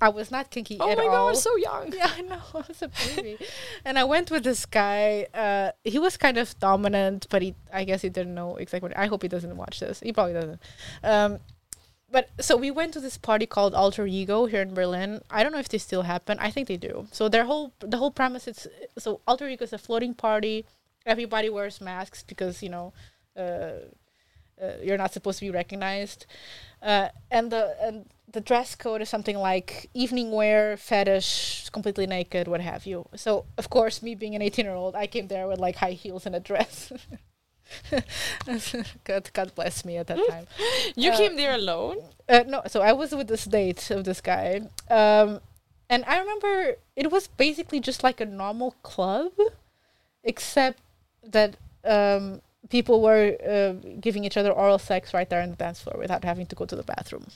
I 0.00 0.08
was 0.08 0.30
not 0.30 0.50
kinky 0.50 0.78
Oh 0.80 0.90
at 0.90 0.98
my 0.98 1.06
all. 1.06 1.28
god, 1.32 1.36
so 1.36 1.54
young. 1.56 1.92
Yeah, 1.96 2.10
I 2.16 2.22
know. 2.22 2.40
I 2.54 2.64
was 2.66 2.82
a 2.82 2.88
baby, 2.88 3.38
and 3.84 3.98
I 3.98 4.04
went 4.04 4.30
with 4.30 4.42
this 4.42 4.66
guy. 4.66 5.26
Uh, 5.32 5.70
he 5.84 5.98
was 5.98 6.16
kind 6.16 6.38
of 6.38 6.58
dominant, 6.58 7.26
but 7.30 7.42
he, 7.42 7.54
I 7.72 7.84
guess, 7.84 8.02
he 8.02 8.08
didn't 8.08 8.34
know 8.34 8.56
exactly. 8.56 8.88
What, 8.88 8.98
I 8.98 9.06
hope 9.06 9.22
he 9.22 9.28
doesn't 9.28 9.56
watch 9.56 9.78
this. 9.80 10.00
He 10.00 10.12
probably 10.12 10.32
doesn't. 10.34 10.60
Um, 11.04 11.38
but 12.10 12.30
so 12.40 12.56
we 12.56 12.70
went 12.70 12.92
to 12.94 13.00
this 13.00 13.16
party 13.16 13.46
called 13.46 13.74
Alter 13.74 14.06
Ego 14.06 14.46
here 14.46 14.60
in 14.62 14.74
Berlin. 14.74 15.22
I 15.30 15.42
don't 15.42 15.52
know 15.52 15.58
if 15.60 15.68
they 15.68 15.78
still 15.78 16.02
happen. 16.02 16.36
I 16.40 16.50
think 16.50 16.68
they 16.68 16.76
do. 16.76 17.06
So 17.12 17.28
their 17.28 17.44
whole 17.44 17.72
the 17.80 17.96
whole 17.96 18.10
premise 18.10 18.46
is 18.48 18.66
so 18.98 19.20
Alter 19.26 19.48
Ego 19.48 19.64
is 19.64 19.72
a 19.72 19.78
floating 19.78 20.14
party. 20.14 20.66
Everybody 21.06 21.48
wears 21.48 21.80
masks 21.80 22.22
because 22.22 22.62
you 22.62 22.68
know. 22.70 22.92
Uh, 23.36 23.86
uh, 24.62 24.72
you're 24.82 24.98
not 24.98 25.12
supposed 25.12 25.38
to 25.40 25.44
be 25.44 25.50
recognized, 25.50 26.26
uh, 26.82 27.08
and 27.30 27.50
the 27.50 27.76
and 27.80 28.06
the 28.32 28.40
dress 28.40 28.74
code 28.74 29.02
is 29.02 29.08
something 29.10 29.36
like 29.36 29.90
evening 29.92 30.30
wear, 30.32 30.76
fetish, 30.76 31.68
completely 31.70 32.06
naked, 32.06 32.48
what 32.48 32.60
have 32.60 32.86
you. 32.86 33.06
So 33.14 33.44
of 33.58 33.68
course, 33.68 34.02
me 34.02 34.14
being 34.14 34.34
an 34.34 34.42
18 34.42 34.64
year 34.64 34.74
old, 34.74 34.94
I 34.94 35.06
came 35.06 35.28
there 35.28 35.46
with 35.48 35.58
like 35.58 35.76
high 35.76 35.92
heels 35.92 36.24
and 36.26 36.34
a 36.34 36.40
dress. 36.40 36.92
God, 39.04 39.30
God 39.32 39.54
bless 39.54 39.84
me 39.84 39.96
at 39.96 40.06
that 40.06 40.18
time. 40.28 40.46
You 40.96 41.10
Uh, 41.12 41.16
came 41.16 41.36
there 41.36 41.54
alone. 41.54 41.98
Uh, 42.28 42.44
no, 42.46 42.62
so 42.66 42.80
I 42.82 42.92
was 42.92 43.14
with 43.14 43.28
this 43.28 43.44
date 43.44 43.90
of 43.90 44.04
this 44.04 44.20
guy, 44.20 44.62
um, 44.90 45.40
and 45.88 46.04
I 46.06 46.18
remember 46.18 46.76
it 46.96 47.10
was 47.10 47.28
basically 47.28 47.80
just 47.80 48.02
like 48.02 48.20
a 48.20 48.26
normal 48.26 48.72
club, 48.82 49.32
except 50.24 50.80
that 51.22 51.56
um, 51.84 52.40
people 52.68 53.02
were 53.02 53.36
uh, 53.46 53.72
giving 54.00 54.24
each 54.24 54.36
other 54.36 54.50
oral 54.50 54.78
sex 54.78 55.12
right 55.12 55.28
there 55.28 55.42
on 55.42 55.50
the 55.50 55.56
dance 55.56 55.80
floor 55.80 55.96
without 55.98 56.24
having 56.24 56.46
to 56.46 56.56
go 56.56 56.64
to 56.64 56.76
the 56.76 56.82
bathroom. 56.82 57.26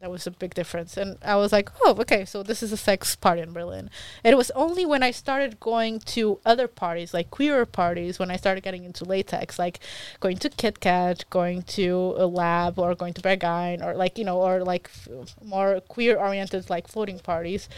That 0.00 0.10
was 0.10 0.26
a 0.26 0.30
big 0.30 0.54
difference, 0.54 0.96
and 0.96 1.18
I 1.20 1.36
was 1.36 1.52
like, 1.52 1.68
"Oh, 1.82 1.94
okay, 2.00 2.24
so 2.24 2.42
this 2.42 2.62
is 2.62 2.72
a 2.72 2.76
sex 2.78 3.14
party 3.16 3.42
in 3.42 3.52
Berlin." 3.52 3.90
It 4.24 4.34
was 4.34 4.50
only 4.52 4.86
when 4.86 5.02
I 5.02 5.10
started 5.10 5.60
going 5.60 6.00
to 6.16 6.40
other 6.46 6.68
parties, 6.68 7.12
like 7.12 7.30
queer 7.30 7.66
parties, 7.66 8.18
when 8.18 8.30
I 8.30 8.36
started 8.36 8.62
getting 8.62 8.84
into 8.84 9.04
latex, 9.04 9.58
like 9.58 9.78
going 10.18 10.38
to 10.38 10.48
Kit 10.48 10.80
Kat, 10.80 11.26
going 11.28 11.60
to 11.76 12.14
a 12.16 12.24
lab, 12.24 12.78
or 12.78 12.94
going 12.94 13.12
to 13.12 13.20
Berghain, 13.20 13.84
or 13.84 13.94
like 13.94 14.16
you 14.16 14.24
know, 14.24 14.38
or 14.40 14.64
like 14.64 14.88
f- 14.88 15.36
more 15.44 15.82
queer-oriented 15.82 16.70
like 16.70 16.88
floating 16.88 17.18
parties, 17.18 17.68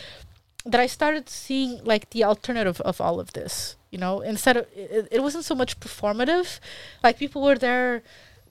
that 0.64 0.80
I 0.80 0.86
started 0.86 1.28
seeing 1.28 1.82
like 1.82 2.10
the 2.10 2.22
alternative 2.22 2.80
of 2.82 3.00
all 3.00 3.18
of 3.18 3.32
this. 3.32 3.74
You 3.93 3.99
know, 3.99 4.14
instead 4.22 4.57
of 4.57 4.66
it, 4.74 5.07
it 5.16 5.20
wasn't 5.22 5.45
so 5.45 5.55
much 5.55 5.78
performative, 5.78 6.59
like 7.05 7.18
people 7.18 7.40
were 7.43 7.59
there, 7.68 8.03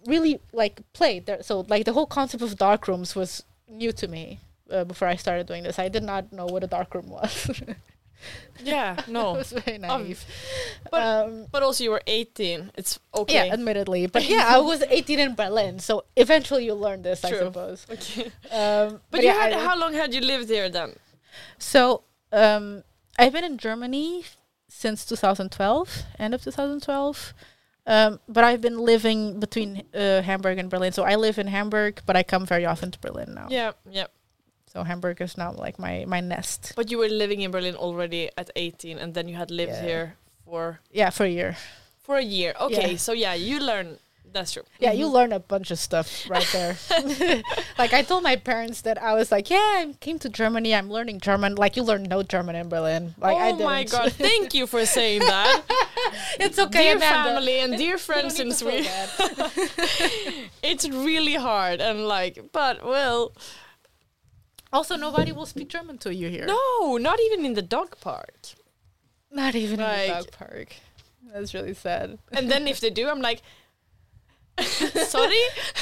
really 0.06 0.40
like 0.54 0.76
played 0.94 1.26
there. 1.26 1.42
So 1.44 1.66
like 1.68 1.84
the 1.86 1.94
whole 1.94 2.06
concept 2.06 2.44
of 2.44 2.56
dark 2.58 2.88
rooms 2.88 3.16
was 3.16 3.44
new 3.68 3.92
to 4.02 4.08
me. 4.08 4.40
Uh, 4.70 4.86
before 4.86 5.08
I 5.14 5.16
started 5.18 5.48
doing 5.48 5.64
this, 5.64 5.78
I 5.80 5.90
did 5.90 6.04
not 6.04 6.32
know 6.32 6.46
what 6.46 6.64
a 6.64 6.68
dark 6.78 6.94
room 6.96 7.10
was. 7.10 7.34
Yeah, 8.64 8.98
I 9.00 9.10
no. 9.10 9.32
was 9.42 9.52
very 9.52 9.80
naive. 9.80 10.24
but- 10.92 11.02
um, 11.02 11.48
But 11.52 11.64
also, 11.64 11.84
you 11.84 11.90
were 11.90 12.04
18. 12.06 12.70
It's 12.78 13.00
okay. 13.16 13.34
yeah, 13.48 13.54
admittedly, 13.54 14.06
but 14.06 14.30
yeah, 14.30 14.46
I 14.48 14.60
was 14.60 14.84
18 14.88 15.18
in 15.20 15.34
Berlin, 15.34 15.80
so 15.80 16.04
eventually 16.16 16.66
you 16.66 16.76
learn 16.76 17.02
this, 17.02 17.26
I 17.26 17.30
True. 17.32 17.40
suppose. 17.40 17.88
okay. 17.90 18.26
Um, 18.52 19.02
But, 19.10 19.22
you 19.22 19.28
yeah, 19.30 19.34
had, 19.42 19.54
I- 19.54 19.66
how 19.66 19.76
long 19.76 19.94
had 19.94 20.14
you 20.14 20.22
lived 20.22 20.50
here 20.50 20.70
then? 20.70 20.94
So 21.58 22.04
um, 22.32 22.84
I've 23.18 23.34
been 23.34 23.44
in 23.44 23.58
Germany 23.58 24.26
since 24.72 25.06
2012, 25.06 26.04
end 26.18 26.34
of 26.34 26.42
2012. 26.44 27.34
Um, 27.88 28.20
but 28.30 28.44
I've 28.44 28.62
been 28.62 28.78
living 28.80 29.40
between 29.40 29.84
uh, 29.94 30.22
Hamburg 30.22 30.58
and 30.60 30.70
Berlin. 30.70 30.92
So 30.94 31.04
I 31.04 31.16
live 31.16 31.38
in 31.40 31.48
Hamburg, 31.48 32.02
but 32.06 32.16
I 32.16 32.24
come 32.24 32.46
very 32.46 32.66
often 32.66 32.92
to 32.92 33.00
Berlin 33.00 33.34
now. 33.34 33.48
Yeah, 33.50 33.72
yeah. 33.90 34.08
So 34.72 34.84
Hamburg 34.84 35.20
is 35.20 35.36
now 35.38 35.52
like 35.52 35.78
my 35.80 36.06
my 36.08 36.22
nest. 36.22 36.74
But 36.76 36.90
you 36.92 36.98
were 37.00 37.10
living 37.10 37.42
in 37.42 37.52
Berlin 37.52 37.76
already 37.76 38.30
at 38.38 38.50
18, 38.56 38.98
and 38.98 39.14
then 39.14 39.28
you 39.28 39.36
had 39.36 39.52
lived 39.52 39.74
Yeah. 39.74 39.84
here 39.84 40.16
for 40.46 40.80
Yeah, 40.94 41.10
for 41.12 41.26
a 41.26 41.30
year. 41.30 41.58
for 42.00 42.16
a 42.18 42.24
year. 42.24 42.54
Okay, 42.60 42.92
Yeah. 42.92 42.98
so 42.98 43.12
yeah, 43.14 43.34
you 43.36 43.60
learn. 43.60 43.98
That's 44.34 44.54
true. 44.54 44.64
Yeah, 44.80 44.92
you 44.94 45.06
mm-hmm. 45.06 45.14
learn 45.14 45.32
a 45.34 45.40
bunch 45.40 45.72
of 45.72 45.80
stuff 45.80 46.30
right 46.30 46.48
there. 46.54 46.78
like 47.78 47.94
I 47.94 48.02
told 48.02 48.24
my 48.24 48.36
parents 48.38 48.82
that 48.82 49.02
I 49.02 49.14
was 49.14 49.32
like, 49.32 49.50
yeah, 49.50 49.58
I 49.58 49.96
came 50.00 50.20
to 50.20 50.30
Germany. 50.30 50.74
I'm 50.74 50.90
learning 50.90 51.20
German. 51.20 51.56
Like 51.56 51.76
you 51.76 51.84
learn 51.84 52.04
no 52.04 52.24
German 52.24 52.56
in 52.56 52.70
Berlin. 52.70 53.16
Like 53.18 53.38
I 53.38 53.50
oh 53.50 53.52
didn't. 53.52 53.66
my 53.66 53.84
god! 53.84 54.14
Thank 54.14 54.54
you 54.54 54.68
for 54.68 54.86
saying 54.86 55.20
that, 55.20 55.64
it's 56.40 56.58
okay, 56.58 56.84
dear 56.84 56.96
Amanda. 56.98 57.30
family 57.30 57.60
and 57.60 57.78
dear 57.78 57.98
friends 57.98 58.40
in 58.40 58.50
need 58.50 58.58
to 58.58 58.66
feel 58.66 58.84
Sweden. 58.84 60.50
It's 60.64 60.88
really 60.88 61.36
hard 61.36 61.82
and 61.82 62.08
like, 62.08 62.52
but 62.52 62.86
well, 62.86 63.34
Also, 64.74 64.96
nobody 64.96 65.34
will 65.34 65.46
speak 65.46 65.68
German 65.68 65.98
to 66.00 66.16
you 66.16 66.30
here. 66.30 66.46
no, 66.46 66.98
not 66.98 67.20
even 67.20 67.46
in 67.46 67.56
the 67.56 67.62
dog 67.62 68.00
park. 68.00 68.56
Not 69.30 69.56
even 69.56 69.82
in 69.82 70.08
the 70.08 70.08
dog 70.08 70.32
park. 70.32 70.76
That's 71.34 71.54
really 71.54 71.74
sad. 71.74 72.20
And 72.32 72.50
then 72.50 72.68
if 72.68 72.80
they 72.80 72.90
do, 72.90 73.10
I'm 73.10 73.22
like, 73.22 73.42
sorry, 75.08 75.42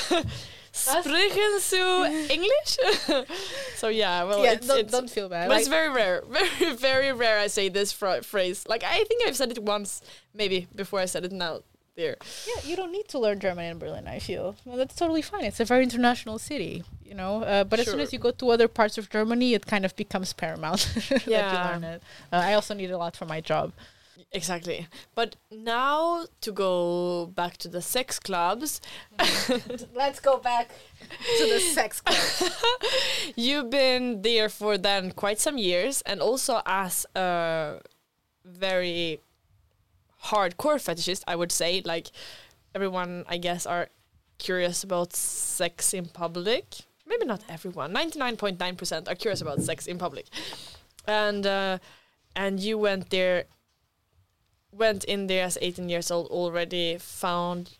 sprechen 0.71 1.59
Sie 1.59 2.33
English? 2.33 2.77
so 3.75 3.87
yeah, 3.89 4.23
well, 4.23 4.43
yeah, 4.43 4.53
it's, 4.53 4.67
don't, 4.67 4.79
it's 4.79 4.91
don't 4.91 5.09
feel 5.09 5.29
bad. 5.29 5.47
But 5.47 5.55
Like, 5.55 5.59
it's 5.61 5.69
very 5.69 5.89
rare, 5.89 6.23
very 6.29 6.75
very 6.75 7.11
rare. 7.13 7.39
I 7.39 7.47
say 7.47 7.69
this 7.69 7.93
phra- 7.93 8.23
phrase. 8.23 8.65
Like 8.67 8.83
I 8.83 9.03
think 9.03 9.27
I've 9.27 9.35
said 9.35 9.51
it 9.51 9.63
once, 9.63 10.01
maybe 10.33 10.67
before 10.75 10.99
I 10.99 11.05
said 11.05 11.25
it 11.25 11.31
now. 11.31 11.61
There, 11.95 12.15
yeah, 12.47 12.61
you 12.63 12.77
don't 12.77 12.93
need 12.93 13.09
to 13.09 13.19
learn 13.19 13.41
German 13.41 13.65
in 13.65 13.77
Berlin. 13.77 14.07
I 14.07 14.19
feel 14.19 14.55
well, 14.63 14.77
that's 14.77 14.95
totally 14.95 15.21
fine. 15.21 15.43
It's 15.43 15.59
a 15.59 15.65
very 15.65 15.83
international 15.83 16.39
city, 16.39 16.85
you 17.03 17.13
know. 17.13 17.43
Uh, 17.43 17.65
but 17.65 17.77
as 17.81 17.87
soon 17.87 17.99
as 17.99 18.13
you 18.13 18.19
go 18.19 18.31
to 18.31 18.49
other 18.51 18.69
parts 18.69 18.97
of 18.97 19.09
Germany, 19.09 19.53
it 19.53 19.65
kind 19.65 19.83
of 19.83 19.93
becomes 19.97 20.31
paramount 20.31 20.87
that 21.09 21.25
you 21.25 21.33
Yeah. 21.33 21.71
learn 21.71 21.83
it. 21.83 22.01
Uh, 22.31 22.37
I 22.37 22.53
also 22.53 22.73
need 22.73 22.89
a 22.91 22.97
lot 22.97 23.17
for 23.17 23.25
my 23.25 23.41
job. 23.41 23.73
Exactly. 24.31 24.87
But 25.15 25.35
now 25.51 26.25
to 26.41 26.51
go 26.51 27.27
back 27.27 27.57
to 27.57 27.67
the 27.67 27.81
sex 27.81 28.19
clubs, 28.19 28.81
Let's 29.93 30.19
go 30.19 30.37
back 30.37 30.69
to 31.37 31.43
the 31.53 31.59
sex 31.59 32.01
club. 32.01 32.51
you've 33.35 33.69
been 33.69 34.21
there 34.21 34.49
for 34.49 34.77
then 34.77 35.11
quite 35.11 35.39
some 35.39 35.57
years, 35.57 36.01
and 36.05 36.21
also 36.21 36.61
as 36.65 37.05
a 37.15 37.79
very 38.45 39.19
hardcore 40.25 40.79
fetishist, 40.79 41.23
I 41.27 41.35
would 41.35 41.51
say. 41.51 41.81
Like 41.83 42.07
everyone, 42.75 43.25
I 43.27 43.37
guess, 43.37 43.65
are 43.65 43.89
curious 44.37 44.83
about 44.83 45.13
sex 45.15 45.93
in 45.93 46.05
public. 46.05 46.65
maybe 47.05 47.25
not 47.25 47.41
everyone, 47.49 47.91
ninety 47.91 48.19
nine 48.19 48.37
point 48.37 48.59
nine 48.59 48.75
percent 48.75 49.07
are 49.07 49.15
curious 49.15 49.41
about 49.41 49.61
sex 49.61 49.87
in 49.87 49.97
public, 49.97 50.27
and 51.07 51.45
uh, 51.45 51.79
and 52.35 52.59
you 52.59 52.77
went 52.77 53.09
there, 53.09 53.45
went 54.71 55.03
in 55.03 55.27
there 55.27 55.45
as 55.45 55.57
eighteen 55.61 55.89
years 55.89 56.11
old 56.11 56.27
already, 56.27 56.97
found 56.97 57.77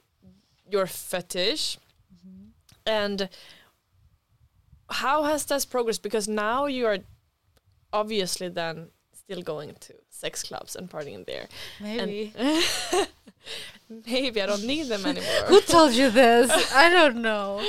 your 0.69 0.85
fetish, 0.85 1.77
mm-hmm. 2.13 2.49
and 2.85 3.29
how 4.89 5.23
has 5.23 5.45
that 5.45 5.65
progressed? 5.69 6.03
Because 6.03 6.27
now 6.27 6.65
you 6.65 6.85
are 6.85 6.99
obviously 7.93 8.49
then 8.49 8.89
still 9.13 9.41
going 9.41 9.75
to 9.79 9.93
sex 10.09 10.43
clubs 10.43 10.75
and 10.75 10.89
partying 10.89 11.25
there. 11.25 11.47
Maybe. 11.79 12.33
Maybe 14.05 14.41
I 14.41 14.45
don't 14.45 14.65
need 14.65 14.87
them 14.87 15.05
anymore. 15.05 15.45
Who 15.47 15.61
told 15.61 15.93
you 15.93 16.09
this? 16.09 16.49
I 16.75 16.89
don't 16.89 17.21
know. 17.21 17.63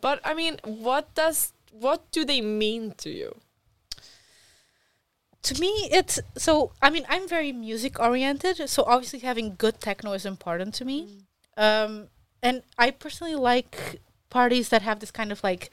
But 0.00 0.20
I 0.24 0.34
mean, 0.34 0.58
what 0.64 1.14
does 1.14 1.52
what 1.70 2.10
do 2.10 2.24
they 2.24 2.40
mean 2.40 2.94
to 2.98 3.10
you? 3.10 3.34
To 5.42 5.60
me, 5.60 5.88
it's 5.92 6.18
so. 6.36 6.72
I 6.82 6.90
mean, 6.90 7.06
I'm 7.08 7.28
very 7.28 7.52
music 7.52 8.00
oriented, 8.00 8.68
so 8.68 8.82
obviously 8.84 9.20
having 9.20 9.54
good 9.56 9.80
techno 9.80 10.12
is 10.12 10.26
important 10.26 10.74
to 10.74 10.84
me. 10.84 11.20
Um, 11.56 12.08
and 12.42 12.62
I 12.78 12.90
personally 12.90 13.36
like 13.36 14.00
parties 14.28 14.70
that 14.70 14.82
have 14.82 14.98
this 15.00 15.10
kind 15.10 15.30
of 15.30 15.42
like 15.44 15.70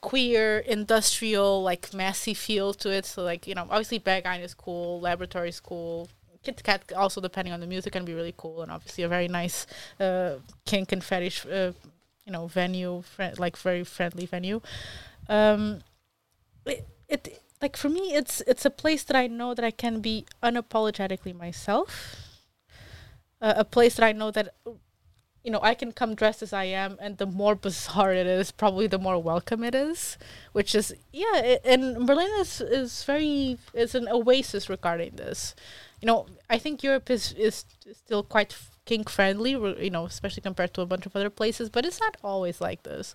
queer, 0.00 0.58
industrial, 0.58 1.62
like 1.62 1.92
messy 1.92 2.34
feel 2.34 2.72
to 2.74 2.90
it. 2.90 3.04
So 3.04 3.24
like 3.24 3.46
you 3.48 3.54
know, 3.54 3.62
obviously 3.62 3.98
Berghain 3.98 4.42
is 4.42 4.54
cool, 4.54 5.00
Laboratory 5.00 5.48
is 5.48 5.60
cool. 5.60 6.08
Kit 6.44 6.62
Kat 6.62 6.92
also 6.94 7.20
depending 7.20 7.52
on 7.52 7.58
the 7.58 7.66
music 7.66 7.92
can 7.92 8.04
be 8.04 8.14
really 8.14 8.34
cool, 8.36 8.62
and 8.62 8.70
obviously 8.70 9.02
a 9.02 9.08
very 9.08 9.26
nice 9.26 9.66
uh, 9.98 10.34
kink 10.64 10.92
and 10.92 11.02
fetish, 11.02 11.44
uh, 11.46 11.72
you 12.24 12.32
know, 12.32 12.46
venue, 12.46 13.02
fri 13.02 13.32
like 13.38 13.56
very 13.56 13.82
friendly 13.82 14.26
venue. 14.26 14.60
Um, 15.28 15.80
it, 16.64 16.86
it 17.08 17.42
like 17.62 17.76
for 17.76 17.88
me, 17.88 18.14
it's 18.14 18.40
it's 18.46 18.64
a 18.64 18.70
place 18.70 19.04
that 19.04 19.16
I 19.16 19.26
know 19.26 19.54
that 19.54 19.64
I 19.64 19.70
can 19.70 20.00
be 20.00 20.26
unapologetically 20.42 21.34
myself. 21.34 22.16
Uh, 23.40 23.54
a 23.56 23.64
place 23.64 23.96
that 23.96 24.04
I 24.04 24.12
know 24.12 24.30
that 24.30 24.54
you 25.46 25.52
know, 25.52 25.60
I 25.62 25.74
can 25.74 25.92
come 25.92 26.16
dressed 26.16 26.42
as 26.42 26.52
I 26.52 26.64
am, 26.64 26.98
and 27.00 27.18
the 27.18 27.24
more 27.24 27.54
bizarre 27.66 28.12
it 28.12 28.26
is, 28.26 28.50
probably 28.50 28.88
the 28.88 28.98
more 28.98 29.22
welcome 29.22 29.62
it 29.62 29.76
is. 29.76 30.18
Which 30.52 30.74
is, 30.74 30.92
yeah, 31.12 31.36
it, 31.36 31.60
and 31.64 32.06
Berlin 32.06 32.32
is 32.40 32.60
is 32.60 33.04
very 33.04 33.56
is 33.72 33.94
an 33.94 34.08
oasis 34.08 34.68
regarding 34.68 35.14
this. 35.14 35.54
You 36.02 36.06
know, 36.06 36.26
I 36.50 36.58
think 36.58 36.82
Europe 36.82 37.08
is 37.10 37.32
is 37.32 37.64
still 37.92 38.24
quite 38.24 38.56
kink 38.86 39.08
friendly, 39.08 39.52
you 39.52 39.90
know, 39.90 40.06
especially 40.06 40.42
compared 40.42 40.74
to 40.74 40.80
a 40.80 40.86
bunch 40.86 41.06
of 41.06 41.14
other 41.14 41.30
places, 41.30 41.70
but 41.70 41.86
it's 41.86 42.00
not 42.00 42.16
always 42.24 42.60
like 42.60 42.82
this. 42.82 43.14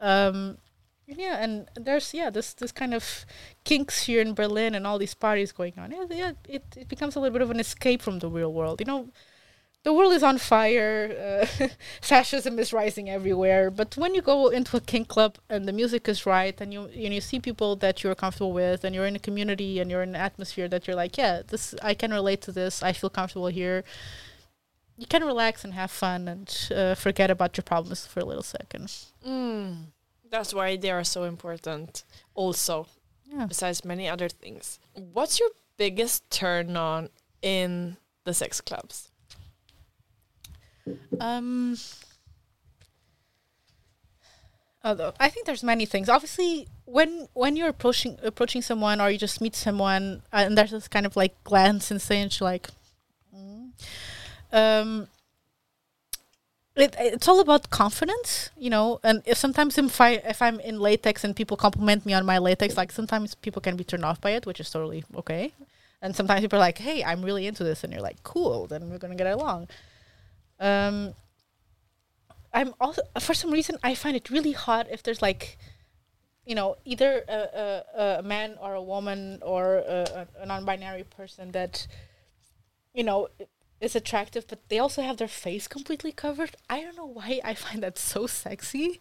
Um, 0.00 0.58
yeah, 1.16 1.42
and 1.42 1.68
there's 1.74 2.12
yeah 2.12 2.30
this 2.30 2.54
this 2.54 2.72
kind 2.72 2.92
of 2.92 3.24
kinks 3.64 4.04
here 4.04 4.20
in 4.20 4.34
Berlin 4.34 4.74
and 4.74 4.86
all 4.86 4.98
these 4.98 5.14
parties 5.14 5.52
going 5.52 5.74
on. 5.78 5.90
Yeah, 5.90 6.04
yeah, 6.10 6.32
it 6.48 6.64
it 6.76 6.88
becomes 6.88 7.16
a 7.16 7.20
little 7.20 7.32
bit 7.32 7.42
of 7.42 7.50
an 7.50 7.60
escape 7.60 8.02
from 8.02 8.18
the 8.18 8.28
real 8.28 8.52
world. 8.52 8.80
You 8.80 8.86
know, 8.86 9.08
the 9.84 9.92
world 9.92 10.12
is 10.12 10.22
on 10.22 10.36
fire. 10.38 11.46
Uh, 11.60 11.68
fascism 12.02 12.58
is 12.58 12.72
rising 12.72 13.08
everywhere. 13.08 13.70
But 13.70 13.96
when 13.96 14.14
you 14.14 14.20
go 14.20 14.48
into 14.48 14.76
a 14.76 14.80
kink 14.80 15.08
club 15.08 15.38
and 15.48 15.66
the 15.66 15.72
music 15.72 16.08
is 16.08 16.26
right, 16.26 16.60
and 16.60 16.72
you 16.72 16.82
and 16.82 17.14
you 17.14 17.22
see 17.22 17.40
people 17.40 17.76
that 17.76 18.02
you're 18.02 18.14
comfortable 18.14 18.52
with, 18.52 18.84
and 18.84 18.94
you're 18.94 19.06
in 19.06 19.16
a 19.16 19.20
community 19.20 19.80
and 19.80 19.90
you're 19.90 20.02
in 20.02 20.10
an 20.10 20.16
atmosphere 20.16 20.68
that 20.68 20.86
you're 20.86 20.96
like, 20.96 21.16
yeah, 21.16 21.42
this 21.46 21.74
I 21.82 21.94
can 21.94 22.12
relate 22.12 22.42
to 22.42 22.52
this. 22.52 22.82
I 22.82 22.92
feel 22.92 23.10
comfortable 23.10 23.48
here. 23.48 23.82
You 24.98 25.06
can 25.06 25.24
relax 25.24 25.64
and 25.64 25.74
have 25.74 25.92
fun 25.92 26.26
and 26.26 26.68
uh, 26.74 26.94
forget 26.96 27.30
about 27.30 27.56
your 27.56 27.62
problems 27.62 28.04
for 28.04 28.18
a 28.20 28.24
little 28.24 28.42
second. 28.42 28.92
Mm. 29.24 29.92
That's 30.30 30.52
why 30.52 30.76
they 30.76 30.90
are 30.90 31.04
so 31.04 31.24
important. 31.24 32.04
Also, 32.34 32.86
Yeah. 33.26 33.46
besides 33.46 33.84
many 33.84 34.08
other 34.08 34.28
things, 34.28 34.78
what's 34.94 35.38
your 35.40 35.50
biggest 35.76 36.28
turn 36.30 36.76
on 36.76 37.08
in 37.42 37.96
the 38.24 38.34
sex 38.34 38.60
clubs? 38.60 39.10
Um. 41.20 41.76
Although 44.84 45.12
I 45.18 45.28
think 45.28 45.44
there's 45.46 45.64
many 45.64 45.84
things. 45.86 46.08
Obviously, 46.08 46.68
when 46.84 47.28
when 47.34 47.56
you're 47.56 47.68
approaching 47.68 48.18
approaching 48.22 48.62
someone 48.62 49.00
or 49.00 49.10
you 49.10 49.18
just 49.18 49.40
meet 49.40 49.54
someone 49.56 50.22
uh, 50.32 50.44
and 50.46 50.56
there's 50.56 50.70
this 50.70 50.88
kind 50.88 51.04
of 51.04 51.16
like 51.16 51.42
glance 51.44 51.90
and 51.90 52.00
stage 52.00 52.40
like, 52.40 52.68
mm, 53.34 53.70
um. 54.52 55.08
It, 56.78 56.94
it's 56.98 57.26
all 57.26 57.40
about 57.40 57.70
confidence, 57.70 58.50
you 58.56 58.70
know. 58.70 59.00
And 59.02 59.22
if 59.26 59.36
sometimes 59.36 59.76
if 59.78 60.00
I 60.00 60.10
if 60.34 60.40
I'm 60.40 60.60
in 60.60 60.78
latex 60.78 61.24
and 61.24 61.34
people 61.34 61.56
compliment 61.56 62.06
me 62.06 62.14
on 62.14 62.24
my 62.24 62.38
latex, 62.38 62.76
like 62.76 62.92
sometimes 62.92 63.34
people 63.34 63.60
can 63.60 63.76
be 63.76 63.84
turned 63.84 64.04
off 64.04 64.20
by 64.20 64.30
it, 64.30 64.46
which 64.46 64.60
is 64.60 64.70
totally 64.70 65.04
okay. 65.16 65.52
And 66.00 66.14
sometimes 66.14 66.40
people 66.40 66.58
are 66.58 66.60
like, 66.60 66.78
"Hey, 66.78 67.02
I'm 67.02 67.24
really 67.24 67.48
into 67.48 67.64
this," 67.64 67.82
and 67.82 67.92
you're 67.92 68.02
like, 68.02 68.22
"Cool, 68.22 68.68
then 68.68 68.88
we're 68.90 68.98
gonna 68.98 69.16
get 69.16 69.26
along." 69.26 69.68
Um, 70.60 71.14
I'm 72.52 72.74
also 72.80 73.02
for 73.20 73.34
some 73.34 73.50
reason 73.50 73.76
I 73.82 73.94
find 73.94 74.16
it 74.16 74.30
really 74.30 74.52
hot 74.52 74.86
if 74.90 75.02
there's 75.02 75.20
like, 75.20 75.58
you 76.46 76.54
know, 76.54 76.76
either 76.84 77.24
a, 77.28 77.84
a, 77.96 78.18
a 78.20 78.22
man 78.22 78.56
or 78.60 78.74
a 78.74 78.82
woman 78.82 79.40
or 79.42 79.76
a, 79.76 80.26
a, 80.40 80.46
non-binary 80.46 81.04
person 81.04 81.52
that, 81.52 81.86
you 82.94 83.04
know, 83.04 83.28
is 83.80 83.94
attractive, 83.94 84.46
but 84.48 84.68
they 84.68 84.78
also 84.78 85.02
have 85.02 85.16
their 85.18 85.28
face 85.28 85.68
completely 85.68 86.12
covered. 86.12 86.56
I 86.68 86.80
don't 86.82 86.96
know 86.96 87.06
why 87.06 87.40
I 87.44 87.54
find 87.54 87.82
that 87.82 87.98
so 87.98 88.26
sexy, 88.26 89.00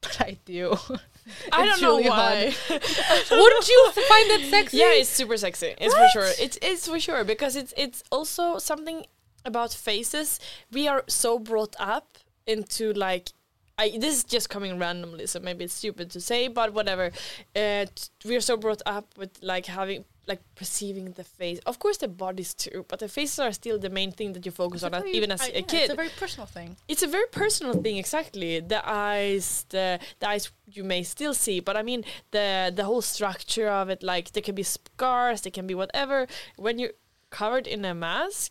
but 0.00 0.20
I 0.20 0.38
do. 0.44 0.76
I 1.52 1.64
don't 1.64 1.80
know 1.80 1.96
really 1.98 2.08
hot. 2.08 2.32
why. 2.32 2.54
Wouldn't 3.30 3.68
you 3.68 3.92
find 3.92 4.30
that 4.30 4.46
sexy? 4.50 4.78
yeah, 4.78 4.92
it's 4.92 5.08
super 5.10 5.36
sexy. 5.36 5.74
It's 5.78 5.94
for 5.94 6.08
sure. 6.12 6.30
It's 6.38 6.58
it's 6.60 6.88
for 6.88 6.98
sure 7.00 7.24
because 7.24 7.56
it's 7.56 7.72
it's 7.76 8.02
also 8.10 8.58
something 8.58 9.06
about 9.44 9.72
faces. 9.72 10.38
We 10.72 10.88
are 10.88 11.04
so 11.06 11.38
brought 11.38 11.76
up 11.78 12.18
into 12.46 12.92
like. 12.92 13.30
I, 13.78 13.96
this 13.98 14.14
is 14.18 14.24
just 14.24 14.50
coming 14.50 14.78
randomly, 14.78 15.26
so 15.26 15.40
maybe 15.40 15.64
it's 15.64 15.72
stupid 15.72 16.10
to 16.10 16.20
say, 16.20 16.48
but 16.48 16.74
whatever. 16.74 17.12
Uh, 17.56 17.86
t- 17.86 18.10
we 18.26 18.36
are 18.36 18.42
so 18.42 18.58
brought 18.58 18.82
up 18.84 19.06
with 19.16 19.30
like 19.42 19.64
having 19.64 20.04
like 20.30 20.42
perceiving 20.60 21.06
the 21.20 21.24
face. 21.40 21.58
Of 21.70 21.76
course, 21.84 21.98
the 22.04 22.08
bodies 22.24 22.50
too, 22.62 22.78
but 22.90 22.96
the 23.04 23.08
faces 23.18 23.38
are 23.46 23.52
still 23.60 23.78
the 23.86 23.92
main 24.00 24.10
thing 24.18 24.30
that 24.34 24.42
you 24.46 24.52
focus 24.62 24.80
on, 24.86 24.88
It's 24.90 24.96
as- 24.98 25.02
very- 25.04 25.16
even 25.18 25.30
as 25.36 25.40
I- 25.46 25.46
a 25.46 25.62
yeah, 25.62 25.72
kid 25.72 25.82
It's 25.86 25.92
a 25.98 26.00
very 26.04 26.12
personal 26.22 26.46
thing. 26.56 26.68
it's 26.92 27.04
a 27.08 27.10
very 27.16 27.28
personal 27.42 27.74
thing 27.84 27.96
exactly 28.04 28.50
the 28.74 28.80
eyes 29.08 29.46
the, 29.74 29.86
the 30.20 30.26
eyes 30.32 30.44
you 30.76 30.84
may 30.92 31.02
still 31.14 31.34
see 31.44 31.58
but 31.68 31.74
i 31.80 31.82
mean 31.90 32.00
the 32.36 32.46
the 32.78 32.84
whole 32.88 33.02
structure 33.16 33.68
of 33.80 33.84
it 33.94 34.00
like 34.12 34.26
there 34.34 34.44
can 34.48 34.56
be 34.62 34.66
scars 34.76 35.38
there 35.44 35.54
can 35.58 35.66
be 35.72 35.76
whatever 35.82 36.18
when 36.64 36.74
you're 36.80 36.96
covered 37.40 37.66
in 37.74 37.80
a 37.84 37.94
mask 38.08 38.48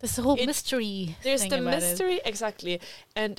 There's 0.00 0.14
the 0.18 0.22
whole 0.26 0.38
It- 0.42 0.46
mystery. 0.52 0.98
there's 1.26 1.42
the 1.52 1.58
about 1.58 1.74
it. 1.74 1.76
mystery 1.80 2.16
exactly 2.32 2.74
and 3.22 3.32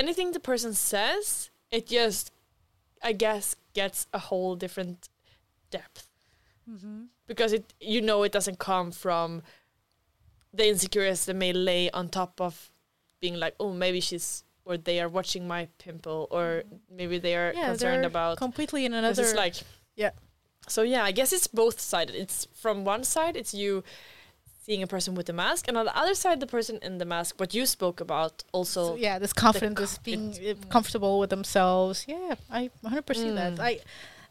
anything 0.00 0.28
the 0.32 0.40
person 0.52 0.72
says 0.74 1.50
it 1.76 1.84
just 1.98 2.24
i 3.10 3.12
guess 3.24 3.46
gets 3.80 4.00
a 4.12 4.20
whole 4.28 4.54
different 4.64 5.08
depth 5.70 6.04
Mm-hmm. 6.70 7.04
because 7.26 7.54
it 7.54 7.72
you 7.80 8.02
know 8.02 8.22
it 8.24 8.30
doesn't 8.32 8.58
come 8.58 8.90
from 8.92 9.42
the 10.52 10.68
insecurities 10.68 11.24
that 11.24 11.34
may 11.34 11.52
lay 11.52 11.90
on 11.92 12.08
top 12.10 12.40
of 12.40 12.70
being 13.20 13.36
like 13.36 13.54
oh 13.58 13.72
maybe 13.72 14.00
she's 14.00 14.44
or 14.66 14.76
they 14.76 15.00
are 15.00 15.08
watching 15.08 15.48
my 15.48 15.66
pimple 15.78 16.26
or 16.30 16.62
maybe 16.94 17.18
they 17.18 17.34
are 17.36 17.52
Yeah, 17.56 17.68
concerned 17.68 18.04
about 18.04 18.36
completely 18.36 18.84
in 18.84 18.92
another. 18.92 19.22
it's 19.22 19.34
like 19.34 19.54
Yeah. 19.96 20.10
so 20.68 20.82
yeah 20.82 21.04
i 21.04 21.10
guess 21.12 21.32
it's 21.32 21.46
both 21.46 21.80
sided 21.80 22.14
it's 22.14 22.46
from 22.52 22.84
one 22.84 23.02
side 23.02 23.34
it's 23.34 23.54
you 23.54 23.82
seeing 24.64 24.82
a 24.82 24.86
person 24.86 25.14
with 25.14 25.28
a 25.30 25.32
mask 25.32 25.68
and 25.68 25.76
on 25.78 25.86
the 25.86 25.96
other 25.96 26.14
side 26.14 26.38
the 26.40 26.46
person 26.46 26.78
in 26.82 26.98
the 26.98 27.06
mask 27.06 27.40
what 27.40 27.54
you 27.54 27.64
spoke 27.64 27.98
about 28.02 28.44
also 28.52 28.88
So, 28.90 28.96
yeah, 28.96 29.18
this 29.18 29.32
confidence, 29.32 29.74
co- 29.78 29.82
this 29.84 29.98
being 29.98 30.34
uh, 30.50 30.54
comfortable 30.68 31.18
with 31.18 31.30
themselves. 31.30 32.04
Yeah, 32.06 32.34
I 32.50 32.68
100% 32.84 33.16
see 33.16 33.30
that. 33.30 33.54
Mm. 33.54 33.60
I, 33.60 33.80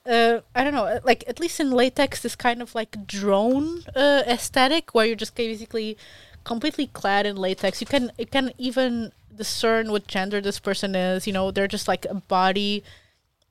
uh, 0.07 0.41
I 0.55 0.63
don't 0.63 0.73
know, 0.73 0.85
uh, 0.85 0.99
like 1.03 1.23
at 1.27 1.39
least 1.39 1.59
in 1.59 1.71
latex, 1.71 2.21
this 2.21 2.35
kind 2.35 2.61
of 2.61 2.73
like 2.75 3.05
drone 3.07 3.83
uh, 3.95 4.23
aesthetic 4.27 4.93
where 4.93 5.05
you're 5.05 5.15
just 5.15 5.35
basically 5.35 5.97
completely 6.43 6.87
clad 6.87 7.25
in 7.25 7.35
latex. 7.35 7.81
You 7.81 7.87
can 7.87 8.11
you 8.17 8.25
can 8.25 8.51
even 8.57 9.11
discern 9.35 9.91
what 9.91 10.07
gender 10.07 10.39
this 10.41 10.59
person 10.59 10.95
is. 10.95 11.27
You 11.27 11.33
know, 11.33 11.51
they're 11.51 11.67
just 11.67 11.87
like 11.87 12.05
a 12.05 12.15
body. 12.15 12.83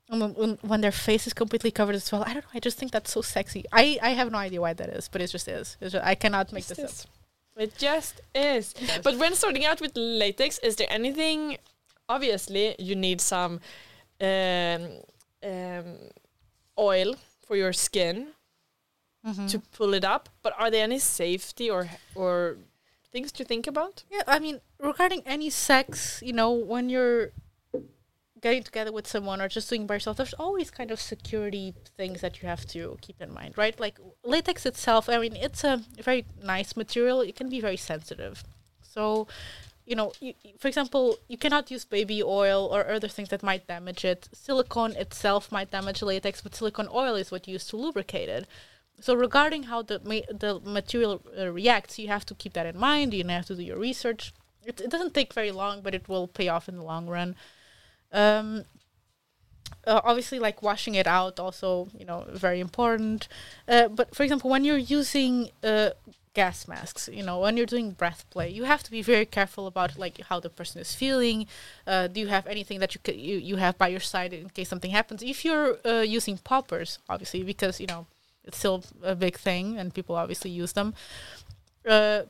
When- 0.09 0.33
when, 0.35 0.57
when 0.61 0.79
their 0.81 0.93
face 0.93 1.27
is 1.27 1.33
completely 1.33 1.69
covered 1.69 1.95
as 1.95 2.09
well, 2.11 2.23
I 2.25 2.33
don't 2.33 2.45
know. 2.45 2.51
I 2.53 2.59
just 2.61 2.77
think 2.77 2.93
that's 2.93 3.11
so 3.11 3.21
sexy. 3.21 3.65
I, 3.73 3.99
I 4.01 4.11
have 4.11 4.31
no 4.31 4.37
idea 4.37 4.61
why 4.61 4.71
that 4.71 4.87
is, 4.89 5.09
but 5.09 5.21
it 5.21 5.27
just 5.27 5.49
is. 5.49 5.75
It's 5.81 5.91
just, 5.91 6.05
I 6.05 6.15
cannot 6.15 6.53
make 6.53 6.65
this 6.65 6.79
is. 6.79 7.05
up. 7.05 7.11
It 7.63 7.77
just 7.77 8.21
is. 8.33 8.73
But 9.03 9.17
when 9.17 9.33
starting 9.35 9.65
out 9.65 9.81
with 9.81 9.91
latex, 9.97 10.59
is 10.59 10.77
there 10.77 10.87
anything? 10.89 11.57
Obviously, 12.07 12.73
you 12.79 12.95
need 12.95 13.19
some 13.19 13.59
um, 14.21 14.81
um, 15.43 15.97
oil 16.79 17.15
for 17.45 17.55
your 17.55 17.73
skin 17.73 18.27
Mm-hmm. 19.25 19.47
to 19.47 19.59
pull 19.59 19.93
it 19.93 20.05
up. 20.05 20.29
But 20.41 20.53
are 20.57 20.71
there 20.71 20.83
any 20.83 20.99
safety 20.99 21.69
or 21.69 21.89
or 22.15 22.57
things 23.11 23.31
to 23.33 23.43
think 23.43 23.67
about? 23.67 24.03
Yeah, 24.09 24.21
I 24.25 24.39
mean, 24.39 24.61
regarding 24.79 25.21
any 25.25 25.49
sex, 25.49 26.21
you 26.23 26.31
know, 26.31 26.51
when 26.53 26.87
you're 26.89 27.31
getting 28.39 28.63
together 28.63 28.91
with 28.93 29.05
someone 29.07 29.41
or 29.41 29.49
just 29.49 29.69
doing 29.69 29.85
by 29.87 29.95
yourself, 29.95 30.15
there's 30.17 30.35
always 30.35 30.71
kind 30.71 30.91
of 30.91 31.01
security 31.01 31.73
things 31.97 32.21
that 32.21 32.41
you 32.41 32.47
have 32.47 32.65
to 32.67 32.97
keep 33.01 33.19
in 33.21 33.33
mind, 33.33 33.57
right? 33.57 33.77
Like 33.79 33.99
latex 34.23 34.65
itself, 34.65 35.09
I 35.09 35.17
mean, 35.17 35.35
it's 35.35 35.63
a 35.65 35.81
very 36.01 36.23
nice 36.41 36.77
material. 36.77 37.19
It 37.21 37.35
can 37.35 37.49
be 37.49 37.59
very 37.59 37.77
sensitive. 37.77 38.43
So, 38.81 39.27
you 39.87 39.95
know, 39.95 40.11
you, 40.19 40.33
for 40.59 40.67
example, 40.67 41.17
you 41.29 41.37
cannot 41.37 41.71
use 41.71 41.85
baby 41.85 42.21
oil 42.21 42.69
or 42.71 42.85
other 42.87 43.07
things 43.07 43.29
that 43.29 43.41
might 43.41 43.65
damage 43.67 44.03
it. 44.03 44.27
Silicone 44.33 44.91
itself 44.97 45.49
might 45.51 45.71
damage 45.71 46.01
latex, 46.01 46.41
but 46.41 46.53
silicone 46.53 46.89
oil 46.93 47.15
is 47.15 47.31
what 47.31 47.47
you 47.47 47.53
use 47.53 47.65
to 47.67 47.77
lubricate 47.77 48.27
it. 48.27 48.45
So 48.99 49.15
regarding 49.15 49.63
how 49.63 49.83
the 49.83 49.99
ma- 50.03 50.29
the 50.29 50.59
material 50.59 51.21
uh, 51.39 51.49
reacts, 51.51 51.97
you 51.97 52.09
have 52.09 52.25
to 52.25 52.35
keep 52.35 52.53
that 52.53 52.65
in 52.65 52.77
mind. 52.77 53.13
You 53.13 53.25
have 53.27 53.45
to 53.45 53.55
do 53.55 53.63
your 53.63 53.79
research. 53.79 54.33
It, 54.65 54.81
it 54.81 54.89
doesn't 54.89 55.13
take 55.13 55.33
very 55.33 55.51
long, 55.51 55.81
but 55.81 55.95
it 55.95 56.09
will 56.09 56.27
pay 56.27 56.49
off 56.49 56.67
in 56.67 56.75
the 56.75 56.83
long 56.83 57.07
run. 57.07 57.35
Um, 58.11 58.65
uh, 59.85 60.01
obviously, 60.03 60.39
like 60.39 60.61
washing 60.61 60.95
it 60.95 61.07
out, 61.07 61.39
also 61.39 61.87
you 61.97 62.05
know 62.05 62.25
very 62.29 62.59
important. 62.59 63.29
Uh, 63.69 63.87
but 63.87 64.13
for 64.13 64.23
example, 64.23 64.49
when 64.49 64.65
you're 64.65 64.77
using 64.99 65.51
uh, 65.63 65.91
gas 66.37 66.67
masks, 66.67 67.09
you 67.17 67.23
know 67.27 67.37
when 67.43 67.57
you're 67.57 67.73
doing 67.75 67.87
breath 68.01 68.21
play, 68.33 68.47
you 68.57 68.63
have 68.73 68.83
to 68.83 68.91
be 68.97 69.01
very 69.13 69.27
careful 69.37 69.65
about 69.71 69.97
like 70.03 70.15
how 70.29 70.39
the 70.45 70.51
person 70.59 70.77
is 70.85 70.91
feeling. 71.01 71.39
Uh, 71.91 72.05
do 72.13 72.17
you 72.23 72.29
have 72.35 72.45
anything 72.55 72.79
that 72.81 72.91
you 72.93 73.01
you 73.29 73.35
you 73.49 73.55
have 73.65 73.75
by 73.83 73.89
your 73.95 74.05
side 74.13 74.31
in 74.33 74.49
case 74.57 74.69
something 74.73 74.93
happens? 74.99 75.19
If 75.33 75.37
you're 75.45 75.71
uh, 75.91 76.05
using 76.17 76.37
poppers, 76.51 76.89
obviously, 77.13 77.41
because 77.53 77.75
you 77.83 77.89
know 77.91 78.01
it's 78.47 78.59
still 78.63 78.79
a 79.13 79.15
big 79.25 79.35
thing 79.47 79.65
and 79.79 79.93
people 79.97 80.15
obviously 80.23 80.51
use 80.63 80.73
them. 80.79 80.93
Uh, 81.95 82.21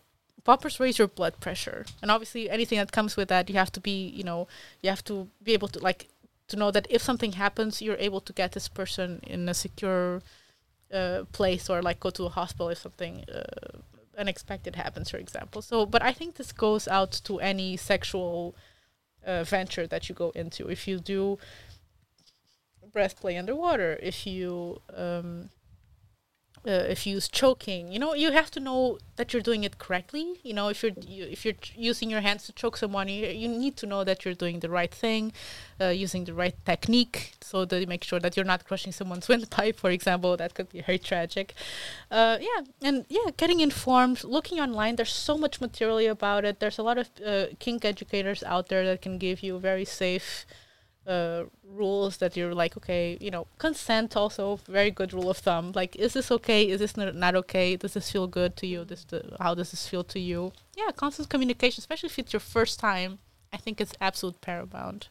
poppers 0.50 0.80
raise 0.80 0.98
your 1.02 1.12
blood 1.20 1.36
pressure, 1.46 1.86
and 2.02 2.10
obviously 2.10 2.50
anything 2.58 2.80
that 2.80 2.92
comes 2.98 3.18
with 3.18 3.28
that, 3.34 3.50
you 3.50 3.56
have 3.64 3.72
to 3.78 3.82
be, 3.90 3.98
you 4.20 4.24
know, 4.30 4.48
you 4.82 4.90
have 4.90 5.04
to 5.12 5.28
be 5.48 5.52
able 5.58 5.70
to 5.76 5.80
like 5.90 6.02
to 6.48 6.56
know 6.62 6.72
that 6.72 6.88
if 6.90 7.02
something 7.02 7.34
happens, 7.34 7.82
you're 7.82 8.04
able 8.08 8.22
to 8.22 8.34
get 8.42 8.50
this 8.52 8.70
person 8.70 9.20
in 9.34 9.50
a 9.50 9.54
secure 9.54 10.22
uh, 10.94 11.24
place 11.34 11.70
or 11.70 11.82
like 11.82 12.00
go 12.00 12.10
to 12.10 12.24
a 12.24 12.30
hospital 12.30 12.70
if 12.70 12.78
something 12.78 13.26
uh, 13.34 13.78
unexpected 14.18 14.76
happens, 14.76 15.10
for 15.10 15.18
example. 15.18 15.62
So, 15.62 15.86
but 15.86 16.02
I 16.02 16.12
think 16.14 16.36
this 16.36 16.52
goes 16.52 16.88
out 16.88 17.12
to 17.24 17.40
any 17.40 17.78
sexual 17.78 18.56
uh, 19.26 19.44
venture 19.44 19.88
that 19.88 20.10
you 20.10 20.16
go 20.16 20.32
into. 20.32 20.68
If 20.68 20.88
you 20.88 21.00
do 21.00 21.38
breath 22.92 23.20
play 23.20 23.38
underwater, 23.38 24.00
if 24.02 24.26
you 24.26 24.82
um, 24.96 25.50
uh, 26.68 26.86
if 26.90 27.08
you 27.08 27.14
use 27.16 27.28
choking 27.30 27.92
you 27.92 28.00
know 28.00 28.14
you 28.14 28.32
have 28.32 28.52
to 28.52 28.60
know 28.60 28.98
that 29.18 29.34
you're 29.34 29.42
doing 29.42 29.64
it 29.64 29.78
correctly. 29.78 30.40
You 30.44 30.54
know 30.54 30.68
if 30.70 30.84
you're 30.84 30.92
you, 31.02 31.24
if 31.26 31.44
you're 31.44 31.56
using 31.76 32.10
your 32.10 32.22
hands 32.22 32.46
to 32.46 32.52
choke 32.54 32.78
someone 32.78 33.08
you, 33.08 33.28
you 33.28 33.48
need 33.48 33.76
to 33.78 33.86
know 33.86 34.04
that 34.04 34.24
you're 34.24 34.34
doing 34.34 34.60
the 34.60 34.70
right 34.70 34.94
thing 34.94 35.34
uh, 35.82 35.88
using 35.88 36.26
the 36.26 36.34
right 36.34 36.56
technique 36.66 37.34
so 37.42 37.66
that 37.66 37.80
you 37.80 37.88
make 37.88 38.04
sure 38.04 38.20
that 38.20 38.36
you're 38.36 38.46
not 38.46 38.66
crushing 38.66 38.92
someone's 38.92 39.28
windpipe 39.32 39.80
for 39.80 39.90
example. 39.90 40.38
That 40.38 40.54
could 40.54 40.70
be 40.70 40.82
very 40.82 41.00
tragic. 41.00 41.54
Uh, 42.12 42.38
yeah 42.40 42.62
and 42.88 43.06
yeah 43.10 43.32
getting 43.38 43.60
informed 43.60 44.24
looking 44.24 44.60
online 44.60 44.96
there's 44.96 45.14
so 45.14 45.38
much 45.38 45.60
material 45.62 46.12
about 46.12 46.46
it. 46.46 46.60
There's 46.60 46.78
a 46.78 46.84
lot 46.84 46.98
of 46.98 47.10
uh, 47.26 47.46
kink 47.60 47.86
educators 47.86 48.44
out 48.44 48.68
there 48.70 48.86
that 48.86 49.02
can 49.02 49.18
give 49.18 49.42
you 49.42 49.58
very 49.60 49.86
safe 49.86 50.46
uh, 51.08 51.44
rules 51.64 52.18
that 52.18 52.36
you're 52.36 52.54
like, 52.54 52.76
okay, 52.78 53.18
you 53.22 53.32
know, 53.32 53.48
consent 53.58 54.16
also 54.16 54.60
very 54.68 54.92
good 54.92 55.14
rule 55.14 55.30
of 55.30 55.38
thumb. 55.38 55.72
Like, 55.74 55.96
is 55.96 56.14
this 56.14 56.32
okay? 56.32 56.70
Is 56.70 56.80
this 56.80 56.98
not, 56.98 57.36
okay? 57.36 57.76
Does 57.76 57.94
this 57.94 58.12
feel 58.12 58.28
good 58.28 58.56
to 58.58 58.68
you? 58.68 58.84
This 58.84 59.06
how 59.40 59.56
does 59.56 59.72
this 59.72 59.88
feel 59.88 60.04
to 60.06 60.20
you? 60.20 60.52
Yeah, 60.76 60.92
constant 60.96 61.30
communication, 61.30 61.82
especially 61.82 62.08
if 62.08 62.20
it's 62.20 62.34
your 62.34 62.40
first 62.40 62.80
time. 62.80 63.20
I 63.54 63.58
think 63.58 63.80
it's 63.80 63.94
absolute 64.02 64.42
paramount. 64.42 65.10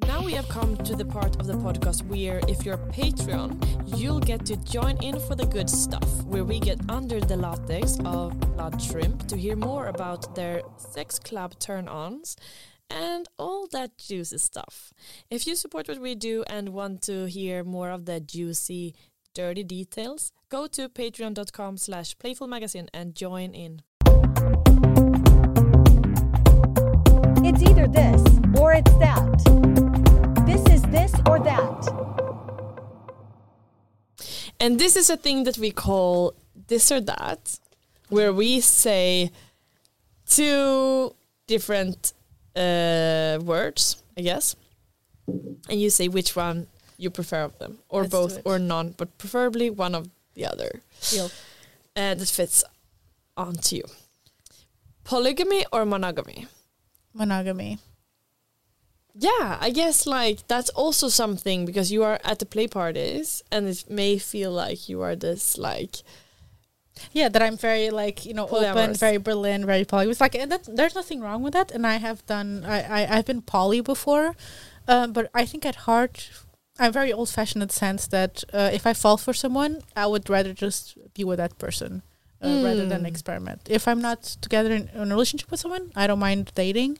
Now 0.00 0.24
we 0.24 0.32
have 0.32 0.48
come 0.48 0.76
to 0.78 0.96
the 0.96 1.04
part 1.04 1.36
of 1.38 1.46
the 1.46 1.54
podcast 1.54 2.04
where, 2.06 2.40
if 2.48 2.64
you're 2.64 2.74
a 2.74 2.92
Patreon, 2.92 3.96
you'll 3.96 4.18
get 4.18 4.44
to 4.46 4.56
join 4.56 4.96
in 5.02 5.20
for 5.20 5.36
the 5.36 5.46
good 5.46 5.70
stuff, 5.70 6.24
where 6.24 6.44
we 6.44 6.58
get 6.58 6.80
under 6.88 7.20
the 7.20 7.36
latex 7.36 7.98
of 8.04 8.32
Bloodshrimp 8.56 9.28
to 9.28 9.36
hear 9.36 9.54
more 9.54 9.86
about 9.86 10.34
their 10.34 10.62
sex 10.78 11.18
club 11.20 11.56
turn 11.60 11.86
ons 11.86 12.36
and 12.90 13.28
all 13.38 13.66
that 13.72 13.98
juicy 13.98 14.38
stuff. 14.38 14.92
If 15.30 15.46
you 15.46 15.56
support 15.56 15.88
what 15.88 16.00
we 16.00 16.14
do 16.14 16.44
and 16.48 16.70
want 16.70 17.02
to 17.02 17.26
hear 17.26 17.64
more 17.64 17.90
of 17.90 18.04
the 18.04 18.20
juicy, 18.20 18.94
dirty 19.34 19.64
details, 19.64 20.32
go 20.48 20.66
to 20.68 20.88
patreon.com 20.88 21.76
slash 21.76 22.16
playfulmagazine 22.16 22.88
and 22.94 23.14
join 23.14 23.54
in. 23.54 23.82
It's 27.46 27.62
either 27.62 27.86
this 27.86 28.22
or 28.58 28.72
it's 28.72 28.94
that. 28.98 30.44
This 30.46 30.62
is 30.74 30.82
this 30.82 31.12
or 31.26 31.38
that. 31.40 32.04
And 34.60 34.78
this 34.78 34.96
is 34.96 35.10
a 35.10 35.16
thing 35.16 35.44
that 35.44 35.58
we 35.58 35.70
call 35.70 36.34
this 36.68 36.90
or 36.90 37.00
that, 37.00 37.58
where 38.08 38.32
we 38.32 38.60
say 38.60 39.30
two 40.26 41.14
different 41.46 42.12
uh, 42.56 43.38
words, 43.42 44.02
I 44.16 44.22
guess, 44.22 44.56
and 45.26 45.80
you 45.80 45.90
say 45.90 46.08
which 46.08 46.36
one 46.36 46.66
you 46.96 47.10
prefer 47.10 47.42
of 47.42 47.58
them, 47.58 47.78
or 47.88 48.02
Let's 48.02 48.12
both, 48.12 48.42
or 48.44 48.58
none, 48.58 48.94
but 48.96 49.16
preferably 49.18 49.70
one 49.70 49.94
of 49.94 50.08
the 50.34 50.46
other. 50.46 50.80
Deal. 51.10 51.30
Uh, 51.96 52.14
that 52.14 52.28
fits 52.28 52.64
onto 53.36 53.76
you. 53.76 53.84
Polygamy 55.04 55.64
or 55.72 55.84
monogamy? 55.84 56.46
Monogamy. 57.12 57.78
Yeah, 59.16 59.58
I 59.60 59.70
guess 59.70 60.06
like 60.06 60.46
that's 60.48 60.70
also 60.70 61.08
something 61.08 61.66
because 61.66 61.92
you 61.92 62.02
are 62.02 62.18
at 62.24 62.40
the 62.40 62.46
play 62.46 62.66
parties 62.66 63.44
and 63.52 63.68
it 63.68 63.84
may 63.88 64.18
feel 64.18 64.50
like 64.50 64.88
you 64.88 65.02
are 65.02 65.14
this 65.14 65.56
like 65.56 66.02
Yeah, 67.12 67.28
that 67.28 67.42
I'm 67.42 67.56
very 67.56 67.90
like 67.90 68.24
you 68.24 68.34
know 68.34 68.46
open, 68.72 68.94
very 68.94 69.18
Berlin, 69.18 69.66
very 69.66 69.84
poly. 69.84 70.10
It's 70.10 70.20
like 70.20 70.34
and 70.34 70.50
that, 70.52 70.68
there's 70.76 70.94
nothing 70.94 71.20
wrong 71.20 71.42
with 71.42 71.52
that, 71.52 71.70
and 71.72 71.86
I 71.86 71.96
have 71.96 72.24
done. 72.26 72.64
I, 72.64 72.82
I 73.02 73.18
I've 73.18 73.26
been 73.26 73.42
poly 73.42 73.80
before, 73.80 74.34
um, 74.86 75.12
but 75.12 75.30
I 75.34 75.44
think 75.44 75.66
at 75.66 75.74
heart, 75.86 76.30
I'm 76.78 76.92
very 76.92 77.12
old 77.12 77.28
fashioned 77.30 77.62
in 77.62 77.68
the 77.68 77.74
sense 77.74 78.06
that 78.08 78.44
uh, 78.52 78.70
if 78.72 78.86
I 78.86 78.92
fall 78.94 79.16
for 79.16 79.32
someone, 79.34 79.82
I 79.96 80.06
would 80.06 80.30
rather 80.30 80.52
just 80.52 80.96
be 81.14 81.24
with 81.24 81.38
that 81.38 81.58
person 81.58 82.02
uh, 82.40 82.60
rather 82.62 82.86
than 82.86 83.02
Mm. 83.02 83.08
experiment. 83.08 83.60
If 83.68 83.88
I'm 83.88 84.00
not 84.00 84.22
together 84.40 84.72
in, 84.72 84.88
in 84.94 85.10
a 85.10 85.14
relationship 85.14 85.50
with 85.50 85.60
someone, 85.60 85.90
I 85.96 86.06
don't 86.06 86.20
mind 86.20 86.52
dating. 86.54 86.98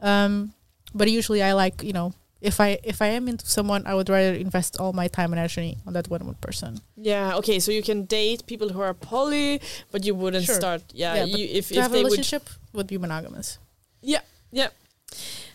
Um, 0.00 0.52
but 0.94 1.10
usually 1.10 1.42
I 1.42 1.52
like 1.52 1.82
you 1.82 1.92
know 1.92 2.12
if 2.40 2.60
I 2.60 2.78
if 2.84 3.02
I 3.02 3.08
am 3.08 3.26
into 3.28 3.46
someone, 3.46 3.82
I 3.86 3.94
would 3.94 4.08
rather 4.08 4.34
invest 4.34 4.78
all 4.80 4.92
my 4.92 5.08
time 5.08 5.32
and 5.32 5.38
energy 5.40 5.76
on 5.86 5.92
that 5.94 6.08
one 6.08 6.34
person. 6.40 6.80
yeah 6.96 7.36
okay 7.38 7.58
so 7.60 7.70
you 7.72 7.82
can 7.82 8.04
date 8.06 8.46
people 8.46 8.68
who 8.74 8.80
are 8.80 8.94
poly 8.94 9.60
but 9.92 10.04
you 10.06 10.14
wouldn't 10.14 10.44
Sure. 10.46 10.54
start 10.54 10.82
yeah, 10.94 11.14
Yeah, 11.16 11.24
you, 11.36 11.44
if 11.58 11.68
to 11.68 11.74
if 11.74 11.82
have 11.82 11.92
a 11.92 11.94
they 11.94 12.02
would 12.04 12.12
relationship 12.12 12.48
would 12.72 12.86
be 12.86 12.98
monogamous. 12.98 13.58
yeah 14.02 14.22
yeah 14.52 14.68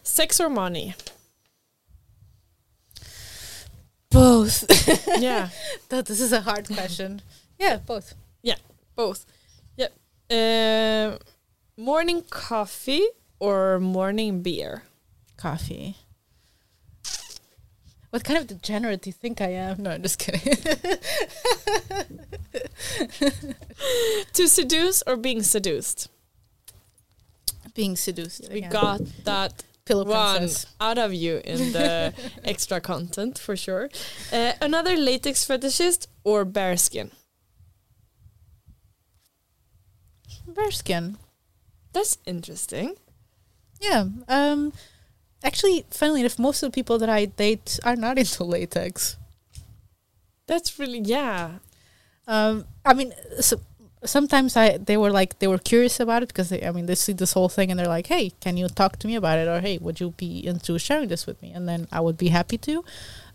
sex 0.03 0.39
or 0.39 0.49
money 0.49 0.93
Both. 4.09 4.65
yeah 5.21 5.49
that 5.89 6.05
this 6.05 6.19
is 6.21 6.31
a 6.31 6.41
hard 6.41 6.67
question. 6.67 7.21
Yeah, 7.59 7.77
both. 7.77 8.13
Yeah. 8.43 8.57
Both 8.95 9.25
yeah 9.75 9.89
uh, 10.29 11.17
morning 11.77 12.21
coffee 12.29 13.07
or 13.39 13.79
morning 13.79 14.41
beer 14.43 14.83
Coffee. 15.37 15.97
What 18.13 18.23
kind 18.23 18.37
of 18.37 18.45
degenerate 18.45 19.01
do 19.01 19.09
you 19.09 19.13
think 19.13 19.41
I 19.41 19.47
am? 19.53 19.81
No, 19.81 19.89
I'm 19.89 20.03
just 20.03 20.19
kidding. 20.19 20.39
to 24.33 24.47
seduce 24.47 25.01
or 25.07 25.17
being 25.17 25.41
seduced 25.41 26.09
Being 27.73 27.95
seduced. 27.95 28.49
we 28.51 28.59
again. 28.59 28.69
got 28.69 29.01
that 29.23 29.63
pillow 29.85 30.05
one 30.05 30.37
princess. 30.37 30.67
out 30.79 30.99
of 30.99 31.11
you 31.11 31.41
in 31.43 31.71
the 31.77 32.13
extra 32.43 32.79
content 32.79 33.39
for 33.39 33.55
sure. 33.57 33.89
Uh, 34.31 34.53
another 34.61 34.95
latex 34.95 35.43
fetishist 35.47 36.05
or 36.23 36.45
bare 36.45 36.77
skin? 36.77 37.09
Bearskin. 40.47 41.15
That's 41.93 42.17
interesting. 42.27 42.95
Yeah. 43.81 44.05
Um. 44.27 44.71
Actually, 45.43 45.85
funnily 45.89 46.21
enough, 46.21 46.39
most 46.39 46.63
of 46.63 46.71
the 46.71 46.75
people 46.75 46.97
that 46.99 47.09
I 47.09 47.25
date 47.25 47.79
are 47.83 47.95
not 47.95 48.17
into 48.17 48.43
latex. 48.43 49.17
That's 50.47 50.79
really 50.79 50.99
yeah. 50.99 51.59
Um, 52.27 52.65
I 52.85 52.93
mean, 52.93 53.13
so, 53.39 53.59
sometimes 54.05 54.55
I 54.55 54.77
they 54.77 54.97
were 54.97 55.11
like 55.11 55.39
they 55.39 55.47
were 55.47 55.57
curious 55.57 55.99
about 55.99 56.23
it 56.23 56.29
because 56.29 56.49
they, 56.49 56.65
I 56.65 56.71
mean 56.71 56.85
they 56.85 56.95
see 56.95 57.13
this 57.13 57.33
whole 57.33 57.49
thing 57.49 57.71
and 57.71 57.79
they're 57.79 57.87
like, 57.87 58.07
hey, 58.07 58.31
can 58.39 58.57
you 58.57 58.67
talk 58.67 58.97
to 58.99 59.07
me 59.07 59.15
about 59.15 59.39
it 59.39 59.47
or 59.47 59.59
hey, 59.59 59.77
would 59.79 59.99
you 59.99 60.11
be 60.11 60.45
into 60.45 60.77
sharing 60.79 61.09
this 61.09 61.25
with 61.27 61.41
me? 61.41 61.51
And 61.51 61.67
then 61.67 61.87
I 61.91 61.99
would 61.99 62.17
be 62.17 62.29
happy 62.29 62.57
to. 62.59 62.83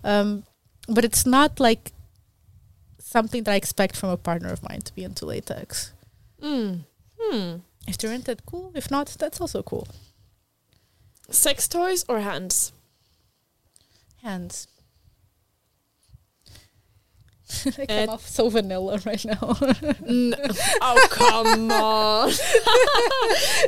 Um, 0.05 0.45
but 0.89 1.05
it's 1.05 1.27
not 1.27 1.61
like 1.61 1.93
something 2.99 3.43
that 3.45 3.53
I 3.53 3.57
expect 3.57 3.97
from 3.97 4.11
a 4.11 4.17
partner 4.17 4.51
of 4.51 4.63
mine 4.63 4.81
to 4.83 4.95
be 4.95 5.05
into 5.05 5.27
latex. 5.27 5.93
Mm. 6.43 6.85
Hmm. 7.21 7.57
If 7.87 7.99
they're 7.99 8.13
into 8.13 8.33
it, 8.33 8.43
cool. 8.47 8.71
If 8.75 8.91
not, 8.91 9.09
that's 9.19 9.41
also 9.41 9.63
cool. 9.63 9.89
Sex 11.31 11.69
toys 11.69 12.05
or 12.09 12.21
hands? 12.21 12.73
Hands. 14.23 14.67
I 17.67 17.83
Uh, 17.83 17.87
come 17.87 18.09
off 18.11 18.27
so 18.27 18.49
vanilla 18.51 18.99
right 19.07 19.25
now. 19.25 19.57
N- 20.07 20.35
oh 20.83 21.07
come 21.11 21.71
on! 21.73 22.31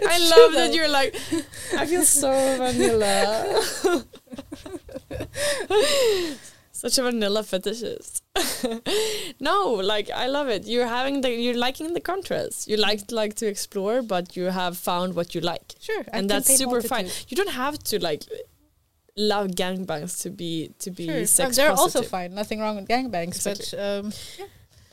I 0.06 0.18
love 0.30 0.52
that 0.52 0.72
you're 0.74 0.88
like. 0.88 1.14
I 1.76 1.86
feel 1.86 2.02
so 2.04 2.30
vanilla. 2.58 4.04
Such 6.80 6.96
a 6.96 7.02
vanilla 7.02 7.42
fetishist. 7.42 8.22
no, 9.40 9.74
like 9.74 10.08
I 10.08 10.28
love 10.28 10.48
it. 10.48 10.66
You're 10.66 10.86
having 10.86 11.20
the 11.20 11.30
you're 11.30 11.62
liking 11.66 11.92
the 11.92 12.00
contrast. 12.00 12.68
You 12.68 12.78
like 12.78 13.12
like 13.12 13.34
to 13.34 13.46
explore, 13.46 14.00
but 14.00 14.34
you 14.34 14.44
have 14.44 14.78
found 14.78 15.14
what 15.14 15.34
you 15.34 15.42
like, 15.42 15.74
sure, 15.78 16.04
and 16.10 16.30
that's 16.30 16.48
super 16.56 16.80
fine. 16.80 17.08
You 17.28 17.36
don't 17.36 17.50
have 17.64 17.78
to 17.90 17.98
like 18.02 18.22
love 19.14 19.48
gangbangs 19.48 20.22
to 20.22 20.30
be 20.30 20.72
to 20.78 20.90
be 20.90 21.06
Sure. 21.06 21.26
sex 21.26 21.56
they're 21.56 21.68
positive. 21.74 21.96
also 21.96 22.08
fine. 22.08 22.34
Nothing 22.34 22.60
wrong 22.60 22.76
with 22.76 22.88
gangbangs, 22.88 23.44
but 23.44 23.62
um, 23.78 24.12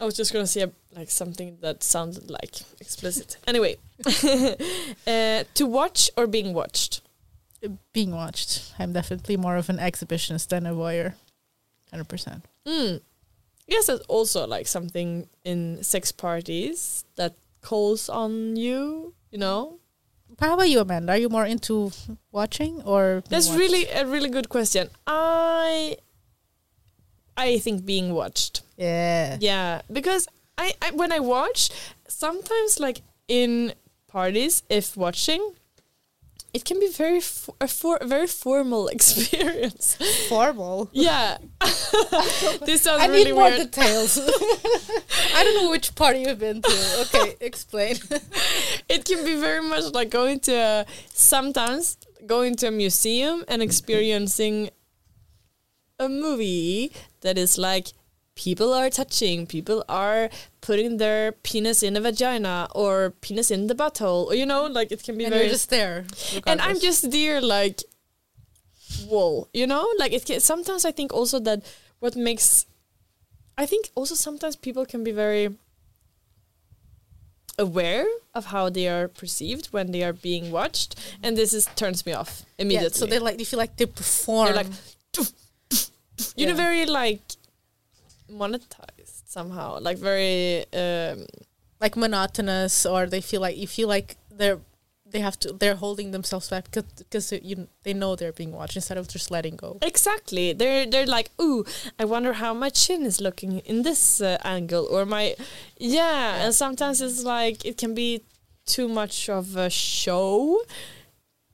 I 0.02 0.04
was 0.04 0.16
just 0.18 0.34
gonna 0.34 0.46
say 0.46 0.64
a, 0.64 0.72
like 0.94 1.10
something 1.10 1.58
that 1.62 1.84
sounded 1.84 2.30
like 2.30 2.56
explicit. 2.82 3.38
Anyway, 3.48 3.78
uh, 5.08 5.44
to 5.54 5.66
watch 5.66 6.12
or 6.18 6.28
being 6.28 6.54
watched. 6.54 7.00
being 7.94 8.12
watched, 8.12 8.74
I'm 8.78 8.92
definitely 8.92 9.38
more 9.38 9.56
of 9.56 9.70
an 9.70 9.78
exhibitionist 9.78 10.50
than 10.50 10.66
a 10.66 10.74
voyeur. 10.74 11.14
Hundred 11.92 12.08
percent. 12.10 12.46
Mm. 12.66 13.02
Yes, 13.68 13.88
that's 13.88 14.02
also 14.08 14.48
like 14.48 14.68
something 14.68 15.28
in 15.44 15.84
sex 15.84 16.12
parties 16.12 17.04
that 17.16 17.34
calls 17.62 18.10
on 18.10 18.56
you. 18.56 19.14
You 19.32 19.40
know, 19.40 19.80
How 20.40 20.54
about 20.54 20.70
you, 20.70 20.80
Amanda? 20.80 21.14
Are 21.14 21.18
you 21.18 21.30
more 21.30 21.46
into 21.46 21.92
watching 22.32 22.82
or? 22.84 23.24
that's 23.30 23.48
watched? 23.48 23.60
really 23.60 23.88
a 23.88 24.06
really 24.06 24.30
good 24.30 24.48
question. 24.50 24.90
I 25.06 25.98
I 27.36 27.60
think 27.60 27.86
being 27.86 28.14
watched. 28.14 28.62
yeah. 28.78 29.38
Yeah, 29.40 29.82
because 29.92 30.28
I, 30.58 30.74
I 30.82 30.92
when 30.92 31.12
I 31.12 31.20
watch, 31.20 31.70
sometimes 32.08 32.80
like 32.80 33.02
in 33.28 33.74
parties, 34.08 34.64
if 34.70 34.96
watching, 34.98 35.54
it 36.54 36.66
can 36.66 36.80
be 36.80 36.90
very 36.90 37.20
a 37.62 37.68
for, 37.68 38.00
very 38.04 38.28
formal 38.28 38.88
experience. 38.96 39.98
Formal. 40.30 40.90
yeah, 40.92 41.38
this 42.66 42.82
sounds 42.82 43.04
I 43.04 43.08
really 43.08 43.26
need 43.26 43.34
more 43.36 43.50
weird. 43.50 43.72
details. 43.72 44.18
I 45.36 45.44
don't 45.44 45.64
know 45.64 45.70
which 45.70 45.94
party 45.96 46.22
you've 46.22 46.40
been 46.40 46.62
to. 46.62 46.78
Okay, 47.02 47.36
explain. 47.42 47.98
it 48.90 49.06
can 49.06 49.24
be 49.26 49.36
very 49.36 49.62
much 49.62 49.94
like 49.94 50.10
going 50.10 50.40
to 50.42 50.54
a, 50.54 50.86
sometimes 51.14 51.98
going 52.26 52.56
to 52.58 52.68
a 52.68 52.72
museum 52.72 53.44
and 53.48 53.62
experiencing 53.62 54.70
a 56.00 56.08
movie 56.10 56.92
that 57.22 57.38
is 57.38 57.58
like 57.58 57.88
people 58.38 58.74
are 58.74 58.90
touching, 58.90 59.46
people 59.46 59.84
are 59.90 60.30
putting 60.62 60.98
their 60.98 61.34
penis 61.34 61.84
in 61.84 61.98
a 61.98 62.02
vagina 62.02 62.70
or 62.74 63.12
penis 63.20 63.52
in 63.52 63.68
the 63.68 63.76
butthole, 63.76 64.28
or 64.28 64.36
you 64.36 64.46
know, 64.46 64.66
like 64.68 64.92
it 64.92 65.04
can 65.04 65.18
be 65.18 65.26
and 65.26 65.34
very 65.34 65.46
you're 65.46 65.54
just 65.54 65.70
there. 65.70 66.06
and 66.46 66.62
I'm 66.62 66.80
just 66.80 67.12
there 67.12 67.42
like 67.42 67.84
whoa, 69.06 69.48
you 69.54 69.68
know, 69.68 69.86
like 70.00 70.14
it 70.14 70.26
can, 70.26 70.40
sometimes 70.40 70.86
I 70.86 70.92
think 70.92 71.14
also 71.14 71.40
that 71.40 71.64
what 72.00 72.16
makes 72.16 72.66
I 73.58 73.66
think 73.66 73.90
also 73.96 74.16
sometimes 74.16 74.56
people 74.56 74.86
can 74.86 75.04
be 75.04 75.12
very 75.12 75.50
aware 77.60 78.06
of 78.36 78.46
how 78.46 78.70
they 78.70 78.88
are 78.88 79.08
perceived 79.08 79.68
when 79.74 79.92
they 79.92 80.04
are 80.04 80.14
being 80.14 80.52
watched 80.52 80.96
and 81.24 81.36
this 81.36 81.54
is 81.54 81.66
turns 81.76 82.06
me 82.06 82.14
off 82.14 82.46
immediately. 82.60 82.90
Yeah, 82.90 83.00
so 83.00 83.06
they 83.08 83.20
like 83.20 83.38
they 83.38 83.44
feel 83.44 83.58
like 83.58 83.76
they 83.78 83.88
perform. 83.88 84.54
They're 84.54 84.64
like 84.64 84.72
you 86.36 86.46
know 86.48 86.54
very 86.54 86.86
like 86.86 87.22
monetized 88.32 89.24
somehow 89.26 89.80
like 89.80 89.98
very 89.98 90.66
um 90.74 91.26
like 91.80 91.96
monotonous, 91.96 92.86
or 92.86 93.06
they 93.06 93.22
feel 93.22 93.42
like 93.42 93.58
you 93.58 93.68
feel 93.68 93.88
like 93.88 94.18
they're 94.32 94.60
they 95.10 95.20
have 95.20 95.40
to 95.40 95.54
they're 95.54 95.76
holding 95.76 96.12
themselves 96.12 96.50
back 96.50 96.66
because 96.66 96.84
because 96.98 97.32
you 97.32 97.68
they 97.84 97.94
know 97.94 98.16
they're 98.16 98.34
being 98.34 98.52
watched 98.52 98.76
instead 98.76 98.98
of 98.98 99.08
just 99.08 99.32
letting 99.32 99.56
go. 99.56 99.78
Exactly. 99.82 100.54
They're 100.54 100.86
they're 100.86 101.06
like, 101.06 101.32
ooh, 101.42 101.66
I 102.00 102.06
wonder 102.06 102.34
how 102.34 102.54
my 102.54 102.70
chin 102.70 103.06
is 103.06 103.22
looking 103.22 103.60
in 103.60 103.84
this 103.84 104.22
uh, 104.22 104.38
angle, 104.44 104.88
or 104.90 105.06
my, 105.06 105.36
yeah. 105.78 106.44
And 106.44 106.54
sometimes 106.54 107.02
it's 107.02 107.24
like 107.24 107.64
it 107.66 107.78
can 107.78 107.94
be 107.94 108.24
too 108.66 108.88
much 108.88 109.30
of 109.30 109.56
a 109.56 109.70
show. 109.70 110.62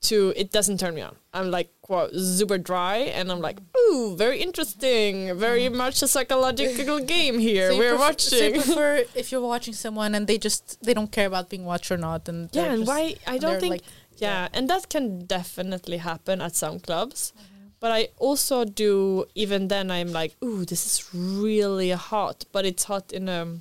To 0.03 0.33
it 0.35 0.51
doesn't 0.51 0.79
turn 0.79 0.95
me 0.95 1.01
on. 1.01 1.15
I'm 1.33 1.49
like 1.49 1.69
quite 1.81 2.11
super 2.13 2.57
dry, 2.57 2.97
and 2.97 3.31
I'm 3.31 3.39
like, 3.39 3.59
ooh, 3.77 4.15
very 4.17 4.41
interesting, 4.41 5.37
very 5.37 5.63
mm. 5.63 5.75
much 5.75 6.01
a 6.01 6.07
psychological 6.07 6.99
game 7.15 7.39
here. 7.39 7.71
So 7.71 7.77
We're 7.77 7.97
So 7.97 7.99
watching. 7.99 8.53
prefer 8.53 9.05
if 9.15 9.31
you're 9.31 9.41
watching 9.41 9.73
someone 9.73 10.13
and 10.15 10.27
they 10.27 10.37
just 10.37 10.83
they 10.83 10.93
don't 10.93 11.11
care 11.11 11.27
about 11.27 11.49
being 11.49 11.65
watched 11.65 11.89
or 11.91 11.97
not, 11.97 12.27
and 12.27 12.49
yeah, 12.51 12.65
and 12.65 12.79
just- 12.79 12.89
why? 12.89 13.15
I 13.25 13.37
don't 13.37 13.59
think. 13.59 13.71
like- 13.71 13.83
yeah, 14.17 14.47
and 14.53 14.69
that 14.69 14.89
can 14.89 15.25
definitely 15.25 15.97
happen 15.97 16.39
at 16.41 16.55
some 16.55 16.79
clubs. 16.79 17.33
Mm-hmm. 17.35 17.67
But 17.79 17.91
I 17.91 18.09
also 18.17 18.63
do. 18.63 19.25
Even 19.35 19.67
then, 19.67 19.89
I'm 19.91 20.11
like, 20.11 20.35
ooh, 20.43 20.63
this 20.65 20.85
is 20.85 21.09
really 21.13 21.89
hot. 21.91 22.45
But 22.51 22.65
it's 22.65 22.83
hot 22.85 23.11
in 23.11 23.27
a 23.27 23.59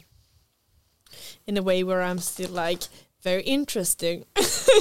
in 1.47 1.57
a 1.57 1.63
way 1.63 1.83
where 1.85 2.03
I'm 2.03 2.19
still 2.19 2.51
like 2.51 2.83
very 3.23 3.43
interesting, 3.43 4.25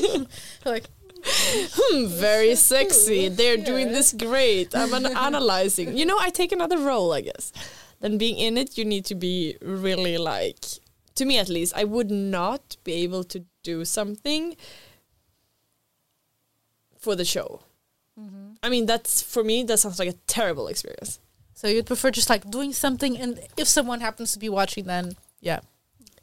like 0.65 0.85
hmm, 1.23 2.05
very 2.07 2.55
sexy. 2.55 3.27
They're 3.29 3.57
doing 3.57 3.91
this 3.91 4.13
great. 4.13 4.75
I'm 4.75 4.93
an 4.93 5.05
analyzing. 5.17 5.97
You 5.97 6.05
know, 6.05 6.17
I 6.19 6.29
take 6.29 6.51
another 6.51 6.77
role, 6.77 7.13
I 7.13 7.21
guess. 7.21 7.51
Then 7.99 8.17
being 8.17 8.37
in 8.37 8.57
it, 8.57 8.77
you 8.77 8.85
need 8.85 9.05
to 9.05 9.15
be 9.15 9.57
really 9.61 10.17
like. 10.17 10.59
To 11.15 11.25
me, 11.25 11.37
at 11.37 11.49
least, 11.49 11.73
I 11.75 11.83
would 11.83 12.09
not 12.09 12.77
be 12.83 12.93
able 13.03 13.23
to 13.25 13.45
do 13.63 13.85
something 13.85 14.55
for 16.99 17.15
the 17.15 17.25
show. 17.25 17.61
I 18.63 18.69
mean, 18.69 18.85
that's 18.85 19.23
for 19.23 19.43
me. 19.43 19.63
That 19.63 19.79
sounds 19.79 19.97
like 19.97 20.09
a 20.09 20.13
terrible 20.27 20.67
experience. 20.67 21.19
so 21.55 21.67
you'd 21.67 21.87
prefer 21.87 22.11
just 22.11 22.29
like 22.29 22.49
doing 22.51 22.71
something, 22.73 23.17
and 23.17 23.39
if 23.57 23.67
someone 23.67 23.99
happens 24.01 24.33
to 24.33 24.39
be 24.39 24.47
watching, 24.49 24.85
then 24.85 25.13
yeah, 25.39 25.61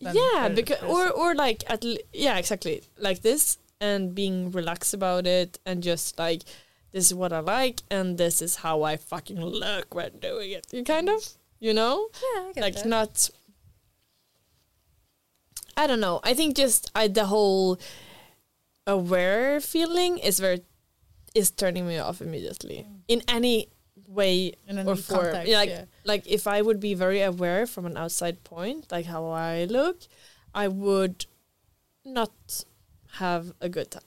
then 0.00 0.14
yeah, 0.14 0.48
because 0.48 0.80
or 0.84 1.10
or 1.10 1.34
like 1.34 1.64
at 1.68 1.84
l- 1.84 1.96
yeah, 2.12 2.38
exactly 2.38 2.84
like 2.98 3.22
this, 3.22 3.58
and 3.80 4.14
being 4.14 4.50
relaxed 4.50 4.94
about 4.94 5.26
it, 5.26 5.58
and 5.64 5.82
just 5.82 6.18
like 6.18 6.42
this 6.92 7.06
is 7.06 7.14
what 7.14 7.32
I 7.32 7.40
like, 7.40 7.82
and 7.90 8.18
this 8.18 8.40
is 8.40 8.56
how 8.56 8.82
I 8.82 8.96
fucking 8.96 9.40
look 9.40 9.94
when 9.94 10.18
doing 10.18 10.52
it. 10.52 10.66
You 10.72 10.84
kind 10.84 11.08
of, 11.08 11.22
you 11.60 11.74
know, 11.74 12.08
yeah, 12.14 12.42
I 12.42 12.52
get 12.54 12.60
like 12.60 12.74
that. 12.74 12.86
not. 12.86 13.30
I 15.76 15.86
don't 15.86 16.00
know. 16.00 16.20
I 16.24 16.34
think 16.34 16.56
just 16.56 16.90
I 16.94 17.08
the 17.08 17.26
whole 17.26 17.78
aware 18.86 19.60
feeling 19.60 20.18
is 20.18 20.40
very 20.40 20.62
is 21.34 21.50
turning 21.50 21.86
me 21.86 21.98
off 21.98 22.20
immediately 22.20 22.86
mm. 22.88 23.00
in 23.06 23.22
any 23.28 23.68
way 24.08 24.54
In 24.66 24.78
or 24.78 24.96
form. 24.96 25.24
context, 25.24 25.52
like 25.52 25.68
yeah. 25.68 25.84
like 26.04 26.26
if 26.26 26.46
I 26.46 26.62
would 26.62 26.80
be 26.80 26.94
very 26.94 27.20
aware 27.20 27.66
from 27.66 27.86
an 27.86 27.96
outside 27.96 28.42
point, 28.44 28.90
like 28.90 29.06
how 29.06 29.26
I 29.26 29.64
look, 29.64 30.00
I 30.54 30.68
would 30.68 31.26
not 32.04 32.64
have 33.18 33.52
a 33.60 33.68
good 33.68 33.90
time. 33.90 34.02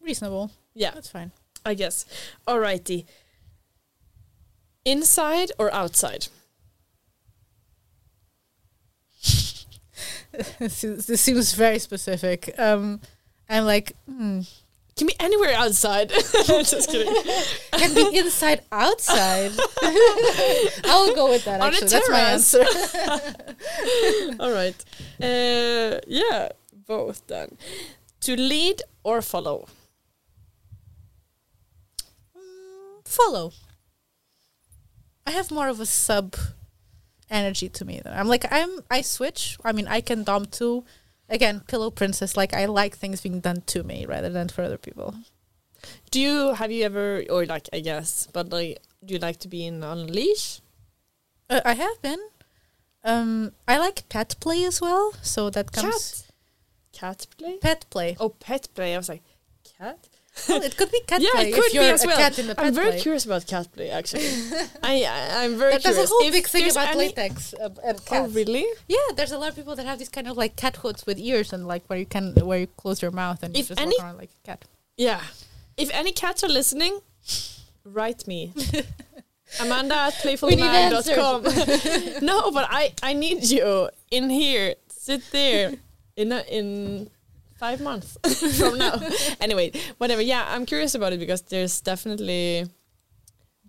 reasonable. 0.00 0.50
Yeah, 0.74 0.92
That's 0.94 1.08
fine. 1.10 1.32
I 1.64 1.74
guess. 1.74 2.06
Alrighty. 2.48 3.04
Inside 4.84 5.52
or 5.58 5.72
outside? 5.72 6.26
this, 10.58 11.20
seems 11.20 11.52
very 11.54 11.78
specific. 11.78 12.52
Um, 12.58 13.00
I'm 13.48 13.64
like, 13.64 13.92
hmm, 14.06 14.40
Can 14.96 15.06
be 15.06 15.14
anywhere 15.20 15.54
outside. 15.54 16.10
Just 16.46 16.90
kidding. 16.90 17.14
can 17.72 17.94
be 17.94 18.18
inside, 18.18 18.62
outside. 18.72 19.52
I'll 20.84 21.14
go 21.14 21.30
with 21.30 21.44
that. 21.44 21.60
On 21.60 21.68
a 21.68 21.70
Actually, 21.70 21.88
that's 21.88 22.10
my 22.10 22.20
answer. 22.20 22.64
All 24.40 24.50
right. 24.52 24.84
Uh, 25.20 26.00
yeah, 26.08 26.48
both 26.86 27.26
then. 27.26 27.56
To 28.22 28.36
lead 28.36 28.82
or 29.02 29.22
follow? 29.22 29.68
Follow. 33.04 33.52
I 35.26 35.32
have 35.32 35.50
more 35.50 35.68
of 35.68 35.80
a 35.80 35.86
sub 35.86 36.36
energy 37.30 37.68
to 37.68 37.84
me. 37.84 38.00
Though. 38.04 38.10
I'm 38.10 38.28
like 38.28 38.46
I'm. 38.50 38.80
I 38.90 39.02
switch. 39.02 39.56
I 39.64 39.72
mean, 39.72 39.88
I 39.88 40.00
can 40.00 40.24
dom 40.24 40.46
too. 40.46 40.84
Again, 41.28 41.60
pillow 41.66 41.90
princess. 41.90 42.36
Like 42.36 42.54
I 42.54 42.66
like 42.66 42.96
things 42.96 43.20
being 43.20 43.40
done 43.40 43.62
to 43.66 43.82
me 43.82 44.06
rather 44.06 44.30
than 44.30 44.48
for 44.48 44.62
other 44.62 44.78
people. 44.78 45.14
Do 46.10 46.20
you 46.20 46.54
have 46.54 46.70
you 46.70 46.84
ever 46.84 47.24
or 47.28 47.46
like 47.46 47.68
I 47.72 47.80
guess, 47.80 48.28
but 48.32 48.50
like 48.50 48.80
do 49.04 49.14
you 49.14 49.20
like 49.20 49.38
to 49.40 49.48
be 49.48 49.66
in 49.66 49.82
on 49.82 49.98
a 49.98 50.04
leash? 50.04 50.60
Uh, 51.50 51.60
I 51.64 51.74
have 51.74 52.00
been. 52.02 52.20
Um, 53.04 53.52
I 53.66 53.78
like 53.78 54.08
pet 54.08 54.36
play 54.38 54.64
as 54.64 54.80
well. 54.80 55.12
So 55.22 55.50
that 55.50 55.72
comes 55.72 56.22
Cat. 56.22 56.31
Cat 56.92 57.26
play? 57.38 57.56
pet 57.58 57.86
play. 57.90 58.16
Oh, 58.20 58.28
pet 58.30 58.68
play. 58.74 58.94
I 58.94 58.98
was 58.98 59.08
like, 59.08 59.22
cat. 59.78 59.98
Well, 60.48 60.62
it 60.62 60.78
could 60.78 60.90
be 60.90 61.00
cat 61.06 61.20
yeah, 61.20 61.28
play 61.32 61.50
it 61.50 61.54
could 61.54 61.64
if 61.66 61.72
be 61.72 61.78
as 61.78 62.06
well. 62.06 62.16
cat 62.16 62.38
in 62.38 62.46
the 62.46 62.54
pet 62.54 62.64
I'm 62.64 62.72
very 62.74 62.92
play. 62.92 63.00
curious 63.00 63.26
about 63.26 63.46
cat 63.46 63.68
play. 63.70 63.90
Actually, 63.90 64.28
I, 64.82 65.04
I 65.04 65.44
I'm 65.44 65.58
very 65.58 65.72
There- 65.72 65.92
There's 65.92 65.98
a 65.98 66.06
whole 66.06 66.22
If 66.26 66.32
big 66.32 66.46
thing 66.46 66.70
about 66.70 66.96
latex 66.96 67.52
uh, 67.54 67.68
and 67.84 68.00
Oh, 68.10 68.28
really? 68.28 68.64
Yeah, 68.88 68.96
there's 69.14 69.32
a 69.32 69.36
lot 69.38 69.50
of 69.50 69.56
people 69.56 69.76
that 69.76 69.84
have 69.84 69.98
these 69.98 70.08
kind 70.08 70.26
of 70.26 70.38
like 70.38 70.56
cat 70.56 70.76
hoods 70.76 71.04
with 71.04 71.18
ears 71.18 71.52
and 71.52 71.66
like 71.66 71.84
where 71.88 71.98
you 71.98 72.06
can 72.06 72.32
where 72.46 72.60
you 72.60 72.66
close 72.66 73.02
your 73.02 73.10
mouth 73.10 73.42
and 73.42 73.54
you 73.54 73.62
just 73.62 73.78
any- 73.78 73.94
walk 73.98 74.06
around 74.06 74.16
like 74.16 74.30
a 74.42 74.46
cat. 74.46 74.64
Yeah. 74.96 75.20
If 75.76 75.90
any 75.92 76.12
cats 76.12 76.42
are 76.42 76.48
listening, 76.48 77.00
write 77.84 78.26
me. 78.26 78.52
Amanda 79.60 79.94
at 79.96 80.14
playfulnine.com. 80.14 81.42
no, 82.24 82.50
but 82.52 82.66
I, 82.70 82.94
I 83.02 83.12
need 83.12 83.44
you 83.44 83.90
in 84.10 84.30
here. 84.30 84.76
Sit 84.88 85.22
there 85.30 85.74
in 86.16 86.32
a, 86.32 86.40
in 86.48 87.10
five 87.56 87.80
months 87.80 88.18
from 88.58 88.78
now. 88.78 89.00
anyway, 89.40 89.72
whatever. 89.98 90.22
Yeah, 90.22 90.44
I'm 90.48 90.66
curious 90.66 90.94
about 90.94 91.12
it 91.12 91.20
because 91.20 91.42
there's 91.42 91.80
definitely 91.80 92.66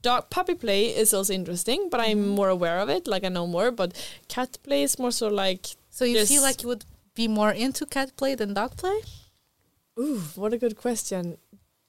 dog 0.02 0.30
puppy 0.30 0.56
play 0.56 0.88
is 0.96 1.14
also 1.14 1.34
interesting, 1.34 1.90
but 1.90 2.00
I'm 2.00 2.28
more 2.28 2.50
aware 2.50 2.80
of 2.80 2.90
it. 2.90 3.08
Like 3.08 3.24
I 3.24 3.30
know 3.30 3.48
more, 3.48 3.72
but 3.72 3.94
cat 4.28 4.58
play 4.64 4.84
is 4.84 5.00
more 5.00 5.12
so 5.12 5.28
like. 5.28 5.66
So 5.90 6.06
you 6.06 6.26
feel 6.26 6.42
like 6.42 6.62
you 6.64 6.70
would 6.70 6.86
be 7.16 7.28
more 7.28 7.52
into 7.52 7.86
cat 7.86 8.16
play 8.18 8.36
than 8.36 8.54
dog 8.54 8.78
play? 8.78 9.00
Ooh, 10.00 10.20
what 10.36 10.54
a 10.54 10.58
good 10.58 10.78
question. 10.78 11.38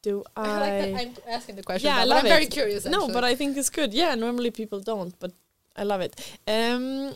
Do 0.03 0.23
I? 0.37 0.59
like 0.59 0.71
that 0.81 1.01
I'm 1.01 1.35
asking 1.37 1.57
the 1.57 1.63
question. 1.63 1.89
Yeah, 1.89 2.01
I 2.01 2.05
love 2.05 2.21
I'm 2.21 2.27
it. 2.27 2.29
very 2.29 2.47
curious. 2.47 2.85
No, 2.87 3.09
but 3.09 3.25
I 3.25 3.35
think 3.35 3.57
it's 3.57 3.71
good. 3.71 3.93
Yeah, 3.95 4.15
normally 4.15 4.51
people 4.51 4.81
don't, 4.81 5.19
but 5.19 5.33
I 5.77 5.83
love 5.85 6.01
it. 6.01 6.13
Um, 6.47 7.15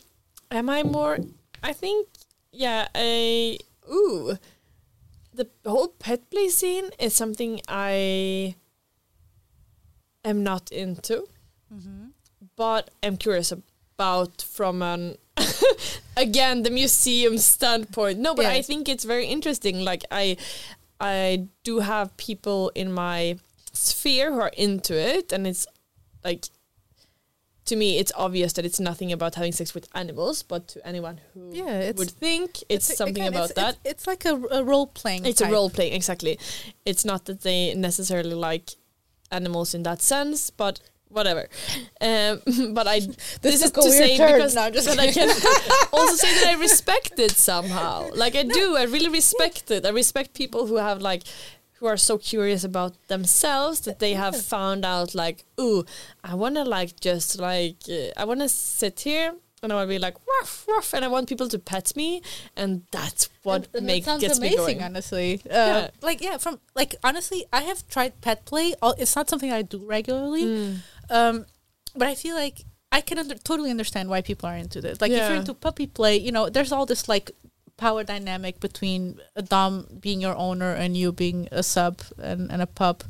am 0.50 0.70
I 0.70 0.82
more? 0.82 1.18
I 1.62 1.72
think 1.72 2.08
yeah. 2.52 2.88
I 2.94 3.58
ooh, 3.90 4.36
the 5.34 5.48
whole 5.66 5.88
pet 5.88 6.30
play 6.30 6.48
scene 6.48 6.90
is 6.98 7.14
something 7.14 7.60
I 7.68 8.54
am 10.24 10.42
not 10.42 10.70
into, 10.72 11.26
Mm-hmm. 11.72 12.06
but 12.56 12.90
am 13.02 13.16
curious 13.18 13.52
about 13.52 14.40
from 14.40 14.80
an 14.82 15.16
again 16.16 16.62
the 16.62 16.70
museum 16.70 17.36
standpoint. 17.38 18.18
No, 18.18 18.34
but. 18.34 18.46
I 18.46 18.62
think 18.62 18.88
it's 18.88 19.04
very 19.04 19.26
interesting. 19.26 19.84
Like 19.84 20.04
I, 20.10 20.36
I 21.00 21.46
do 21.64 21.80
have 21.80 22.16
people 22.16 22.70
in 22.74 22.90
my 22.92 23.38
sphere 23.72 24.32
who 24.32 24.40
are 24.40 24.52
into 24.56 24.94
it, 24.98 25.32
and 25.32 25.46
it's 25.46 25.66
like 26.24 26.46
to 27.68 27.76
me, 27.76 27.98
it's 27.98 28.12
obvious 28.16 28.52
that 28.54 28.64
it's 28.64 28.80
nothing 28.80 29.10
about 29.12 29.34
having 29.36 29.52
sex 29.52 29.74
with 29.74 29.86
animals, 29.94 30.42
but 30.42 30.68
to 30.72 30.86
anyone 30.86 31.20
who 31.32 31.50
Yeah, 31.52 31.80
it's- 31.90 31.98
would 31.98 32.10
think 32.10 32.48
it's, 32.68 32.90
a- 32.90 32.96
something 32.96 33.22
again, 33.22 33.32
about 33.34 33.50
it's, 33.50 33.60
that. 33.60 33.74
It's, 33.84 33.90
it's 33.92 34.06
like 34.06 34.24
a, 34.24 34.34
a 34.58 34.62
role 34.64 34.86
playing. 34.86 35.24
It's 35.26 35.40
a 35.40 35.50
role 35.50 35.70
playing 35.70 35.92
exactly. 35.94 36.38
It's 36.84 37.04
not 37.04 37.24
that 37.26 37.40
they 37.42 37.74
necessarily 37.74 38.34
like 38.34 38.70
animals 39.30 39.74
in 39.74 39.82
that 39.84 40.00
sense, 40.02 40.50
but 40.50 40.80
whatever. 41.08 41.48
Um, 42.00 42.40
but 42.74 42.86
I 42.86 43.00
this, 43.42 43.62
is 43.62 43.70
took 43.70 43.84
to 43.84 43.90
say 43.90 44.16
turn. 44.16 44.32
because 44.34 44.54
No, 44.54 44.62
I'm 44.62 44.72
just 44.72 44.88
I 45.06 45.10
can 45.12 45.28
also 45.92 46.14
say 46.16 46.32
that 46.40 46.54
I 46.56 46.60
respect 46.60 47.18
it 47.18 47.32
somehow. 47.32 48.08
Like 48.14 48.34
I 48.36 48.42
do, 48.44 48.76
I 48.76 48.84
really 48.84 49.08
respect 49.10 49.70
it. 49.70 49.84
I 49.86 49.90
respect 49.90 50.34
people 50.34 50.66
who 50.66 50.76
have 50.76 51.00
like 51.02 51.22
who 51.78 51.86
are 51.86 51.96
so 51.96 52.18
curious 52.18 52.64
about 52.64 52.92
themselves 53.08 53.80
that 53.80 53.98
they 53.98 54.14
have 54.14 54.36
found 54.54 54.84
out 54.84 55.14
like, 55.14 55.44
ooh, 55.60 55.84
I 56.24 56.34
want 56.34 56.56
to 56.56 56.64
like 56.64 56.98
just 57.00 57.38
like 57.38 57.76
uh, 57.88 58.10
I 58.16 58.24
want 58.24 58.40
to 58.40 58.48
sit 58.48 59.00
here 59.00 59.34
and 59.62 59.72
I 59.72 59.76
want 59.76 59.88
to 59.88 59.94
be 59.94 59.98
like 59.98 60.14
ruff 60.28 60.64
ruff, 60.68 60.94
and 60.94 61.04
I 61.04 61.08
want 61.08 61.28
people 61.28 61.48
to 61.48 61.58
pet 61.58 61.96
me, 61.96 62.22
and 62.56 62.82
that's 62.92 63.28
what 63.42 63.66
And- 63.74 63.86
makes 63.86 64.06
that 64.06 64.20
gets 64.20 64.38
me 64.38 64.48
amazing, 64.54 64.78
going. 64.78 64.82
honestly. 64.82 65.40
Uh, 65.50 65.54
Yeah. 65.54 65.90
Like 66.00 66.20
yeah, 66.20 66.36
from 66.38 66.60
like 66.76 66.94
honestly, 67.02 67.44
I 67.52 67.62
have 67.62 67.86
tried 67.88 68.20
pet 68.20 68.44
play. 68.44 68.74
It's 68.98 69.16
not 69.16 69.28
something 69.28 69.50
I 69.52 69.62
do 69.62 69.78
regularly, 69.84 70.44
Mm. 70.44 70.76
um, 71.10 71.46
but 71.96 72.06
I 72.06 72.14
feel 72.14 72.36
like 72.36 72.64
I 72.92 73.00
can 73.00 73.18
under- 73.18 73.34
totally 73.34 73.70
understand 73.70 74.08
why 74.08 74.22
people 74.22 74.48
are 74.48 74.56
into 74.56 74.80
this. 74.80 75.00
Like 75.00 75.10
if 75.12 75.18
you're 75.18 75.36
into 75.36 75.54
puppy 75.54 75.86
play, 75.88 76.16
you 76.16 76.30
know, 76.32 76.48
there's 76.48 76.70
all 76.72 76.86
this 76.86 77.08
like 77.08 77.32
power 77.78 78.04
dynamic 78.04 78.60
between 78.60 79.18
a 79.34 79.42
dom 79.42 79.86
being 80.00 80.20
your 80.20 80.36
owner 80.36 80.72
and 80.72 80.96
you 80.96 81.12
being 81.12 81.48
a 81.50 81.62
sub 81.62 82.00
and, 82.18 82.52
and 82.52 82.60
a 82.60 82.66
pup. 82.66 83.04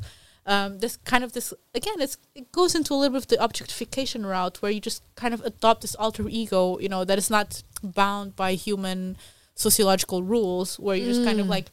Um, 0.45 0.79
this 0.79 0.95
kind 1.11 1.23
of 1.23 1.33
this 1.33 1.53
again, 1.75 1.99
it's 1.99 2.17
it 2.33 2.51
goes 2.51 2.73
into 2.73 2.93
a 2.93 2.97
little 2.97 3.13
bit 3.15 3.23
of 3.23 3.27
the 3.27 3.43
objectification 3.43 4.25
route 4.25 4.61
where 4.61 4.71
you 4.71 4.79
just 4.79 5.03
kind 5.15 5.33
of 5.33 5.41
adopt 5.45 5.81
this 5.81 5.95
alter 5.95 6.25
ego, 6.29 6.79
you 6.79 6.89
know, 6.89 7.03
that 7.05 7.17
is 7.17 7.29
not 7.29 7.61
bound 7.83 8.35
by 8.35 8.53
human 8.53 9.17
sociological 9.55 10.23
rules, 10.23 10.79
where 10.79 10.95
you 10.95 11.05
just 11.05 11.23
kind 11.25 11.39
of 11.39 11.45
Mm. 11.45 11.49
like, 11.49 11.67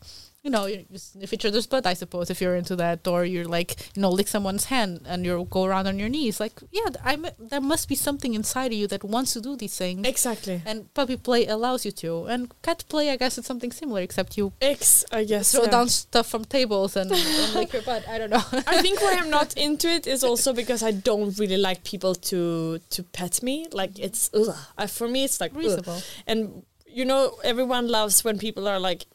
you 0.47 0.53
know, 0.53 0.67
you 0.67 0.87
sniff 0.95 1.33
each 1.33 1.45
other's 1.45 1.67
butt, 1.67 1.87
I 1.87 1.95
suppose, 1.95 2.31
if 2.31 2.41
you're 2.41 2.55
into 2.55 2.77
that, 2.77 3.09
or 3.09 3.25
you're 3.25 3.47
like, 3.47 3.91
you 3.97 4.01
know, 4.01 4.11
lick 4.11 4.29
someone's 4.29 4.67
hand 4.67 5.01
and 5.05 5.27
you 5.27 5.45
go 5.51 5.65
around 5.65 5.89
on 5.89 5.99
your 5.99 6.09
knees. 6.09 6.39
Like, 6.39 6.53
yeah, 6.71 6.87
I'm, 7.03 7.27
there 7.41 7.61
must 7.61 7.89
be 7.89 7.97
something 7.97 8.33
inside 8.33 8.67
of 8.67 8.79
you 8.79 8.87
that 8.87 9.03
wants 9.03 9.33
to 9.33 9.41
do 9.41 9.57
these 9.57 9.77
things. 9.77 10.07
Exactly. 10.07 10.63
and 10.65 10.95
puppy 10.95 11.17
play 11.17 11.47
allows 11.49 11.85
you 11.85 11.91
to. 11.91 12.27
And 12.27 12.53
cat 12.63 12.85
play, 12.89 13.11
I 13.11 13.17
guess 13.17 13.39
it's 13.39 13.49
something 13.49 13.73
similar, 13.73 14.03
except 14.03 14.39
you 14.39 14.53
X, 14.61 15.05
I 15.11 15.25
guess. 15.25 15.51
throw 15.51 15.65
yeah. 15.65 15.71
down 15.71 15.89
stuff 15.89 16.29
from 16.29 16.45
tables 16.45 16.95
and, 16.95 17.11
and 17.11 17.55
lick 17.55 17.73
your 17.73 17.83
butt. 17.83 18.09
I 18.09 18.17
don't 18.17 18.31
know. 18.31 18.45
I 18.69 18.81
think 18.83 19.03
why 19.03 19.17
I'm 19.19 19.31
not 19.31 19.57
into 19.57 19.89
it 19.89 20.07
is 20.07 20.23
also 20.23 20.53
because 20.53 20.85
I 20.85 20.93
don't 20.93 21.37
really 21.41 21.57
like 21.57 21.83
people 21.83 22.15
to 22.15 22.79
to 22.91 23.03
pet 23.03 23.43
me. 23.43 23.67
Like 23.73 23.99
it's 23.99 24.31
ugh. 24.33 24.55
I, 24.79 24.87
for 24.87 25.09
me, 25.09 25.25
it's 25.25 25.41
like. 25.41 25.57
Reasonable. 25.57 26.01
And 26.25 26.63
you 26.87 27.05
know, 27.05 27.39
everyone 27.43 27.89
loves 27.89 28.23
when 28.23 28.39
people 28.39 28.69
are 28.69 28.79
like 28.79 29.07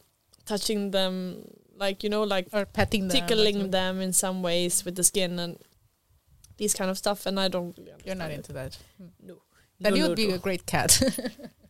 touching 0.52 0.90
them, 0.98 1.14
like 1.84 2.02
you 2.04 2.10
know, 2.14 2.22
like 2.34 2.46
Or 2.52 2.64
petting 2.66 3.08
them. 3.08 3.16
tickling 3.16 3.54
something. 3.54 3.70
them 3.78 4.00
in 4.06 4.12
some 4.12 4.42
ways 4.48 4.84
with 4.84 4.94
the 5.00 5.04
skin 5.04 5.38
and 5.38 5.56
these 6.56 6.74
kind 6.78 6.90
of 6.90 6.96
stuff. 6.98 7.26
And 7.26 7.38
I 7.40 7.48
don't. 7.48 7.76
Really 7.78 7.92
You're 8.04 8.20
not 8.24 8.30
into 8.30 8.52
that. 8.52 8.72
No. 9.28 9.34
Then 9.80 9.92
No, 9.92 9.96
you 9.96 10.02
no, 10.02 10.08
would 10.08 10.16
be 10.24 10.28
no. 10.28 10.34
a 10.34 10.38
great 10.38 10.64
cat. 10.66 10.90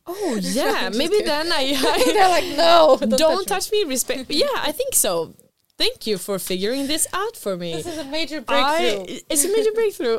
Oh 0.04 0.36
yeah, 0.60 0.90
maybe 0.90 1.10
kidding. 1.22 1.26
then 1.26 1.52
I. 1.52 1.62
I 1.96 2.12
They're 2.16 2.28
like, 2.38 2.48
no, 2.56 2.98
don't, 3.16 3.46
touch, 3.46 3.70
me. 3.70 3.84
Respect. 3.84 4.28
yeah, 4.30 4.48
I 4.68 4.72
think 4.72 4.94
so. 4.96 5.32
Thank 5.78 6.08
you 6.08 6.18
for 6.18 6.40
figuring 6.40 6.88
this 6.88 7.06
out 7.12 7.36
for 7.36 7.56
me. 7.56 7.70
This 7.76 7.86
is 7.86 7.98
a 7.98 8.04
major 8.18 8.40
breakthrough. 8.40 9.04
I, 9.14 9.20
it's 9.30 9.44
a 9.44 9.52
major 9.56 9.72
breakthrough. 9.78 10.18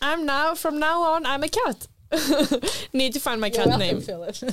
I'm 0.00 0.24
now 0.24 0.54
from 0.54 0.78
now 0.78 1.02
on 1.12 1.26
I'm 1.26 1.42
a 1.44 1.48
cat. 1.48 1.78
Need 2.92 3.12
to 3.14 3.20
find 3.20 3.40
my 3.40 3.48
You're 3.48 3.56
cat 3.56 3.66
welcome, 3.68 3.86
name. 3.86 4.00
Philip. 4.00 4.36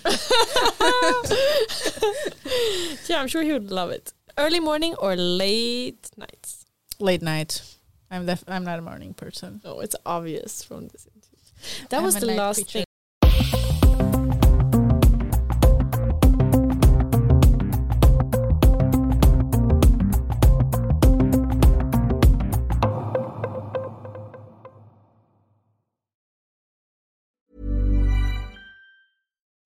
Yeah, 3.07 3.19
I'm 3.21 3.27
sure 3.27 3.43
he 3.43 3.51
would 3.53 3.71
love 3.71 3.91
it. 3.91 4.13
Early 4.37 4.59
morning 4.59 4.95
or 4.95 5.15
late 5.15 6.09
nights. 6.17 6.65
Late 6.99 7.21
night. 7.21 7.61
I'm 8.09 8.25
def- 8.25 8.43
I'm 8.47 8.63
not 8.63 8.79
a 8.79 8.81
morning 8.81 9.13
person. 9.13 9.61
Oh, 9.65 9.79
it's 9.79 9.95
obvious 10.05 10.63
from 10.63 10.87
this 10.87 11.07
interview. 11.07 11.87
That 11.89 11.97
I'm 11.97 12.03
was 12.03 12.15
the 12.15 12.25
last 12.27 12.57
creature. 12.57 12.79
thing. 12.79 12.85